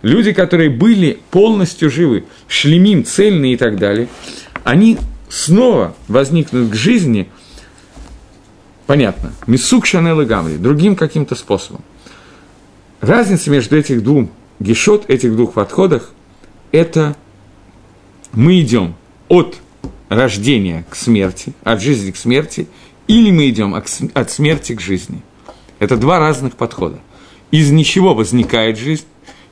люди, 0.01 0.33
которые 0.33 0.69
были 0.69 1.19
полностью 1.31 1.89
живы, 1.89 2.25
шлемим, 2.49 3.05
цельные 3.05 3.53
и 3.53 3.57
так 3.57 3.77
далее, 3.79 4.09
они 4.65 4.97
снова 5.29 5.95
возникнут 6.09 6.71
к 6.71 6.75
жизни, 6.75 7.29
понятно, 8.87 9.33
Мисук 9.45 9.85
Шанел 9.85 10.21
и 10.21 10.25
Гамри, 10.25 10.57
другим 10.57 10.95
каким-то 10.95 11.35
способом. 11.35 11.81
Разница 13.01 13.51
между 13.51 13.77
этих 13.77 14.03
двух 14.03 14.29
гешот, 14.59 15.07
этих 15.09 15.35
двух 15.35 15.53
подходах, 15.53 16.11
это– 16.71 17.15
мы 18.33 18.61
идем 18.61 18.95
от 19.29 19.57
рождения 20.09 20.85
к 20.89 20.95
смерти, 20.95 21.53
от 21.63 21.81
жизни 21.81 22.11
к 22.11 22.17
смерти, 22.17 22.67
или 23.07 23.31
мы 23.31 23.49
идем 23.49 23.73
от 23.73 24.31
смерти 24.31 24.75
к 24.75 24.81
жизни. 24.81 25.21
Это 25.79 25.97
два 25.97 26.19
разных 26.19 26.55
подхода. 26.55 26.99
Из 27.51 27.71
ничего 27.71 28.13
возникает 28.13 28.77
жизнь, 28.77 29.05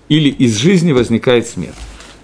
или 0.10 0.30
из 0.30 0.58
жизни 0.58 0.92
возникает 0.92 1.48
смерть. 1.48 1.74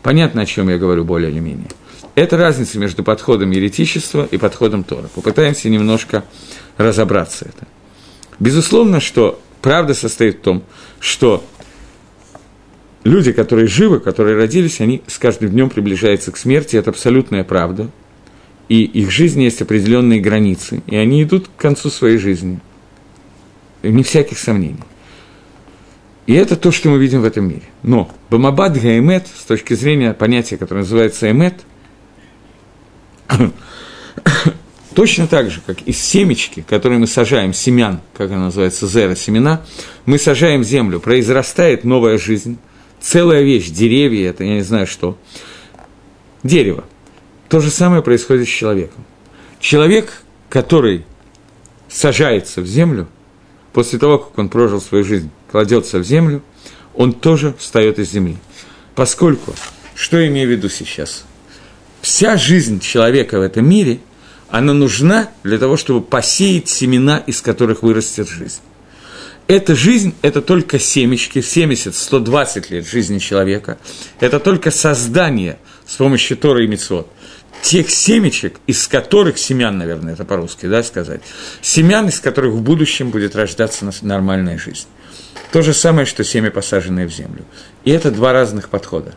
Понятно, 0.03 0.41
о 0.41 0.45
чем 0.45 0.70
я 0.70 0.78
говорю 0.78 1.03
более 1.03 1.32
или 1.32 1.39
менее. 1.39 1.68
Это 2.16 2.38
разница 2.38 2.78
между 2.78 3.03
подходом 3.03 3.51
еретичества 3.51 4.28
и 4.30 4.38
подходом 4.38 4.84
Тора. 4.84 5.09
Попытаемся 5.16 5.70
немножко 5.70 6.26
разобраться 6.78 7.45
это. 7.45 7.68
Безусловно, 8.39 8.99
что 8.99 9.39
правда 9.62 9.93
состоит 9.93 10.39
в 10.39 10.41
том, 10.41 10.64
что 10.99 11.43
люди, 13.03 13.32
которые 13.32 13.68
живы, 13.68 13.99
которые 13.99 14.36
родились, 14.36 14.82
они 14.82 15.01
с 15.07 15.18
каждым 15.18 15.51
днем 15.51 15.70
приближаются 15.70 16.32
к 16.32 16.38
смерти, 16.38 16.76
это 16.76 16.89
абсолютная 16.89 17.43
правда. 17.43 17.89
И 18.68 18.84
их 18.84 19.12
жизни 19.12 19.43
есть 19.43 19.62
определенные 19.62 20.20
границы, 20.20 20.82
и 20.88 20.95
они 20.95 21.24
идут 21.24 21.47
к 21.47 21.62
концу 21.62 21.89
своей 21.89 22.18
жизни. 22.18 22.59
Не 23.84 24.03
всяких 24.03 24.38
сомнений. 24.38 24.84
И 26.28 26.34
это 26.34 26.55
то, 26.55 26.72
что 26.72 26.89
мы 26.89 26.99
видим 26.99 27.22
в 27.22 27.26
этом 27.26 27.47
мире. 27.47 27.64
Но 27.84 28.09
Бамабад 28.30 28.80
Гаэмет, 28.80 29.28
с 29.28 29.43
точки 29.43 29.74
зрения 29.74 30.14
понятия, 30.14 30.57
которое 30.57 30.82
называется 30.82 31.30
Эмет, 31.30 31.55
точно 34.93 35.27
так 35.27 35.49
же, 35.51 35.61
как 35.65 35.82
из 35.84 35.99
семечки, 35.99 36.63
которые 36.67 36.99
мы 36.99 37.07
сажаем, 37.07 37.53
семян, 37.53 38.01
как 38.13 38.32
она 38.32 38.45
называется, 38.45 38.88
зера, 38.88 39.15
семена, 39.15 39.61
мы 40.05 40.17
сажаем 40.17 40.63
землю, 40.63 40.99
произрастает 40.99 41.84
новая 41.84 42.17
жизнь, 42.17 42.57
целая 42.99 43.43
вещь, 43.43 43.69
деревья, 43.69 44.29
это 44.29 44.43
я 44.43 44.55
не 44.55 44.61
знаю 44.61 44.88
что. 44.88 45.17
Дерево. 46.43 46.84
То 47.49 47.59
же 47.59 47.69
самое 47.69 48.01
происходит 48.01 48.47
с 48.47 48.51
человеком. 48.51 49.03
Человек, 49.59 50.23
который 50.49 51.05
сажается 51.88 52.61
в 52.61 52.65
землю, 52.67 53.07
после 53.73 53.99
того, 53.99 54.17
как 54.17 54.38
он 54.38 54.49
прожил 54.49 54.82
свою 54.82 55.03
жизнь, 55.03 55.29
кладется 55.51 55.99
в 55.99 56.03
землю, 56.03 56.41
он 56.93 57.13
тоже 57.13 57.53
встает 57.57 57.99
из 57.99 58.11
земли. 58.11 58.38
Поскольку, 58.95 59.53
что 59.95 60.17
я 60.17 60.27
имею 60.27 60.47
в 60.47 60.51
виду 60.51 60.69
сейчас? 60.69 61.25
Вся 62.02 62.38
жизнь 62.38 62.80
человека 62.80 63.39
в 63.39 63.41
этом 63.41 63.70
мире, 63.70 63.99
она 64.49 64.74
нужна 64.74 65.30
для 65.43 65.58
того, 65.58 65.78
чтобы 65.78 66.02
посеять 66.02 66.68
семена, 66.68 67.18
из 67.26 67.41
которых 67.41 67.84
вырастет 67.84 68.28
жизнь 68.28 68.62
эта 69.52 69.76
жизнь– 69.76 70.16
это 70.22 70.41
только 70.41 70.80
семечки, 70.80 71.39
70-120 71.39 72.68
лет 72.70 72.88
жизни 72.88 73.20
человека. 73.20 73.78
Это 74.22 74.39
только 74.39 74.72
создание 74.72 75.60
с 75.86 75.95
помощью 75.95 76.38
Торы 76.38 76.64
и 76.64 76.68
Мецвод. 76.68 77.08
Тех 77.62 77.89
семечек, 77.89 78.60
из 78.66 78.88
которых, 78.88 79.38
семян, 79.38 79.78
наверное, 79.78 80.14
это 80.14 80.24
по-русски, 80.24 80.68
да, 80.68 80.82
сказать, 80.84 81.22
семян, 81.62 82.08
из 82.08 82.22
которых 82.22 82.54
в 82.54 82.62
будущем 82.62 83.10
будет 83.12 83.36
рождаться 83.36 83.91
нормальная 84.02 84.58
жизнь. 84.58 84.88
То 85.52 85.62
же 85.62 85.74
самое, 85.74 86.06
что 86.06 86.24
семя, 86.24 86.49
посаженное 86.49 87.06
в 87.06 87.12
землю. 87.12 87.43
И 87.84 87.91
это 87.91 88.10
два 88.10 88.32
разных 88.32 88.70
подхода. 88.70 89.16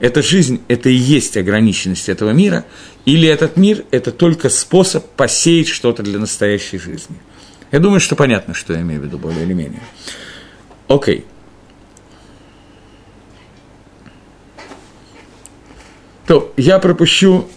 Эта 0.00 0.22
жизнь– 0.22 0.62
это 0.68 0.88
и 0.88 0.94
есть 0.94 1.36
ограниченность 1.36 2.08
этого 2.08 2.30
мира, 2.30 2.64
или 3.04 3.28
этот 3.28 3.56
мир– 3.56 3.84
это 3.90 4.10
только 4.10 4.48
способ 4.48 5.04
посеять 5.10 5.68
что-то 5.68 6.02
для 6.02 6.18
настоящей 6.18 6.78
жизни– 6.78 7.16
я 7.74 7.80
думаю, 7.80 7.98
что 7.98 8.14
понятно, 8.14 8.54
что 8.54 8.72
я 8.72 8.82
имею 8.82 9.00
в 9.00 9.04
виду 9.04 9.18
более 9.18 9.42
или 9.42 9.52
менее. 9.52 9.80
Окей. 10.86 11.24
То 16.24 16.52
я 16.56 16.78
пропущу, 16.78 17.48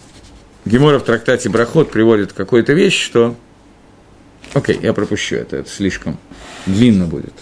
Гемора 0.64 0.98
в 0.98 1.04
трактате 1.04 1.48
Брахот 1.48 1.92
приводит 1.92 2.32
какую-то 2.32 2.72
вещь, 2.72 3.00
что... 3.00 3.36
Окей, 4.54 4.76
я 4.82 4.92
пропущу 4.92 5.36
это, 5.36 5.58
это 5.58 5.70
слишком 5.70 6.18
длинно 6.66 7.06
будет. 7.06 7.34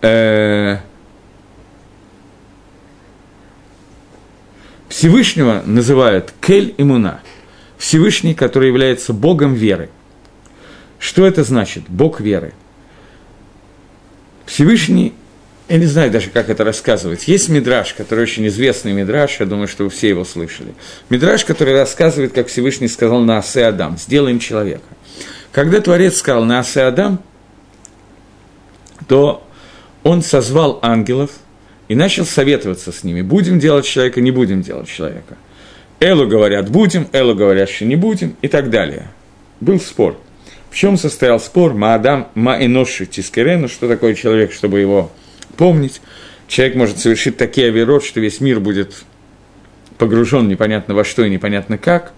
Э, 0.00 0.78
Всевышнего 4.94 5.62
называют 5.66 6.32
Кель 6.40 6.74
Имуна, 6.78 7.20
Всевышний, 7.78 8.34
который 8.34 8.68
является 8.68 9.12
Богом 9.12 9.54
веры– 9.54 9.90
что 11.04 11.26
это 11.26 11.44
значит? 11.44 11.84
Бог 11.88 12.18
веры. 12.18 12.54
Всевышний, 14.46 15.12
я 15.68 15.76
не 15.76 15.84
знаю 15.84 16.10
даже, 16.10 16.30
как 16.30 16.48
это 16.48 16.64
рассказывать. 16.64 17.28
Есть 17.28 17.50
мидраж, 17.50 17.92
который 17.92 18.22
очень 18.22 18.46
известный 18.46 18.94
мидраж, 18.94 19.38
я 19.38 19.44
думаю, 19.44 19.68
что 19.68 19.84
вы 19.84 19.90
все 19.90 20.08
его 20.08 20.24
слышали. 20.24 20.74
Мидраж, 21.10 21.44
который 21.44 21.74
рассказывает, 21.74 22.32
как 22.32 22.46
Всевышний 22.46 22.88
сказал 22.88 23.20
на 23.20 23.36
Асе 23.36 23.66
Адам, 23.66 23.98
сделаем 23.98 24.38
человека. 24.38 24.86
Когда 25.52 25.82
Творец 25.82 26.16
сказал 26.16 26.46
на 26.46 26.60
Асе 26.60 26.84
Адам, 26.84 27.22
то 29.06 29.46
он 30.04 30.22
созвал 30.22 30.78
ангелов 30.80 31.32
и 31.88 31.94
начал 31.94 32.24
советоваться 32.24 32.92
с 32.92 33.04
ними, 33.04 33.22
будем 33.22 33.58
делать 33.58 33.84
человека, 33.84 34.20
не 34.20 34.30
будем 34.30 34.62
делать 34.62 34.88
человека. 34.88 35.36
Элу 36.00 36.26
говорят, 36.26 36.70
будем, 36.70 37.08
Элу 37.12 37.34
говорят, 37.34 37.68
что 37.68 37.84
не 37.84 37.96
будем, 37.96 38.36
и 38.42 38.48
так 38.48 38.70
далее. 38.70 39.08
Был 39.60 39.80
спор. 39.80 40.18
В 40.70 40.76
чем 40.76 40.98
состоял 40.98 41.38
спор 41.38 41.72
Маадам 41.72 42.28
Маэноши 42.34 43.06
Тискерену, 43.06 43.68
что 43.68 43.86
такое 43.86 44.14
человек, 44.14 44.52
чтобы 44.52 44.80
его 44.80 45.12
помнить. 45.56 46.00
Человек 46.48 46.74
может 46.74 46.98
совершить 46.98 47.36
такие 47.36 47.68
авирот, 47.68 48.04
что 48.04 48.20
весь 48.20 48.40
мир 48.40 48.60
будет 48.60 49.04
погружен 49.98 50.48
непонятно 50.48 50.94
во 50.94 51.04
что 51.04 51.24
и 51.24 51.30
непонятно 51.30 51.78
как. 51.78 52.12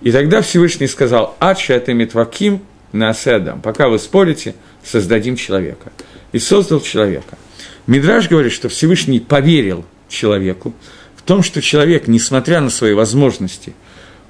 И 0.00 0.10
тогда 0.10 0.42
Всевышний 0.42 0.88
сказал, 0.88 1.36
«Адша 1.38 1.74
это 1.74 1.94
митваким 1.94 2.60
на 2.92 3.14
пока 3.62 3.88
вы 3.88 3.98
спорите, 3.98 4.54
создадим 4.84 5.36
человека». 5.36 5.92
И 6.32 6.38
создал 6.38 6.80
человека. 6.80 7.38
Мидраж 7.86 8.28
говорит, 8.28 8.52
что 8.52 8.68
Всевышний 8.68 9.20
поверил 9.20 9.84
человеку 10.08 10.74
в 11.16 11.22
том, 11.22 11.42
что 11.42 11.60
человек, 11.60 12.06
несмотря 12.06 12.60
на 12.60 12.70
свои 12.70 12.94
возможности 12.94 13.74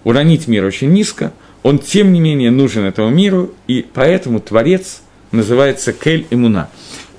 уронить 0.05 0.48
мир 0.48 0.64
очень 0.64 0.92
низко, 0.92 1.32
он, 1.62 1.78
тем 1.78 2.12
не 2.12 2.20
менее, 2.20 2.50
нужен 2.50 2.84
этому 2.84 3.11
миру, 3.11 3.55
и 3.66 3.86
поэтому 3.94 4.40
Творец 4.40 5.03
называется 5.30 5.92
Кель 5.92 6.26
Имуна. 6.30 6.70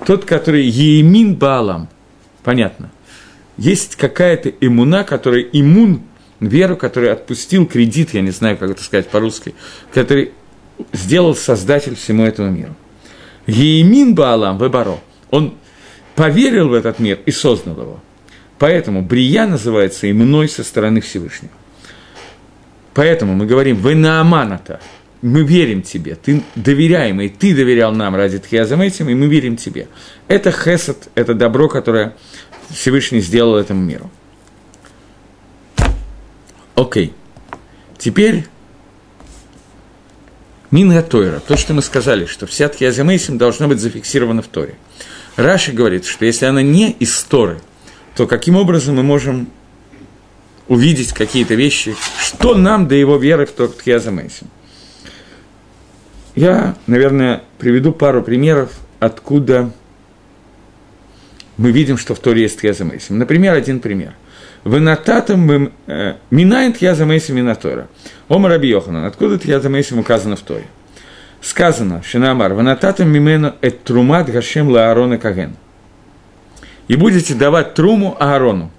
Тот, 0.06 0.24
который 0.24 0.66
Еемин 0.66 1.34
Баалам, 1.34 1.88
понятно. 2.42 2.90
Есть 3.56 3.96
какая-то 3.96 4.50
имуна, 4.60 5.04
которая 5.04 5.42
иммун, 5.42 6.02
веру, 6.40 6.76
который 6.76 7.12
отпустил 7.12 7.66
кредит, 7.66 8.12
я 8.12 8.20
не 8.20 8.32
знаю, 8.32 8.58
как 8.58 8.70
это 8.70 8.82
сказать 8.82 9.08
по-русски, 9.08 9.54
который 9.92 10.32
сделал 10.92 11.34
создатель 11.34 11.94
всему 11.94 12.24
этому 12.24 12.50
миру. 12.50 12.74
Еемин 13.46 14.14
Баалам 14.14 14.58
Вебаро, 14.58 15.00
он 15.30 15.54
поверил 16.14 16.68
в 16.68 16.74
этот 16.74 16.98
мир 16.98 17.18
и 17.26 17.30
создал 17.30 17.80
его. 17.80 18.00
Поэтому 18.58 19.02
Брия 19.02 19.46
называется 19.46 20.10
именной 20.10 20.48
со 20.48 20.62
стороны 20.62 21.00
Всевышнего. 21.00 21.52
Поэтому 22.94 23.34
мы 23.34 23.46
говорим, 23.46 23.76
вы 23.76 23.94
на 23.94 24.20
Аманата, 24.20 24.80
мы 25.20 25.42
верим 25.42 25.82
тебе, 25.82 26.14
ты 26.14 26.42
доверяемый, 26.54 27.28
ты 27.28 27.54
доверял 27.54 27.92
нам 27.92 28.14
ради 28.14 28.38
Тхиазам 28.38 28.82
этим, 28.82 29.08
и 29.08 29.14
мы 29.14 29.26
верим 29.26 29.56
тебе. 29.56 29.88
Это 30.28 30.52
хесед, 30.52 31.08
это 31.14 31.34
добро, 31.34 31.68
которое 31.68 32.14
Всевышний 32.70 33.20
сделал 33.20 33.56
этому 33.56 33.82
миру. 33.82 34.10
Окей. 36.76 37.12
Теперь 37.98 38.44
Минга 40.70 41.02
Тойра, 41.02 41.40
то, 41.40 41.56
что 41.56 41.72
мы 41.72 41.82
сказали, 41.82 42.26
что 42.26 42.46
вся 42.46 42.68
Тхиазимейсим 42.68 43.38
должна 43.38 43.66
быть 43.66 43.80
зафиксирована 43.80 44.42
в 44.42 44.48
Торе. 44.48 44.74
Раши 45.36 45.72
говорит, 45.72 46.04
что 46.04 46.24
если 46.24 46.46
она 46.46 46.62
не 46.62 46.90
из 46.90 47.22
Торы, 47.24 47.60
то 48.16 48.26
каким 48.26 48.56
образом 48.56 48.96
мы 48.96 49.02
можем 49.02 49.48
увидеть 50.68 51.12
какие-то 51.12 51.54
вещи, 51.54 51.96
что 52.20 52.54
нам 52.54 52.88
до 52.88 52.94
его 52.94 53.16
веры 53.16 53.46
в 53.46 53.52
Тхиазимейсим. 53.52 54.48
Я, 56.34 56.76
наверное, 56.86 57.42
приведу 57.58 57.92
пару 57.92 58.22
примеров, 58.22 58.72
откуда 58.98 59.72
мы 61.56 61.70
видим, 61.70 61.98
что 61.98 62.14
в 62.14 62.18
Торе 62.18 62.42
есть 62.42 62.58
Тхиазимейсим. 62.58 63.18
Например, 63.18 63.54
один 63.54 63.80
пример– 63.80 64.14
Венататам 64.64 65.72
э, 65.86 66.16
минайн 66.30 66.72
тьяза 66.72 67.04
мейсим 67.04 67.36
минатора. 67.36 67.88
Ома 68.28 68.48
Раби 68.48 68.68
Йоханан. 68.68 69.04
Откуда 69.04 69.38
тьяза 69.38 69.68
мейсим 69.68 69.98
указано 69.98 70.36
в 70.36 70.40
Торе? 70.40 70.64
Сказано, 71.44 72.02
Шинамар, 72.02 72.54
венататам 72.54 73.10
мимену 73.10 73.52
эт 73.60 73.84
трумат 73.84 74.30
гашем 74.30 74.70
ла 74.70 74.88
Аарона 74.88 75.18
каген. 75.18 75.56
И 76.88 76.96
будете 76.96 77.34
давать 77.34 77.74
труму 77.74 78.16
Аарону. 78.18 78.70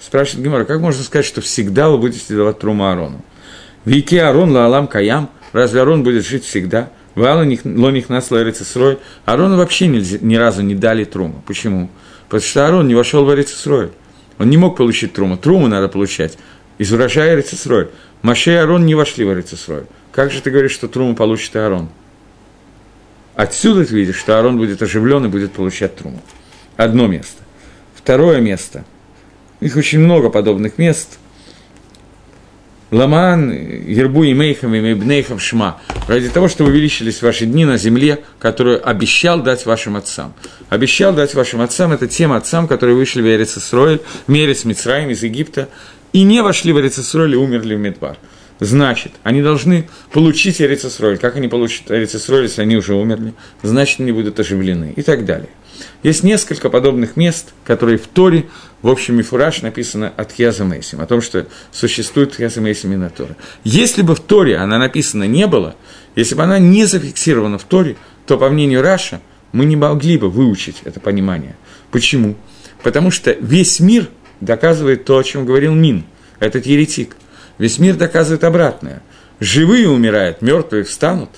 Спрашивает 0.00 0.42
Гемора, 0.42 0.64
как 0.64 0.80
можно 0.80 1.02
сказать, 1.04 1.26
что 1.26 1.42
всегда 1.42 1.90
вы 1.90 1.98
будете 1.98 2.34
давать 2.34 2.60
труму 2.60 2.86
Аарону? 2.86 3.22
Вики 3.84 4.14
Аарон 4.14 4.52
ла 4.52 4.64
алам 4.64 4.86
каям, 4.86 5.28
разве 5.52 5.80
Аарон 5.80 6.02
будет 6.02 6.26
жить 6.26 6.46
всегда? 6.46 6.88
Лоних 7.14 8.08
нас 8.08 8.30
ларицесрой. 8.30 8.98
Аарону 9.26 9.58
вообще 9.58 9.86
нельзя, 9.86 10.16
ни 10.22 10.36
разу 10.36 10.62
не 10.62 10.74
дали 10.74 11.04
труму. 11.04 11.42
Почему? 11.46 11.90
Потому 12.30 12.40
что 12.40 12.64
Аарон 12.64 12.88
не 12.88 12.94
вошел 12.94 13.26
в 13.26 13.28
Арицесрой. 13.28 13.90
Он 14.38 14.48
не 14.48 14.56
мог 14.56 14.78
получить 14.78 15.12
труму. 15.12 15.36
Труму 15.36 15.66
надо 15.66 15.88
получать 15.88 16.38
из 16.78 16.90
урожая 16.90 17.36
Рецесроль. 17.36 17.90
Маше 18.22 18.52
и 18.52 18.54
Арон 18.54 18.86
не 18.86 18.94
вошли 18.94 19.26
в 19.26 19.36
Рецесроль. 19.36 19.84
Как 20.10 20.30
же 20.30 20.40
ты 20.40 20.50
говоришь, 20.50 20.72
что 20.72 20.88
труму 20.88 21.14
получит 21.14 21.54
и 21.54 21.58
Арон? 21.58 21.90
Отсюда 23.38 23.86
ты 23.86 23.94
видишь, 23.94 24.16
что 24.16 24.38
Арон 24.38 24.58
будет 24.58 24.82
оживлен 24.82 25.24
и 25.24 25.28
будет 25.28 25.52
получать 25.52 25.96
труму. 25.96 26.20
Одно 26.76 27.06
место. 27.06 27.42
Второе 27.94 28.40
место. 28.40 28.84
Их 29.60 29.76
очень 29.76 30.00
много 30.00 30.28
подобных 30.28 30.76
мест– 30.76 31.18
Ламан, 32.90 33.52
Ербу 33.52 34.24
и 34.24 34.32
Мейхам 34.32 34.74
и 34.74 34.80
Мейбнейхам 34.80 35.38
Шма, 35.38 35.78
ради 36.06 36.30
того, 36.30 36.48
чтобы 36.48 36.70
увеличились 36.70 37.20
ваши 37.20 37.44
дни 37.44 37.66
на 37.66 37.76
земле, 37.76 38.24
которую 38.38 38.86
обещал 38.88 39.42
дать 39.42 39.66
вашим 39.66 39.96
отцам. 39.96 40.32
Обещал 40.70 41.12
дать 41.12 41.34
вашим 41.34 41.60
отцам, 41.60 41.92
это 41.92 42.08
тем 42.08 42.32
отцам, 42.32 42.66
которые 42.66 42.96
вышли 42.96 43.20
в 43.20 43.26
Эрицесройль, 43.26 44.00
Мерец 44.26 44.64
Мицраим 44.64 45.10
из 45.10 45.22
Египта, 45.22 45.68
и 46.14 46.22
не 46.22 46.42
вошли 46.42 46.72
в 46.72 46.80
Эрицесройль 46.80 47.34
и 47.34 47.36
умерли 47.36 47.74
в 47.74 47.78
Медбар. 47.78 48.16
Значит, 48.60 49.12
они 49.22 49.42
должны 49.42 49.88
получить 50.12 50.60
Эрицесройль. 50.60 51.18
Как 51.18 51.36
они 51.36 51.48
получат 51.48 51.90
Эрицесройль, 51.90 52.44
если 52.44 52.62
они 52.62 52.76
уже 52.76 52.94
умерли? 52.94 53.34
Значит, 53.62 54.00
они 54.00 54.12
будут 54.12 54.40
оживлены 54.40 54.92
и 54.96 55.02
так 55.02 55.24
далее. 55.24 55.50
Есть 56.02 56.24
несколько 56.24 56.70
подобных 56.70 57.16
мест, 57.16 57.52
которые 57.64 57.98
в 57.98 58.06
Торе, 58.06 58.48
в 58.82 58.88
общем, 58.88 59.16
Мифураж 59.16 59.62
написано 59.62 60.12
от 60.16 60.32
Хьяза 60.32 60.64
о 60.64 61.06
том, 61.06 61.20
что 61.20 61.46
существует 61.70 62.34
Хьяза 62.34 62.60
Мейсим 62.60 62.92
именно 62.92 63.10
Тора. 63.10 63.36
Если 63.64 64.02
бы 64.02 64.14
в 64.14 64.20
Торе 64.20 64.56
она 64.56 64.78
написана 64.78 65.24
не 65.24 65.46
было, 65.46 65.76
если 66.16 66.34
бы 66.34 66.42
она 66.42 66.58
не 66.58 66.84
зафиксирована 66.84 67.58
в 67.58 67.64
Торе, 67.64 67.96
то, 68.26 68.38
по 68.38 68.48
мнению 68.48 68.82
Раша, 68.82 69.20
мы 69.52 69.64
не 69.64 69.76
могли 69.76 70.18
бы 70.18 70.28
выучить 70.30 70.82
это 70.84 71.00
понимание. 71.00 71.56
Почему? 71.90 72.36
Потому 72.82 73.10
что 73.10 73.32
весь 73.32 73.80
мир 73.80 74.08
доказывает 74.40 75.04
то, 75.04 75.18
о 75.18 75.24
чем 75.24 75.46
говорил 75.46 75.74
Мин, 75.74 76.04
этот 76.38 76.66
еретик. 76.66 77.16
Весь 77.58 77.78
мир 77.78 77.96
доказывает 77.96 78.44
обратное. 78.44 79.02
Живые 79.40 79.88
умирают, 79.88 80.42
мертвые 80.42 80.84
встанут. 80.84 81.30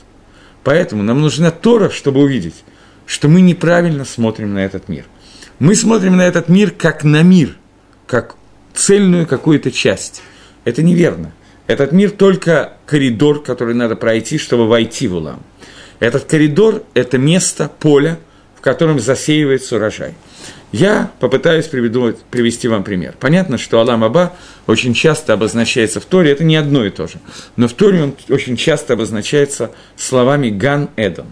Поэтому 0.63 1.03
нам 1.03 1.21
нужна 1.21 1.51
Тора, 1.51 1.91
чтобы 1.91 2.21
увидеть, 2.21 2.65
что 3.07 3.29
мы 3.29 3.41
неправильно 3.41 4.05
смотрим 4.05 4.55
на 4.55 4.65
этот 4.65 4.89
мир. 4.89 5.05
Мы 5.59 5.75
смотрим 5.75 6.17
на 6.17 6.23
этот 6.23 6.49
мир 6.49 6.71
как 6.71 7.05
на 7.05 7.23
мир, 7.23 7.57
как 8.07 8.37
цельную 8.75 9.27
какую-то 9.27 9.71
часть. 9.71 10.23
Это 10.65 10.83
неверно. 10.83 11.33
Этот 11.67 11.93
мир 11.93 12.11
только 12.11 12.75
коридор, 12.87 13.43
который 13.43 13.75
надо 13.75 13.97
пройти, 13.97 14.39
чтобы 14.39 14.67
войти 14.67 15.09
в 15.09 15.15
Улам. 15.17 15.43
Этот 16.01 16.25
коридор– 16.25 16.83
это 16.95 17.19
место, 17.19 17.71
поле, 17.79 18.19
в 18.57 18.61
котором 18.61 18.99
засеивается 18.99 19.77
урожай. 19.77 20.15
Я 20.73 21.11
попытаюсь 21.19 21.67
приведу, 21.67 22.15
привести 22.31 22.69
вам 22.69 22.85
пример. 22.85 23.15
Понятно, 23.19 23.59
что 23.59 23.81
Алам 23.81 24.05
Аба 24.05 24.35
очень 24.67 24.95
часто 24.95 25.33
обозначается 25.33 26.01
в 26.01 26.05
Торе, 26.05 26.31
это 26.31 26.45
не 26.45 26.57
одно 26.57 26.85
и 26.85 26.91
то 26.91 27.09
же, 27.09 27.19
но 27.57 27.67
в 27.67 27.73
Торе 27.73 28.05
он 28.05 28.15
очень 28.29 28.57
часто 28.57 28.93
обозначается 28.93 29.73
словами 29.97 30.51
גן 30.51 30.91
עדן, 30.97 31.27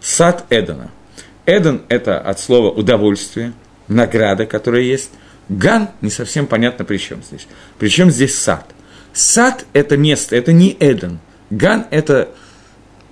сад 0.00 0.44
Эдона – 0.50 0.90
עדן– 0.96 1.82
это 1.88 2.20
от 2.20 2.38
слова 2.38 2.70
удовольствие, 2.70 3.52
награда, 3.88 4.46
которая 4.46 4.82
есть. 4.82 5.10
גן 5.48 5.90
не 6.00 6.10
совсем 6.10 6.46
понятно, 6.46 6.84
при 6.84 6.98
чем 6.98 7.22
здесь. 7.22 7.46
Причем 7.78 8.10
здесь 8.10 8.38
сад. 8.38 8.66
Сад– 9.12 9.66
это 9.72 9.96
место, 9.96 10.36
это 10.36 10.52
не 10.52 10.76
עדן. 10.78 11.18
גן– 11.50 11.86
это 11.90 12.28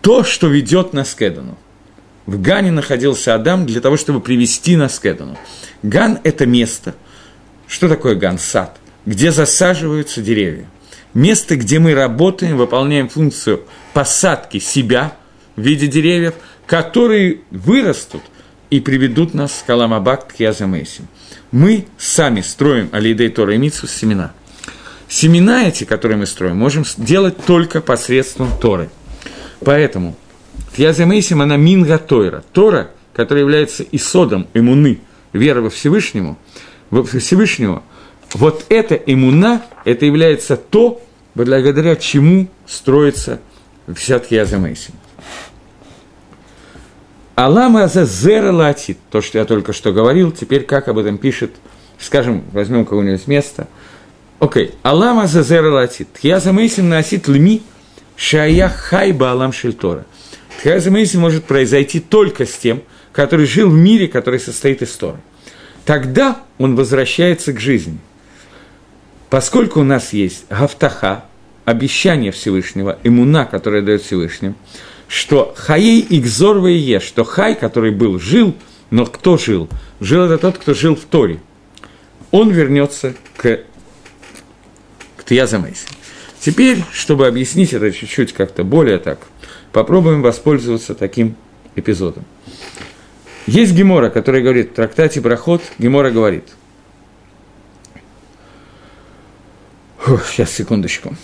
то, 0.01 0.23
что 0.23 0.47
ведет 0.47 0.93
нас 0.93 1.15
к 1.15 1.23
Эдену. 1.23 1.59
В 2.27 2.41
Гане 2.41 2.71
находился 2.71 3.35
Адам 3.35 3.67
для 3.67 3.81
того, 3.81 3.97
чтобы 3.97 4.21
привести 4.21 4.77
нас 4.77 4.99
к 4.99 5.07
Эдену. 5.07 5.37
גן – 5.83 6.25
это 6.25 6.47
место. 6.47 6.95
Что 7.67 7.89
такое 7.89 8.15
Ган? 8.15 8.39
Сад. 8.39 8.79
Где 9.07 9.33
засаживаются 9.33 10.21
деревья. 10.21 10.67
Место, 11.15 11.57
где 11.57 11.79
мы 11.79 11.95
работаем, 11.95 12.57
выполняем 12.57 13.09
функцию 13.09 13.63
посадки 13.95 14.59
себя 14.59 15.17
в 15.57 15.61
виде 15.63 15.87
деревьев– 15.87 16.35
которые 16.71 17.41
вырастут 17.51 18.23
и 18.71 18.79
приведут 18.79 19.35
нас 19.35 19.61
к 19.61 19.67
Каламабак, 19.67 20.29
к 20.29 20.37
Язамейсим. 20.39 21.09
Мы 21.51 21.87
сами 21.99 22.43
строим 22.43 22.89
Алидей 22.93 23.29
Тора 23.29 23.57
и 23.57 23.59
Митсу 23.59 23.89
семена. 23.89 24.33
Семена 25.09 25.67
эти, 25.67 25.83
которые 25.83 26.17
мы 26.17 26.27
строим, 26.27 26.59
можем 26.59 26.85
делать 26.97 27.45
только 27.45 27.81
посредством 27.81 28.57
Торы. 28.61 28.89
Поэтому 29.65 30.15
Язамейсим, 30.81 31.43
она 31.43 31.57
Минга 31.57 31.99
Тойра. 31.99 32.43
Тора, 32.53 32.91
которая 33.13 33.45
является 33.45 33.85
исодом 33.93 34.47
имуны, 34.55 35.01
веры 35.33 35.61
во 35.63 35.71
Всевышнему, 35.71 36.39
во 36.91 37.05
Всевышнего, 37.05 37.83
вот 38.35 38.65
эта 38.69 38.95
имуна, 38.95 39.63
это 39.85 40.07
является 40.07 40.57
то, 40.57 41.03
благодаря 41.35 41.97
чему 41.97 42.49
строится 42.67 43.41
вся 43.95 44.19
Тхиазамейсим. 44.19 44.95
Алама 47.35 47.89
за 47.89 48.05
зера 48.05 48.53
латит, 48.53 48.99
то, 49.11 49.21
что 49.21 49.39
я 49.39 49.45
только 49.45 49.73
что 49.73 49.93
говорил, 49.93 50.31
теперь 50.31 50.65
как 50.65 50.89
об 50.89 50.99
этом 50.99 51.17
пишет, 51.17 51.53
скажем, 51.99 52.45
возьмем 52.53 52.85
какое-нибудь 52.85 53.27
место. 53.27 53.69
Окей, 54.39 54.75
Алама 54.83 55.27
зера 55.27 55.71
латит. 55.73 56.09
Я 56.23 56.41
замысим 56.41 56.89
носит 56.89 57.29
лми, 57.29 57.63
шая 58.17 58.69
хайба 58.69 59.31
алам 59.31 59.53
шельтора. 59.53 60.05
Тхая 60.61 60.79
замысим 60.81 61.21
может 61.21 61.47
произойти 61.47 62.01
только 62.01 62.45
с 62.45 62.55
тем, 62.55 62.83
который 63.13 63.47
жил 63.47 63.71
в 63.71 63.75
мире, 63.75 64.09
который 64.09 64.39
состоит 64.39 64.83
из 64.83 64.91
Торы. 64.91 65.19
Тогда 65.87 66.43
он 66.59 66.77
возвращается 66.77 67.55
к 67.55 67.61
жизни. 67.61 67.99
Поскольку 69.31 69.81
у 69.81 69.85
нас 69.85 70.13
есть 70.13 70.45
гафтаха, 70.51 71.25
обещание 71.65 72.31
Всевышнего, 72.31 72.99
имуна, 73.05 73.47
которое 73.47 73.81
дает 73.81 74.03
Всевышнему, 74.03 74.55
что 75.09 75.55
Хаей 75.57 76.07
Игзорва 76.11 76.67
Е, 76.67 77.01
что 77.01 77.25
Хай, 77.25 77.55
который 77.55 77.91
был, 77.91 78.21
жил, 78.21 78.55
но 78.91 79.07
кто 79.07 79.39
жил? 79.39 79.71
Жил 79.99 80.25
это 80.25 80.37
тот, 80.37 80.59
кто 80.59 80.75
жил 80.75 80.95
в 80.95 81.07
Торе. 81.07 81.41
Он 82.33 82.51
вернется 82.51 83.15
к, 83.39 83.61
к 85.17 85.25
Тьязамейсе. 85.25 85.87
Теперь, 86.39 86.85
чтобы 86.93 87.27
объяснить 87.27 87.73
это 87.73 87.91
чуть-чуть 87.91 88.35
как-то 88.35 88.63
более 88.63 88.99
так, 88.99 89.21
попробуем 89.73 90.23
воспользоваться 90.23 90.95
таким 90.95 91.37
эпизодом. 91.77 92.25
Есть 93.47 93.73
Гемора, 93.73 94.11
который 94.11 94.43
говорит 94.43 94.71
в 94.71 94.75
трактате 94.75 95.21
Брахот, 95.21 95.63
Гемора 95.79 96.11
говорит. 96.11 96.45
Фух, 99.99 100.27
сейчас, 100.27 100.51
секундочку. 100.51 101.15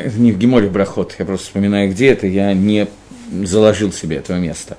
это 0.00 0.18
не 0.18 0.32
в 0.32 0.38
Геморе 0.38 0.68
Брахот, 0.68 1.14
я 1.18 1.24
просто 1.24 1.46
вспоминаю, 1.46 1.90
где 1.90 2.08
это, 2.08 2.26
я 2.26 2.52
не 2.52 2.88
заложил 3.30 3.92
себе 3.92 4.16
этого 4.16 4.38
места. 4.38 4.76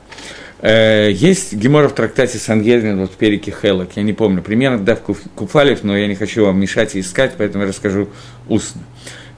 Э, 0.61 1.09
есть 1.11 1.53
Гемора 1.53 1.87
в 1.87 1.95
трактате 1.95 2.37
Сангедрин, 2.37 2.99
вот 2.99 3.11
в 3.11 3.15
перике 3.15 3.51
Хелок, 3.51 3.89
я 3.95 4.03
не 4.03 4.13
помню, 4.13 4.43
примерно 4.43 4.77
Дав 4.79 5.01
Куфалев, 5.01 5.83
но 5.83 5.97
я 5.97 6.07
не 6.07 6.15
хочу 6.15 6.45
вам 6.45 6.59
мешать 6.59 6.95
и 6.95 6.99
искать, 6.99 7.33
поэтому 7.37 7.63
я 7.63 7.69
расскажу 7.69 8.09
устно. 8.47 8.81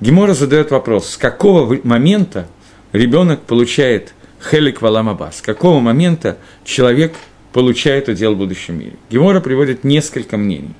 Гемора 0.01 0.33
задает 0.33 0.71
вопрос, 0.71 1.11
с 1.11 1.17
какого 1.17 1.79
момента 1.83 2.47
ребенок 2.91 3.41
получает 3.41 4.13
Хелик 4.51 4.81
Валамаба, 4.81 5.31
с 5.33 5.41
какого 5.41 5.79
момента 5.79 6.37
человек 6.65 7.13
получает 7.53 8.09
удел 8.09 8.35
в 8.35 8.37
будущем 8.37 8.79
мире. 8.79 8.93
Гемора 9.09 9.39
приводит 9.39 9.85
несколько 9.85 10.35
мнений. 10.35 10.75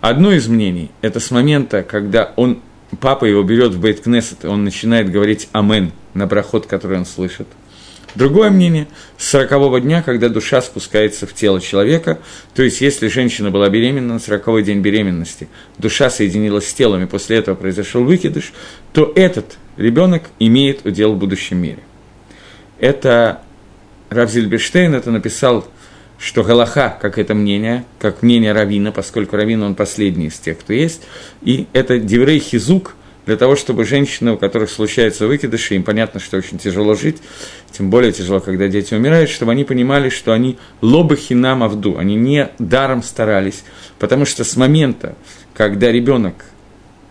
Одно 0.00 0.32
из 0.32 0.48
мнений– 0.48 0.90
это 1.02 1.20
с 1.20 1.30
момента, 1.30 1.82
когда 1.82 2.32
он, 2.36 2.62
папа 2.98 3.26
его 3.26 3.42
берет 3.42 3.74
в 3.74 3.80
Бейт-Кнессет, 3.80 4.46
он 4.46 4.64
начинает 4.64 5.10
говорить 5.10 5.50
«Амен» 5.52 5.92
на 6.14 6.26
проход, 6.26 6.66
который 6.66 6.96
он 6.96 7.04
слышит. 7.04 7.46
Другое 8.14 8.50
мнение– 8.50 8.88
с 9.18 9.28
сорокового 9.28 9.80
дня, 9.80 10.02
когда 10.02 10.28
душа 10.28 10.60
спускается 10.62 11.26
в 11.26 11.34
тело 11.34 11.60
человека, 11.60 12.18
то 12.54 12.62
есть 12.62 12.80
если 12.80 13.08
женщина 13.08 13.50
была 13.50 13.68
беременна 13.68 14.14
на 14.14 14.18
сороковой 14.18 14.62
день 14.62 14.80
беременности, 14.80 15.48
душа 15.78 16.10
соединилась 16.10 16.68
с 16.68 16.74
телом, 16.74 17.02
и 17.02 17.06
после 17.06 17.36
этого 17.36 17.54
произошел 17.54 18.02
выкидыш, 18.02 18.52
то 18.92 19.12
этот 19.14 19.58
ребенок 19.76 20.24
имеет 20.38 20.84
удел 20.84 21.12
в 21.12 21.18
будущем 21.18 21.58
мире. 21.58 21.80
Это 22.78 23.42
Рав 24.08 24.30
Зильберштейн 24.30 24.94
это 24.94 25.10
написал, 25.10 25.68
что 26.18 26.42
Галаха, 26.42 26.98
как 27.00 27.18
это 27.18 27.34
мнение, 27.34 27.84
как 27.98 28.22
мнение 28.22 28.52
Равина, 28.52 28.90
поскольку 28.92 29.36
Равин 29.36 29.62
он 29.62 29.74
последний 29.74 30.26
из 30.26 30.38
тех, 30.38 30.58
кто 30.58 30.72
есть, 30.72 31.02
и 31.42 31.66
это 31.72 31.98
Деврей 31.98 32.40
Хизук, 32.40 32.94
для 33.26 33.36
того, 33.36 33.56
чтобы 33.56 33.84
женщины, 33.84 34.32
у 34.32 34.36
которых 34.36 34.70
случаются 34.70 35.26
выкидыши, 35.26 35.74
им 35.74 35.82
понятно, 35.82 36.20
что 36.20 36.36
очень 36.36 36.58
тяжело 36.58 36.94
жить, 36.94 37.18
тем 37.70 37.90
более 37.90 38.12
тяжело, 38.12 38.40
когда 38.40 38.68
дети 38.68 38.94
умирают, 38.94 39.30
чтобы 39.30 39.52
они 39.52 39.64
понимали, 39.64 40.08
что 40.08 40.32
они 40.32 40.58
лобахи 40.80 41.34
нам 41.34 41.62
авду, 41.62 41.96
они 41.98 42.14
не 42.16 42.48
даром 42.58 43.02
старались, 43.02 43.64
потому 43.98 44.24
что 44.24 44.44
с 44.44 44.56
момента, 44.56 45.14
когда 45.54 45.92
ребенок 45.92 46.34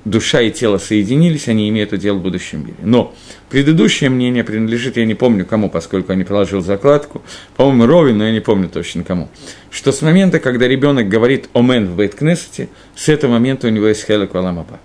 душа 0.05 0.41
и 0.41 0.51
тело 0.51 0.78
соединились, 0.78 1.47
они 1.47 1.70
имеют 1.70 1.93
удел 1.93 2.18
в 2.18 2.22
будущем 2.22 2.62
мире. 2.62 2.78
Но 2.82 3.14
предыдущее 3.49 4.10
мнение 4.10 4.43
принадлежит, 4.43 4.97
я 4.97 5.05
не 5.05 5.16
помню 5.16 5.45
кому, 5.45 5.70
поскольку 5.70 6.14
не 6.14 6.24
положил 6.24 6.62
закладку, 6.62 7.22
по-моему, 7.55 7.86
Ровин, 7.86 8.18
но 8.18 8.26
я 8.26 8.32
не 8.32 8.39
помню 8.39 8.70
точно 8.70 9.03
кому, 9.03 9.30
что 9.70 9.91
с 9.91 10.01
момента, 10.01 10.39
когда 10.39 10.68
ребенок 10.68 11.07
говорит 11.07 11.49
«Омен» 11.53 11.88
в 11.88 11.95
Бейткнессете, 11.95 12.70
с 12.95 13.10
этого 13.10 13.34
момента 13.34 13.68
у 13.68 13.70
него 13.70 13.88
есть 13.88 14.05
«Хелек 14.05 14.34
Валамапа». 14.34 14.80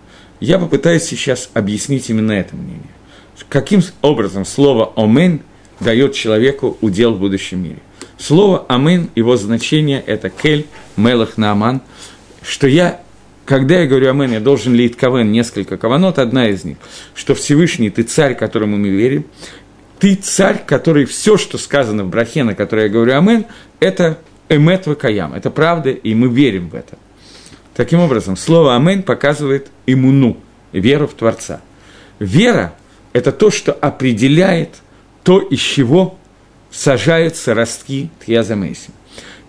Я 0.44 0.58
попытаюсь 0.58 1.04
сейчас 1.04 1.48
объяснить 1.54 2.10
именно 2.10 2.32
это 2.32 2.54
мнение. 2.54 2.82
Каким 3.48 3.80
образом 4.02 4.44
слово 4.44 4.92
«Омен» 4.94 5.40
дает 5.80 6.12
человеку 6.12 6.76
удел 6.82 7.14
в 7.14 7.18
будущем 7.18 7.62
мире. 7.62 7.78
Слово 8.18 8.66
«Амен», 8.68 9.08
его 9.14 9.38
значение– 9.38 10.04
это 10.06 10.28
«кель», 10.28 10.66
«мелах 10.98 11.38
нааман», 11.38 11.80
что 12.42 12.66
я 12.66 13.00
когда 13.46 13.80
я 13.80 13.86
говорю 13.86 14.10
«Амен», 14.10 14.32
я 14.32 14.40
должен 14.40 14.74
лить 14.74 14.98
кавен 14.98 15.32
несколько 15.32 15.78
каванот, 15.78 16.18
одна 16.18 16.48
из 16.48 16.62
них, 16.62 16.76
что 17.14 17.34
Всевышний, 17.34 17.88
ты 17.88 18.02
царь, 18.02 18.34
которому 18.34 18.76
мы 18.76 18.90
верим, 18.90 19.24
ты 19.98 20.14
царь, 20.14 20.62
который 20.66 21.06
все, 21.06 21.38
что 21.38 21.56
сказано 21.56 22.04
в 22.04 22.10
брахе, 22.10 22.44
на 22.44 22.54
которое 22.54 22.82
я 22.82 22.88
говорю 22.90 23.16
«Амен», 23.16 23.46
это 23.80 24.18
эмет 24.50 24.86
вакаям, 24.86 25.32
это 25.32 25.50
правда, 25.50 25.88
и 25.88 26.14
мы 26.14 26.28
верим 26.28 26.68
в 26.68 26.74
это. 26.74 26.98
Таким 27.74 28.00
образом, 28.00 28.36
слово 28.36 28.76
«Амен» 28.76 29.02
показывает 29.02 29.68
имуну, 29.86 30.36
веру 30.72 31.08
в 31.08 31.14
Творца. 31.14 31.60
Вера– 32.18 32.74
это 33.12 33.32
то, 33.32 33.50
что 33.50 33.72
определяет 33.72 34.76
то, 35.24 35.40
из 35.40 35.58
чего 35.58 36.16
сажаются 36.70 37.54
ростки 37.54 38.10
Тхиазамейсим. 38.20 38.92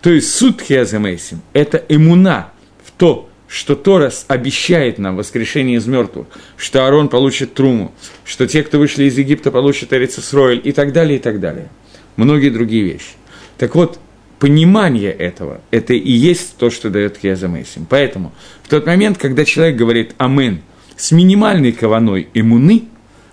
То 0.02 0.10
есть 0.10 0.34
суд 0.34 0.58
Тхиазамейсим– 0.58 1.42
это 1.54 1.78
имуна 1.88 2.52
в 2.84 2.92
то, 2.92 3.30
что 3.48 3.76
Торас 3.76 4.26
обещает 4.28 4.98
нам 4.98 5.18
воскрешение 5.18 5.78
из 5.78 5.86
мертвых, 5.86 6.28
что 6.58 6.88
Арон 6.88 7.10
получит 7.10 7.54
труму, 7.54 7.94
что 8.24 8.48
те, 8.48 8.64
кто 8.64 8.80
вышли 8.80 9.04
из 9.04 9.18
Египта, 9.18 9.52
получат 9.52 9.94
Эрицесройль 9.94 10.62
и 10.64 10.72
так 10.72 10.94
далее, 10.94 11.20
и 11.20 11.22
так 11.22 11.40
далее. 11.40 11.70
Многие 12.16 12.50
другие 12.50 12.84
вещи. 12.84 13.14
Так 13.58 13.76
вот, 13.76 14.00
понимание 14.40 15.12
этого, 15.12 15.62
это 15.72 15.94
и 15.94 16.12
есть 16.12 16.58
то, 16.58 16.70
что 16.70 16.90
дает 16.90 17.18
Киазамейсим. 17.18 17.86
Поэтому 17.90 18.34
в 18.64 18.70
тот 18.70 18.86
момент, 18.86 19.18
когда 19.18 19.46
человек 19.46 19.76
говорит 19.76 20.14
«Амен» 20.18 20.62
с 20.98 21.12
минимальной 21.12 21.72
каваной 21.72 22.28
иммуны, 22.34 22.86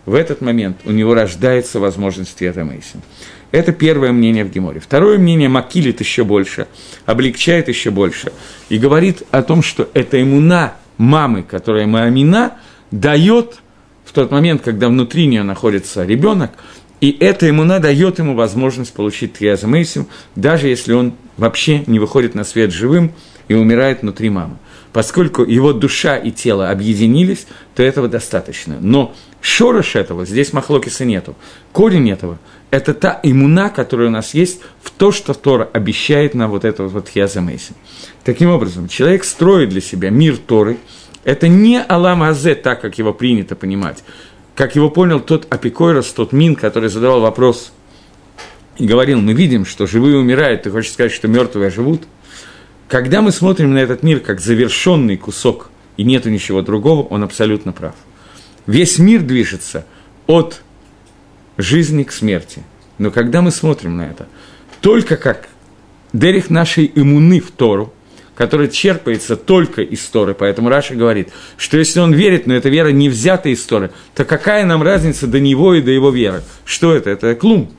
в 0.05 0.14
этот 0.14 0.40
момент 0.40 0.78
у 0.84 0.90
него 0.90 1.14
рождается 1.14 1.78
возможность 1.80 2.36
Киазамейсим. 2.38 3.03
Это 3.53 3.72
первое 3.72 4.12
мнение 4.12 4.44
в 4.44 4.50
Геморе. 4.50 4.80
Второе 4.80 5.18
мнение 5.18 5.48
макилит 5.48 6.00
еще 6.00 6.24
больше, 6.24 6.66
облегчает 7.05 7.68
еще 7.68 7.90
больше 7.90 8.32
и 8.70 8.78
говорит 8.78 9.22
о 9.30 9.42
том, 9.42 9.62
что 9.62 9.88
эта 9.92 10.20
иммуна 10.20 10.74
мамы, 10.96 11.42
которая 11.42 11.86
Маамина, 11.86 12.55
дает 12.90 13.59
в 14.05 14.12
тот 14.12 14.30
момент, 14.30 14.62
когда 14.62 14.88
внутри 14.88 15.26
нее 15.26 15.42
находится 15.42 16.05
ребенок, 16.05 16.53
и 17.03 17.16
эта 17.18 17.50
иммуна 17.50 17.80
дает 17.80 18.20
ему 18.20 18.36
возможность 18.36 18.94
получить 18.94 19.32
триазмейсим, 19.32 20.07
даже 20.36 20.68
если 20.68 20.92
он 20.92 21.14
вообще 21.36 21.82
не 21.88 21.98
выходит 21.98 22.36
на 22.36 22.44
свет 22.44 22.70
живым 22.72 23.12
и 23.48 23.55
умирает 23.55 24.03
внутри 24.03 24.30
мамы. 24.30 24.57
Поскольку 24.92 25.42
его 25.42 25.72
душа 25.72 26.16
и 26.16 26.30
тело 26.30 26.70
объединились, 26.70 27.48
то 27.74 27.82
этого 27.82 28.07
достаточно. 28.07 28.78
Но 28.80 29.16
шорош 29.40 29.96
этого, 29.96 30.24
здесь 30.24 30.53
махлокиса 30.53 31.05
нету. 31.05 31.34
Корень 31.72 32.09
этого 32.09 32.38
это 32.70 32.94
та 32.94 33.18
иммуна, 33.24 33.68
которая 33.68 34.07
у 34.07 34.12
нас 34.12 34.32
есть 34.32 34.61
в 34.80 34.92
то, 34.92 35.11
что 35.11 35.34
Тора 35.34 35.68
обещает 35.72 36.34
нам 36.34 36.53
вот 36.53 36.64
это 36.64 36.84
вот 36.84 37.09
Хиазамейсин. 37.09 37.74
Таким 38.22 38.48
образом, 38.48 38.86
человек 38.86 39.24
строит 39.24 39.70
для 39.70 39.80
себя 39.80 40.11
мир 40.11 40.36
Торы. 40.36 40.78
Это 41.24 41.48
не 41.48 41.82
Алам 41.82 42.22
Азе, 42.22 42.55
так 42.55 42.80
как 42.80 42.96
его 42.96 43.12
принято 43.12 43.57
понимать. 43.57 44.05
Как 44.55 44.76
его 44.76 44.90
понял 44.90 45.20
тот 45.20 45.46
Апикойрос, 45.53 46.12
тот 46.12 46.32
Мин, 46.32 46.57
который 46.57 46.88
задавал 46.88 47.20
вопрос 47.20 47.72
и 48.76 48.86
говорил, 48.86 49.20
мы 49.20 49.32
видим, 49.32 49.64
что 49.64 49.86
живые 49.86 50.18
умирают, 50.18 50.62
ты 50.62 50.70
хочешь 50.70 50.92
сказать, 50.92 51.12
что 51.12 51.28
мертвые 51.28 51.70
живут? 51.70 52.03
Когда 52.88 53.22
мы 53.22 53.32
смотрим 53.32 53.72
на 53.72 53.78
этот 53.78 54.03
мир 54.03 54.20
как 54.20 54.40
завершенный 54.40 55.16
кусок, 55.16 55.70
и 55.96 56.05
нету 56.05 56.30
ничего 56.30 56.62
другого, 56.62 57.07
он 57.07 57.22
абсолютно 57.22 57.72
прав. 57.72 57.94
Весь 58.66 58.98
мир 58.98 59.22
движется 59.22 59.86
от 60.26 60.62
жизни 61.59 62.03
к 62.03 62.12
смерти. 62.12 62.62
Но 62.98 63.11
когда 63.11 63.42
мы 63.42 63.50
смотрим 63.50 63.96
на 63.96 64.03
это, 64.03 64.26
только 64.80 65.16
как 65.16 65.48
дерих 66.12 66.50
нашей 66.50 66.90
иммуны 66.94 67.40
в 67.40 67.50
Тору, 67.50 67.92
который 68.35 68.68
черпается 68.68 69.37
только 69.37 69.83
из 69.83 70.01
Торы, 70.07 70.35
поэтому 70.35 70.68
Раша 70.68 70.95
говорит, 70.95 71.28
что 71.57 71.76
если 71.78 72.01
он 72.01 72.12
верит, 72.12 72.47
но 72.47 72.55
эта 72.55 72.68
вера 72.68 72.89
не 72.89 73.09
взята 73.09 73.49
из 73.49 73.62
Торы, 73.64 73.91
то 74.14 74.24
какая 74.24 74.64
нам 74.64 74.83
разница 74.83 75.26
до 75.26 75.41
него 75.41 75.74
и 75.74 75.83
до 75.83 75.91
его 75.91 76.11
веры? 76.11 76.43
Что 76.64 76.95
это? 76.95 77.11
Это 77.11 77.35
клум. 77.35 77.70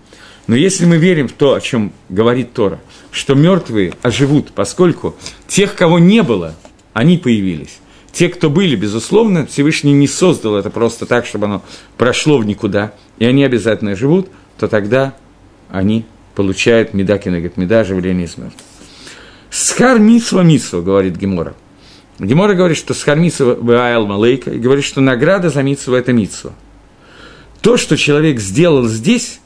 Но 0.47 0.56
если 0.56 0.86
мы 0.86 0.97
верим 0.97 1.28
в 1.28 1.34
то, 1.34 1.54
о 1.54 1.62
чем 1.62 1.93
говорит 2.10 2.54
Тора, 2.54 2.80
что 3.12 3.34
мертвые 3.34 3.93
оживут, 4.01 4.51
поскольку 4.51 5.16
тех, 5.47 5.74
кого 5.76 5.99
не 5.99 6.22
было, 6.22 6.56
они 6.93 7.18
появились. 7.18 7.80
Те, 8.12 8.30
кто 8.30 8.49
были, 8.49 8.76
безусловно, 8.76 9.47
Всевышний 9.47 9.93
не 9.93 10.08
создал 10.08 10.56
это 10.56 10.70
просто 10.70 11.06
так, 11.06 11.26
чтобы 11.26 11.45
оно 11.45 11.64
прошло 11.97 12.38
в 12.38 12.45
никуда 12.45 12.93
и 13.20 13.26
они 13.26 13.43
обязательно 13.43 13.95
живут, 13.95 14.28
то 14.58 14.68
тогда 14.68 15.16
они 15.70 16.06
получают 16.36 16.93
меда 16.93 17.18
кинегет 17.18 17.58
меда, 17.58 17.82
оживление 17.82 18.26
из 18.26 18.38
мертвых. 18.38 18.62
Схар 19.54 19.99
митсва, 19.99 20.43
говорит 20.82 21.16
Гемора. 21.16 21.54
Гемора 22.20 22.56
говорит, 22.56 22.78
что 22.78 22.93
схар 22.93 23.18
митсва 23.18 23.56
баэл 23.56 24.06
малейка, 24.08 24.51
и 24.51 24.60
говорит, 24.60 24.84
что 24.84 24.99
награда 24.99 25.49
за 25.49 25.64
митсва– 25.64 25.95
это 25.99 26.12
митсва. 26.12 26.54
То, 27.62 27.78
что 27.78 27.95
человек 27.95 28.39
сделал 28.39 28.88
здесь, 28.88 29.39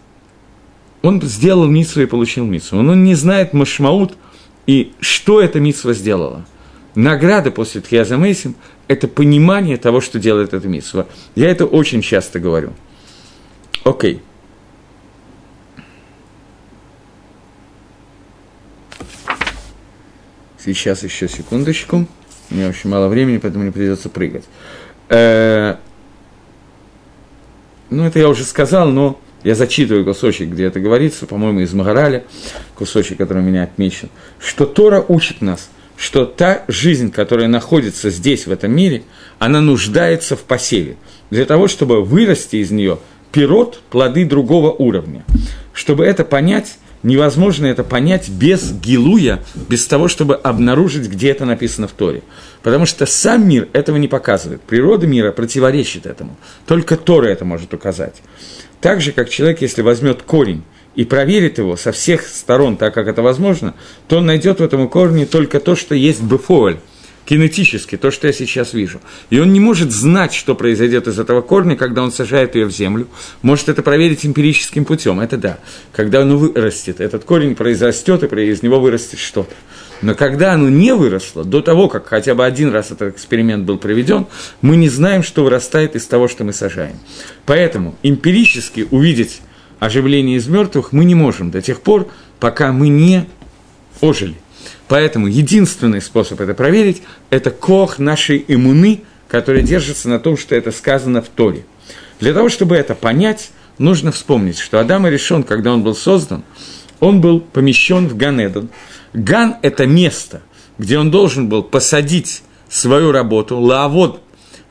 он 1.01 1.21
сделал 1.21 1.67
митсву 1.67 2.01
и 2.01 2.05
получил 2.05 2.45
митсву. 2.45 2.79
Он 2.79 3.03
не 3.03 3.15
знает 3.15 3.53
машмаут 3.53 4.17
и 4.65 4.93
что 4.99 5.41
эта 5.41 5.59
митсва 5.59 5.93
сделала. 5.93 6.45
Награда 6.95 7.51
после 7.51 7.81
Тхиаза 7.81 8.17
Мейсим– 8.17 8.55
это 8.87 9.07
понимание 9.07 9.77
того, 9.77 10.01
что 10.01 10.19
делает 10.19 10.53
эта 10.53 10.67
митсва. 10.67 11.05
Я 11.35 11.49
это 11.49 11.65
очень 11.65 12.01
часто 12.01 12.39
говорю– 12.39 12.73
Окей. 13.87 14.21
Сейчас 20.73 21.03
еще 21.03 21.27
секундочку. 21.27 22.07
У 22.49 22.55
меня 22.55 22.69
очень 22.69 22.89
мало 22.89 23.07
времени, 23.07 23.37
поэтому 23.37 23.63
мне 23.63 23.71
придется 23.71 24.09
прыгать. 24.09 24.43
Э, 25.09 25.75
ну, 27.89 28.03
это 28.03 28.19
я 28.19 28.29
уже 28.29 28.43
сказал, 28.43 28.89
но 28.89 29.19
я 29.43 29.55
зачитываю 29.55 30.03
кусочек, 30.03 30.49
где 30.49 30.65
это 30.65 30.79
говорится, 30.79 31.25
по-моему, 31.25 31.61
из 31.61 31.73
Магараля, 31.73 32.23
кусочек, 32.75 33.17
который 33.17 33.39
у 33.39 33.45
меня 33.45 33.63
отмечен, 33.63 34.09
что 34.39 34.65
Тора 34.65 35.03
учит 35.07 35.41
нас, 35.41 35.69
что 35.95 36.25
та 36.25 36.63
жизнь, 36.67 37.11
которая 37.11 37.47
находится 37.47 38.09
здесь, 38.09 38.47
в 38.47 38.51
этом 38.51 38.71
мире, 38.71 39.03
она 39.39 39.61
нуждается 39.61 40.35
в 40.35 40.41
посеве. 40.41 40.97
Для 41.29 41.45
того, 41.45 41.67
чтобы 41.67 42.03
вырасти 42.03 42.57
из 42.57 42.71
нее– 42.71 42.99
пирот– 43.31 43.81
плоды 43.89 44.25
другого 44.25 44.71
уровня. 44.71 45.23
Чтобы 45.73 46.05
это 46.05 46.23
понять, 46.25 46.77
невозможно 47.03 47.65
это 47.65 47.83
понять 47.83 48.29
без 48.29 48.71
гилуя, 48.71 49.43
без 49.69 49.85
того, 49.87 50.07
чтобы 50.07 50.35
обнаружить, 50.35 51.09
где 51.09 51.29
это 51.29 51.45
написано 51.45 51.87
в 51.87 51.91
Торе. 51.91 52.23
Потому 52.63 52.85
что 52.85 53.05
сам 53.05 53.47
мир 53.47 53.67
этого 53.73 53.97
не 53.97 54.07
показывает. 54.07 54.61
Природа 54.61 55.07
мира 55.07 55.31
противоречит 55.31 56.05
этому. 56.05 56.37
Только 56.65 56.97
Тора 56.97 57.27
это 57.27 57.45
может 57.45 57.73
указать. 57.73 58.15
Так 58.81 59.01
же, 59.01 59.11
как 59.11 59.29
человек, 59.29 59.61
если 59.61 59.81
возьмет 59.81 60.21
корень 60.21 60.63
и 60.95 61.03
проверит 61.03 61.57
его 61.57 61.75
со 61.77 61.91
всех 61.91 62.27
сторон, 62.27 62.77
так 62.77 62.93
как 62.93 63.07
это 63.07 63.21
возможно, 63.21 63.73
то 64.07 64.17
он 64.17 64.25
найдет 64.25 64.59
в 64.59 64.63
этом 64.63 64.87
корне 64.89 65.25
только 65.25 65.59
то, 65.59 65.75
что 65.75 65.95
есть 65.95 66.21
бефоль, 66.21 66.79
кинетически, 67.27 67.97
то, 67.97 68.09
что 68.09 68.27
я 68.27 68.33
сейчас 68.33 68.73
вижу. 68.73 69.01
И 69.29 69.39
он 69.39 69.51
не 69.51 69.59
может 69.59 69.91
знать, 69.91 70.33
что 70.33 70.55
произойдет 70.55 71.07
из 71.07 71.19
этого 71.19 71.41
корня, 71.41 71.75
когда 71.75 72.01
он 72.01 72.11
сажает 72.11 72.55
ее 72.55 72.65
в 72.65 72.71
землю. 72.71 73.07
Может 73.41 73.67
это 73.69 73.83
проверить 73.83 74.25
эмпирическим 74.25 74.85
путем, 74.85 75.19
это 75.19 75.37
да. 75.37 75.59
Когда 75.91 76.21
оно 76.21 76.37
вырастет, 76.37 77.01
этот 77.01 77.25
корень 77.25 77.55
произрастет, 77.55 78.23
и 78.23 78.41
из 78.45 78.63
него 78.63 78.79
вырастет 78.79 79.19
что-то. 79.19 79.53
Но 80.01 80.15
когда 80.15 80.53
оно 80.53 80.69
не 80.69 80.93
выросло, 80.93 81.43
до 81.43 81.61
того, 81.61 81.89
как 81.89 82.07
хотя 82.07 82.33
бы 82.33 82.45
один 82.45 82.71
раз 82.71 82.91
этот 82.91 83.15
эксперимент 83.15 83.65
был 83.65 83.77
проведен, 83.77 84.27
мы 84.61 84.77
не 84.77 84.87
знаем, 84.87 85.21
что 85.21 85.43
вырастает 85.43 85.95
из 85.95 86.05
того, 86.05 86.27
что 86.27 86.43
мы 86.43 86.53
сажаем. 86.53 86.97
Поэтому 87.45 87.95
эмпирически 88.03 88.87
увидеть 88.91 89.41
оживление 89.79 90.37
из 90.37 90.47
мертвых 90.47 90.93
мы 90.93 91.03
не 91.03 91.15
можем 91.15 91.51
до 91.51 91.61
тех 91.61 91.81
пор, 91.81 92.07
пока 92.39 92.71
мы 92.71 92.87
не 92.87 93.27
ожили. 93.99 94.35
Поэтому 94.87 95.27
единственный 95.27 96.01
способ 96.01 96.39
это 96.39 96.53
проверить– 96.53 97.01
это 97.29 97.51
кох 97.51 97.99
нашей 97.99 98.43
иммуны, 98.47 99.03
который 99.27 99.63
держится 99.63 100.07
на 100.07 100.19
том, 100.19 100.37
что 100.37 100.55
это 100.55 100.71
сказано 100.71 101.21
в 101.21 101.27
Торе. 101.27 101.65
Для 102.19 102.33
того, 102.33 102.49
чтобы 102.49 102.75
это 102.75 102.95
понять, 102.95 103.51
нужно 103.77 104.11
вспомнить, 104.11 104.57
что 104.57 104.79
Адам 104.79 105.05
и 105.07 105.11
решен, 105.11 105.43
когда 105.43 105.73
он 105.73 105.83
был 105.83 105.95
создан, 105.95 106.43
он 106.99 107.21
был 107.21 107.41
помещен 107.41 108.07
в 108.07 108.15
Ганедон. 108.15 108.69
Ган– 109.13 109.57
это 109.61 109.85
место, 109.85 110.41
где 110.77 110.97
он 110.97 111.11
должен 111.11 111.49
был 111.49 111.63
посадить 111.63 112.43
свою 112.69 113.11
работу, 113.11 113.59
лаавод, 113.59 114.21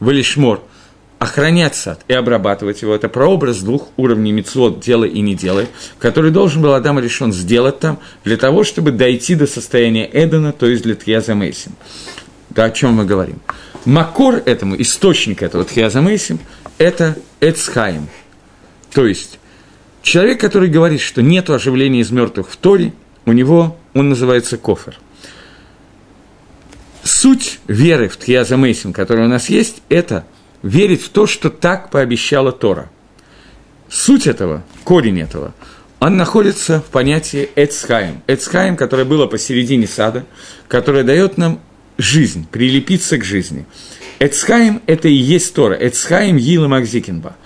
валишмор– 0.00 0.62
охранять 1.18 1.74
сад 1.74 2.00
и 2.08 2.12
обрабатывать 2.12 2.82
его. 2.82 2.94
Это 2.94 3.08
прообраз 3.08 3.60
двух 3.60 3.88
уровней 3.96 4.32
мецвод 4.32 4.80
«делай 4.80 5.08
и 5.08 5.20
не 5.20 5.34
делай», 5.34 5.68
который 5.98 6.30
должен 6.30 6.62
был 6.62 6.74
Адам 6.74 6.98
решен 6.98 7.32
сделать 7.32 7.78
там 7.78 7.98
для 8.24 8.36
того, 8.36 8.64
чтобы 8.64 8.90
дойти 8.92 9.34
до 9.34 9.46
состояния 9.46 10.08
Эдена, 10.12 10.52
то 10.52 10.66
есть 10.66 10.82
для 10.82 10.94
Тьяза 10.94 11.34
Мейсим. 11.34 11.72
Да, 12.50 12.64
о 12.64 12.70
чем 12.70 12.94
мы 12.94 13.04
говорим? 13.04 13.40
Макор 13.84 14.42
этому, 14.44 14.80
источник 14.80 15.42
этого 15.42 15.64
Тьяза 15.64 16.00
Мейсим, 16.00 16.38
это 16.78 17.16
Эцхаим. 17.40 18.08
То 18.92 19.06
есть 19.06 19.38
человек, 20.02 20.40
который 20.40 20.68
говорит, 20.68 21.00
что 21.00 21.22
нет 21.22 21.48
оживления 21.48 22.00
из 22.00 22.10
мертвых 22.10 22.50
в 22.50 22.56
Торе, 22.56 22.92
у 23.24 23.32
него 23.32 23.76
он 23.94 24.10
называется 24.10 24.58
кофер. 24.58 24.98
Суть 27.04 27.60
веры 27.68 28.08
в 28.08 28.18
Тьяза 28.18 28.56
Мейсим, 28.56 28.92
которая 28.92 29.26
у 29.26 29.30
нас 29.30 29.48
есть, 29.48 29.80
это– 29.88 30.26
верить 30.62 31.02
в 31.02 31.09
то, 31.11 31.26
что 31.26 31.50
так 31.50 31.90
пообещала 31.90 32.52
Тора. 32.52 32.90
Суть 33.88 34.26
этого, 34.26 34.64
корень 34.84 35.20
этого, 35.20 35.54
он 36.00 36.16
находится 36.16 36.80
в 36.80 36.90
понятии 36.90 37.48
Эцхайм. 37.57 38.22
Эцхайм, 38.26 38.76
которое 38.76 39.04
было 39.04 39.26
посередине 39.26 39.86
сада, 39.86 40.24
которое 40.68 41.04
дает 41.04 41.38
нам 41.38 41.61
жизнь, 41.98 42.46
прилепиться 42.50 43.18
к 43.18 43.24
жизни. 43.24 43.64
Эцхайм– 44.18 44.82
это 44.86 45.09
и 45.09 45.14
есть 45.14 45.54
Тора. 45.54 45.74
Эцхайм 45.74 46.36
Йила 46.36 46.68
Макзикинба. 46.68 47.36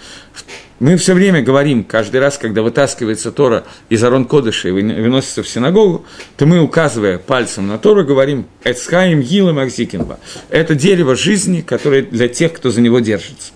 Мы 0.80 0.96
все 0.96 1.12
время 1.12 1.42
говорим, 1.42 1.84
каждый 1.84 2.20
раз, 2.20 2.38
когда 2.38 2.62
вытаскивается 2.62 3.30
Тора 3.32 3.64
из 3.90 4.02
Арон 4.02 4.24
Кодыша 4.24 4.70
и 4.70 4.72
выносится 4.72 5.42
в 5.42 5.48
синагогу, 5.48 6.06
то 6.38 6.46
мы, 6.46 6.58
указывая 6.60 7.18
пальцем 7.18 7.66
на 7.68 7.78
Тору, 7.78 8.02
говорим 8.02 8.46
«Эцхаим 8.64 9.20
Гилам 9.20 9.58
Акзикинба». 9.58 10.18
Это 10.48 10.74
дерево 10.74 11.16
жизни, 11.16 11.60
которое 11.60 12.00
для 12.00 12.28
тех, 12.28 12.54
кто 12.54 12.70
за 12.70 12.80
него 12.80 13.00
держится. 13.00 13.52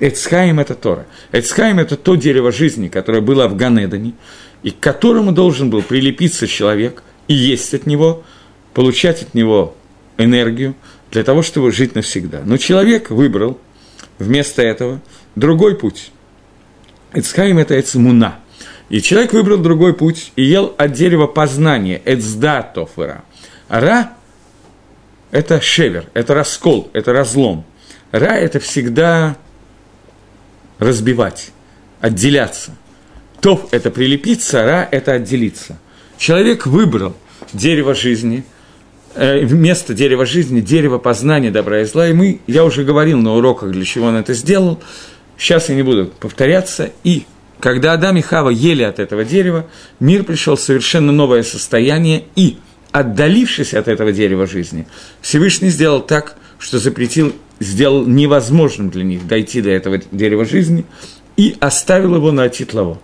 Эцхаим– 0.00 0.58
это 0.60 0.74
Тора. 0.74 1.04
Эцхаим– 1.32 1.78
это 1.80 1.96
то 1.96 2.14
дерево 2.14 2.50
жизни, 2.50 2.88
которое 2.88 3.20
было 3.20 3.46
в 3.46 3.54
Ганедане, 3.54 4.14
и 4.62 4.70
к 4.70 4.80
которому 4.80 5.32
должен 5.32 5.68
был 5.68 5.82
прилепиться 5.82 6.46
человек 6.46 7.02
и 7.26 7.34
есть 7.34 7.74
от 7.74 7.84
него, 7.84 8.24
получать 8.72 9.20
от 9.20 9.34
него 9.34 9.76
энергию 10.16 10.74
для 11.10 11.24
того, 11.24 11.42
чтобы 11.42 11.72
жить 11.72 11.94
навсегда. 11.94 12.40
Но 12.46 12.56
человек 12.56 13.10
выбрал 13.10 13.60
вместо 14.18 14.62
этого 14.62 15.02
другой 15.36 15.76
путь. 15.76 16.10
Эцхайм– 17.12 17.58
это 17.58 17.78
эцмуна. 17.78 18.38
И 18.88 19.00
человек 19.00 19.32
выбрал 19.32 19.58
другой 19.58 19.94
путь 19.94 20.32
и 20.36 20.42
ел 20.42 20.74
от 20.78 20.92
дерева 20.92 21.26
познания, 21.26 22.00
эцда 22.04 22.62
тофера. 22.62 23.24
ра– 23.68 24.12
это 25.30 25.60
шевер, 25.60 26.06
это 26.14 26.34
раскол, 26.34 26.90
это 26.92 27.12
разлом. 27.12 27.64
Ра– 28.12 28.36
это 28.36 28.60
всегда 28.60 29.36
разбивать, 30.78 31.50
отделяться. 32.00 32.72
Тоф– 33.40 33.68
это 33.72 33.90
прилепиться, 33.90 34.64
ра– 34.64 34.88
это 34.90 35.12
отделиться. 35.12 35.78
Человек 36.16 36.66
выбрал 36.66 37.14
дерево 37.52 37.94
жизни, 37.94 38.44
э, 39.14 39.44
вместо 39.44 39.94
дерева 39.94 40.24
жизни, 40.24 40.60
дерево 40.60 40.98
познания 40.98 41.50
добра 41.50 41.82
и 41.82 41.84
зла. 41.84 42.08
И 42.08 42.12
мы, 42.12 42.40
я 42.46 42.64
уже 42.64 42.84
говорил 42.84 43.18
на 43.18 43.34
уроках, 43.34 43.70
для 43.70 43.84
чего 43.84 44.06
он 44.06 44.16
это 44.16 44.34
сделал– 44.34 44.82
Сейчас 45.38 45.68
я 45.68 45.76
не 45.76 45.82
буду 45.82 46.06
повторяться. 46.06 46.90
И 47.04 47.24
когда 47.60 47.92
Адам 47.92 48.16
и 48.16 48.20
Хава 48.20 48.50
ели 48.50 48.82
от 48.82 48.98
этого 48.98 49.24
дерева, 49.24 49.66
мир 50.00 50.24
пришел 50.24 50.56
в 50.56 50.60
совершенно 50.60 51.12
новое 51.12 51.44
состояние, 51.44 52.24
и, 52.34 52.58
отдалившись 52.90 53.72
от 53.72 53.88
этого 53.88 54.12
дерева 54.12 54.46
жизни, 54.46 54.86
Всевышний 55.22 55.70
сделал 55.70 56.00
так, 56.00 56.36
что 56.58 56.78
запретил, 56.78 57.34
сделал 57.60 58.04
невозможным 58.04 58.90
для 58.90 59.04
них 59.04 59.26
дойти 59.26 59.62
до 59.62 59.70
этого 59.70 59.98
дерева 60.10 60.44
жизни, 60.44 60.84
и 61.36 61.56
оставил 61.60 62.16
его 62.16 62.32
на 62.32 62.44
Атитлаво. 62.44 63.00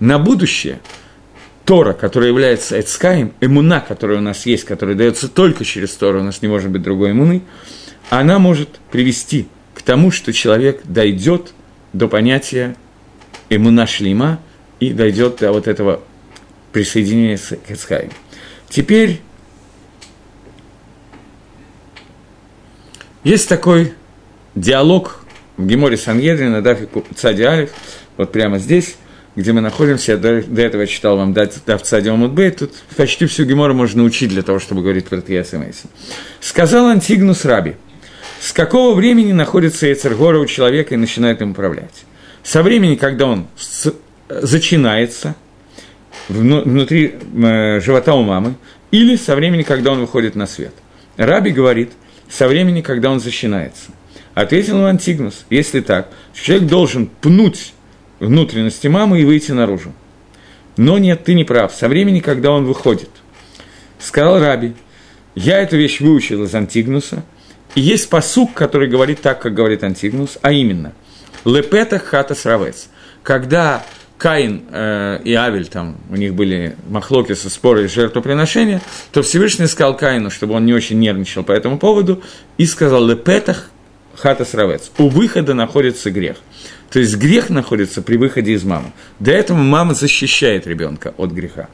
На 0.00 0.18
будущее 0.18 0.80
Тора, 1.66 1.92
которая 1.92 2.30
является 2.30 2.80
Эцкаем, 2.80 3.32
эмуна, 3.40 3.80
которая 3.80 4.18
у 4.18 4.22
нас 4.22 4.46
есть, 4.46 4.64
которая 4.64 4.94
дается 4.94 5.28
только 5.28 5.64
через 5.64 5.90
Тору, 5.92 6.20
у 6.20 6.22
нас 6.22 6.40
не 6.40 6.48
может 6.48 6.70
быть 6.70 6.82
другой 6.82 7.10
эмуны, 7.10 7.42
она 8.08 8.38
может 8.38 8.78
привести 8.90 9.48
к 9.74 9.82
тому, 9.82 10.10
что 10.10 10.32
человек 10.32 10.82
дойдет 10.84 11.52
до 11.96 12.08
понятия 12.08 12.76
имуна 13.48 13.86
шлима 13.86 14.40
и 14.80 14.92
дойдет 14.92 15.38
до 15.38 15.52
вот 15.52 15.66
этого 15.66 16.02
присоединения 16.72 17.38
к 17.38 17.70
Эцхайм. 17.70 18.10
Теперь 18.68 19.20
есть 23.24 23.48
такой 23.48 23.94
диалог 24.54 25.20
в 25.56 25.66
Геморе 25.66 25.96
Сангедре 25.96 26.48
на 26.48 26.60
Дафе 26.60 26.88
Цади 27.14 27.42
Алиф, 27.42 27.70
вот 28.16 28.30
прямо 28.30 28.58
здесь, 28.58 28.96
где 29.34 29.52
мы 29.52 29.60
находимся, 29.60 30.12
я 30.12 30.18
до, 30.18 30.42
до 30.42 30.62
этого 30.62 30.86
читал 30.86 31.16
вам 31.16 31.32
Дав 31.32 31.82
Цади 31.82 32.08
Омудбей, 32.08 32.50
тут 32.50 32.74
почти 32.96 33.26
всю 33.26 33.44
Гемору 33.44 33.74
можно 33.74 34.02
учить 34.02 34.30
для 34.30 34.42
того, 34.42 34.58
чтобы 34.58 34.82
говорить 34.82 35.06
про 35.06 35.22
Тьяс 35.22 35.54
Сказал 36.40 36.88
Антигнус 36.88 37.44
Раби– 37.46 37.76
с 38.46 38.52
какого 38.52 38.94
времени 38.94 39.32
находится 39.32 39.92
Эцергора 39.92 40.38
у 40.38 40.46
человека 40.46 40.94
и 40.94 40.96
начинает 40.96 41.42
им 41.42 41.50
управлять? 41.50 42.04
Со 42.44 42.62
времени, 42.62 42.94
когда 42.94 43.26
он 43.26 43.48
зачинается 44.28 45.34
внутри 46.28 47.16
э, 47.42 47.80
живота 47.80 48.14
у 48.14 48.22
мамы, 48.22 48.54
или 48.92 49.16
со 49.16 49.34
времени, 49.34 49.64
когда 49.64 49.90
он 49.90 49.98
выходит 49.98 50.36
на 50.36 50.46
свет. 50.46 50.72
Раби 51.16 51.50
говорит, 51.50 51.90
со 52.28 52.46
времени, 52.46 52.82
когда 52.82 53.10
он 53.10 53.18
зачинается. 53.18 53.90
Ответил 54.34 54.86
Антигнус, 54.86 55.44
если 55.50 55.80
так, 55.80 56.08
человек 56.32 56.68
должен 56.68 57.08
пнуть 57.08 57.72
внутренности 58.20 58.86
мамы 58.86 59.22
и 59.22 59.24
выйти 59.24 59.50
наружу. 59.50 59.92
Но 60.76 60.98
нет, 60.98 61.24
ты 61.24 61.34
не 61.34 61.42
прав, 61.42 61.74
со 61.74 61.88
времени, 61.88 62.20
когда 62.20 62.52
он 62.52 62.64
выходит. 62.64 63.10
Сказал 63.98 64.38
Раби, 64.38 64.74
я 65.34 65.58
эту 65.58 65.76
вещь 65.76 65.98
выучил 65.98 66.44
из 66.44 66.54
Антигнуса– 66.54 67.24
и 67.76 67.80
есть 67.80 68.08
посук, 68.08 68.54
который 68.54 68.88
говорит 68.88 69.20
так, 69.20 69.40
как 69.40 69.54
говорит 69.54 69.84
Антигнус, 69.84 70.38
а 70.42 70.50
именно 70.50 70.92
«Лепета 71.44 71.98
хата 71.98 72.34
сравец». 72.34 72.88
Когда 73.22 73.84
Каин 74.16 74.62
э, 74.70 75.20
и 75.24 75.34
Авель, 75.34 75.68
там 75.68 75.98
у 76.08 76.16
них 76.16 76.34
были 76.34 76.74
махлоки 76.88 77.34
со 77.34 77.50
споры 77.50 77.84
и 77.84 77.88
жертвоприношения, 77.88 78.80
то 79.12 79.22
Всевышний 79.22 79.66
сказал 79.66 79.94
Каину, 79.94 80.30
чтобы 80.30 80.54
он 80.54 80.64
не 80.64 80.72
очень 80.72 80.98
нервничал 80.98 81.44
по 81.44 81.52
этому 81.52 81.78
поводу, 81.78 82.22
и 82.56 82.64
сказал 82.64 83.06
«Лепетах 83.06 83.70
хата 84.14 84.46
сравец». 84.46 84.90
У 84.96 85.08
выхода 85.08 85.52
находится 85.52 86.10
грех. 86.10 86.38
То 86.90 86.98
есть 86.98 87.16
грех 87.16 87.50
находится 87.50 88.00
при 88.00 88.16
выходе 88.16 88.52
из 88.52 88.64
мамы. 88.64 88.92
До 89.20 89.32
этого 89.32 89.58
мама 89.58 89.92
защищает 89.92 90.66
ребенка 90.66 91.12
от 91.18 91.30
греха. 91.30 91.68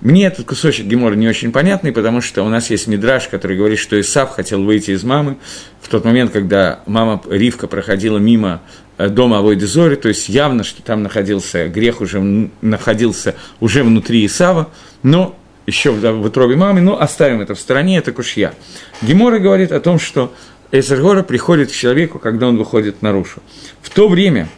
Мне 0.00 0.26
этот 0.26 0.46
кусочек 0.46 0.86
Гемора 0.86 1.16
не 1.16 1.26
очень 1.26 1.50
понятный, 1.50 1.90
потому 1.90 2.20
что 2.20 2.44
у 2.44 2.48
нас 2.48 2.70
есть 2.70 2.86
мидраж, 2.86 3.26
который 3.26 3.56
говорит, 3.56 3.80
что 3.80 4.00
Исав 4.00 4.30
хотел 4.30 4.62
выйти 4.62 4.92
из 4.92 5.02
мамы 5.02 5.38
в 5.80 5.88
тот 5.88 6.04
момент, 6.04 6.30
когда 6.30 6.80
мама 6.86 7.20
Ривка 7.28 7.66
проходила 7.66 8.18
мимо 8.18 8.62
э, 8.96 9.08
дома 9.08 9.38
Авойды 9.38 9.66
Зори, 9.66 9.96
то 9.96 10.08
есть 10.08 10.28
явно, 10.28 10.62
что 10.62 10.82
там 10.82 11.02
находился, 11.02 11.66
грех 11.66 12.00
уже 12.00 12.48
находился 12.60 13.34
уже 13.58 13.82
внутри 13.82 14.24
Исава, 14.24 14.70
но 15.02 15.36
еще 15.66 15.90
в, 15.90 16.24
утробе 16.24 16.54
мамы, 16.54 16.80
но 16.80 17.00
оставим 17.00 17.40
это 17.40 17.56
в 17.56 17.60
стороне, 17.60 17.98
это 17.98 18.12
кушья. 18.12 18.54
Гемора 19.02 19.40
говорит 19.40 19.72
о 19.72 19.80
том, 19.80 19.98
что 19.98 20.32
Эзергора 20.70 21.24
приходит 21.24 21.70
к 21.70 21.74
человеку, 21.74 22.20
когда 22.20 22.46
он 22.46 22.56
выходит 22.56 23.02
наружу. 23.02 23.42
В 23.82 23.90
то 23.90 24.08
время, 24.08 24.48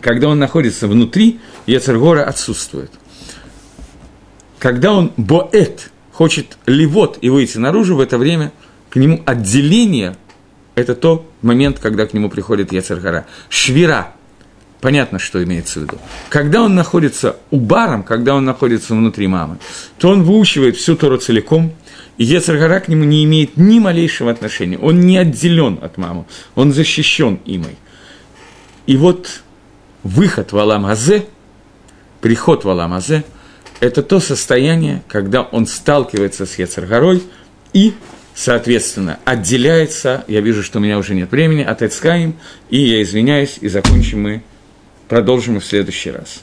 когда 0.00 0.28
он 0.28 0.38
находится 0.38 0.88
внутри, 0.88 1.38
Ецергора 1.66 2.24
отсутствует. 2.24 2.90
Когда 4.62 4.92
он 4.92 5.10
боэт, 5.16 5.90
хочет 6.12 6.56
ливот 6.66 7.18
и 7.20 7.30
выйти 7.30 7.58
наружу, 7.58 7.96
в 7.96 8.00
это 8.00 8.16
время 8.16 8.52
к 8.90 8.94
нему 8.94 9.20
отделение– 9.26 10.16
это 10.76 10.94
тот 10.94 11.26
момент, 11.42 11.80
когда 11.80 12.06
к 12.06 12.14
нему 12.14 12.30
приходит 12.30 12.72
Ецергора. 12.72 13.26
Швира– 13.48 14.12
понятно, 14.80 15.18
что 15.18 15.42
имеется 15.42 15.80
в 15.80 15.82
виду. 15.82 15.98
Когда 16.28 16.62
он 16.62 16.76
находится 16.76 17.38
у 17.50 17.58
баром, 17.58 18.04
когда 18.04 18.36
он 18.36 18.44
находится 18.44 18.94
внутри 18.94 19.26
мамы, 19.26 19.58
то 19.98 20.10
он 20.10 20.22
выучивает 20.22 20.76
всю 20.76 20.94
Тору 20.94 21.16
целиком, 21.18 21.72
и 22.16 22.22
Ецергора 22.22 22.78
к 22.78 22.86
нему 22.86 23.02
не 23.02 23.24
имеет 23.24 23.56
ни 23.56 23.80
малейшего 23.80 24.30
отношения. 24.30 24.78
Он 24.78 25.00
не 25.00 25.18
отделен 25.18 25.80
от 25.82 25.98
мамы, 25.98 26.24
он 26.54 26.72
защищен 26.72 27.40
имой. 27.46 27.76
И 28.86 28.96
вот 28.96 29.42
выход 30.04 30.52
в 30.52 30.58
Аламазе, 30.58 31.26
приход 32.20 32.62
в 32.62 32.68
Аламазе, 32.68 33.24
это 33.82 34.04
то 34.04 34.20
состояние, 34.20 35.02
когда 35.08 35.42
он 35.42 35.66
сталкивается 35.66 36.46
с 36.46 36.56
Ецаргорой 36.56 37.20
и, 37.72 37.94
соответственно, 38.32 39.18
отделяется, 39.24 40.24
я 40.28 40.40
вижу, 40.40 40.62
что 40.62 40.78
у 40.78 40.82
меня 40.82 40.98
уже 40.98 41.16
нет 41.16 41.32
времени, 41.32 41.64
от 41.64 41.82
Эцкаим, 41.82 42.36
и 42.70 42.78
я 42.78 43.02
извиняюсь, 43.02 43.58
и 43.60 43.66
закончим 43.66 44.22
мы, 44.22 44.44
продолжим 45.08 45.54
мы 45.54 45.60
в 45.60 45.64
следующий 45.64 46.12
раз. 46.12 46.42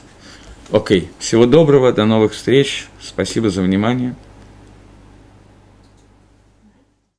Окей, 0.70 1.08
всего 1.18 1.46
доброго, 1.46 1.94
до 1.94 2.04
новых 2.04 2.34
встреч, 2.34 2.88
спасибо 3.00 3.48
за 3.48 3.62
внимание. 3.62 4.14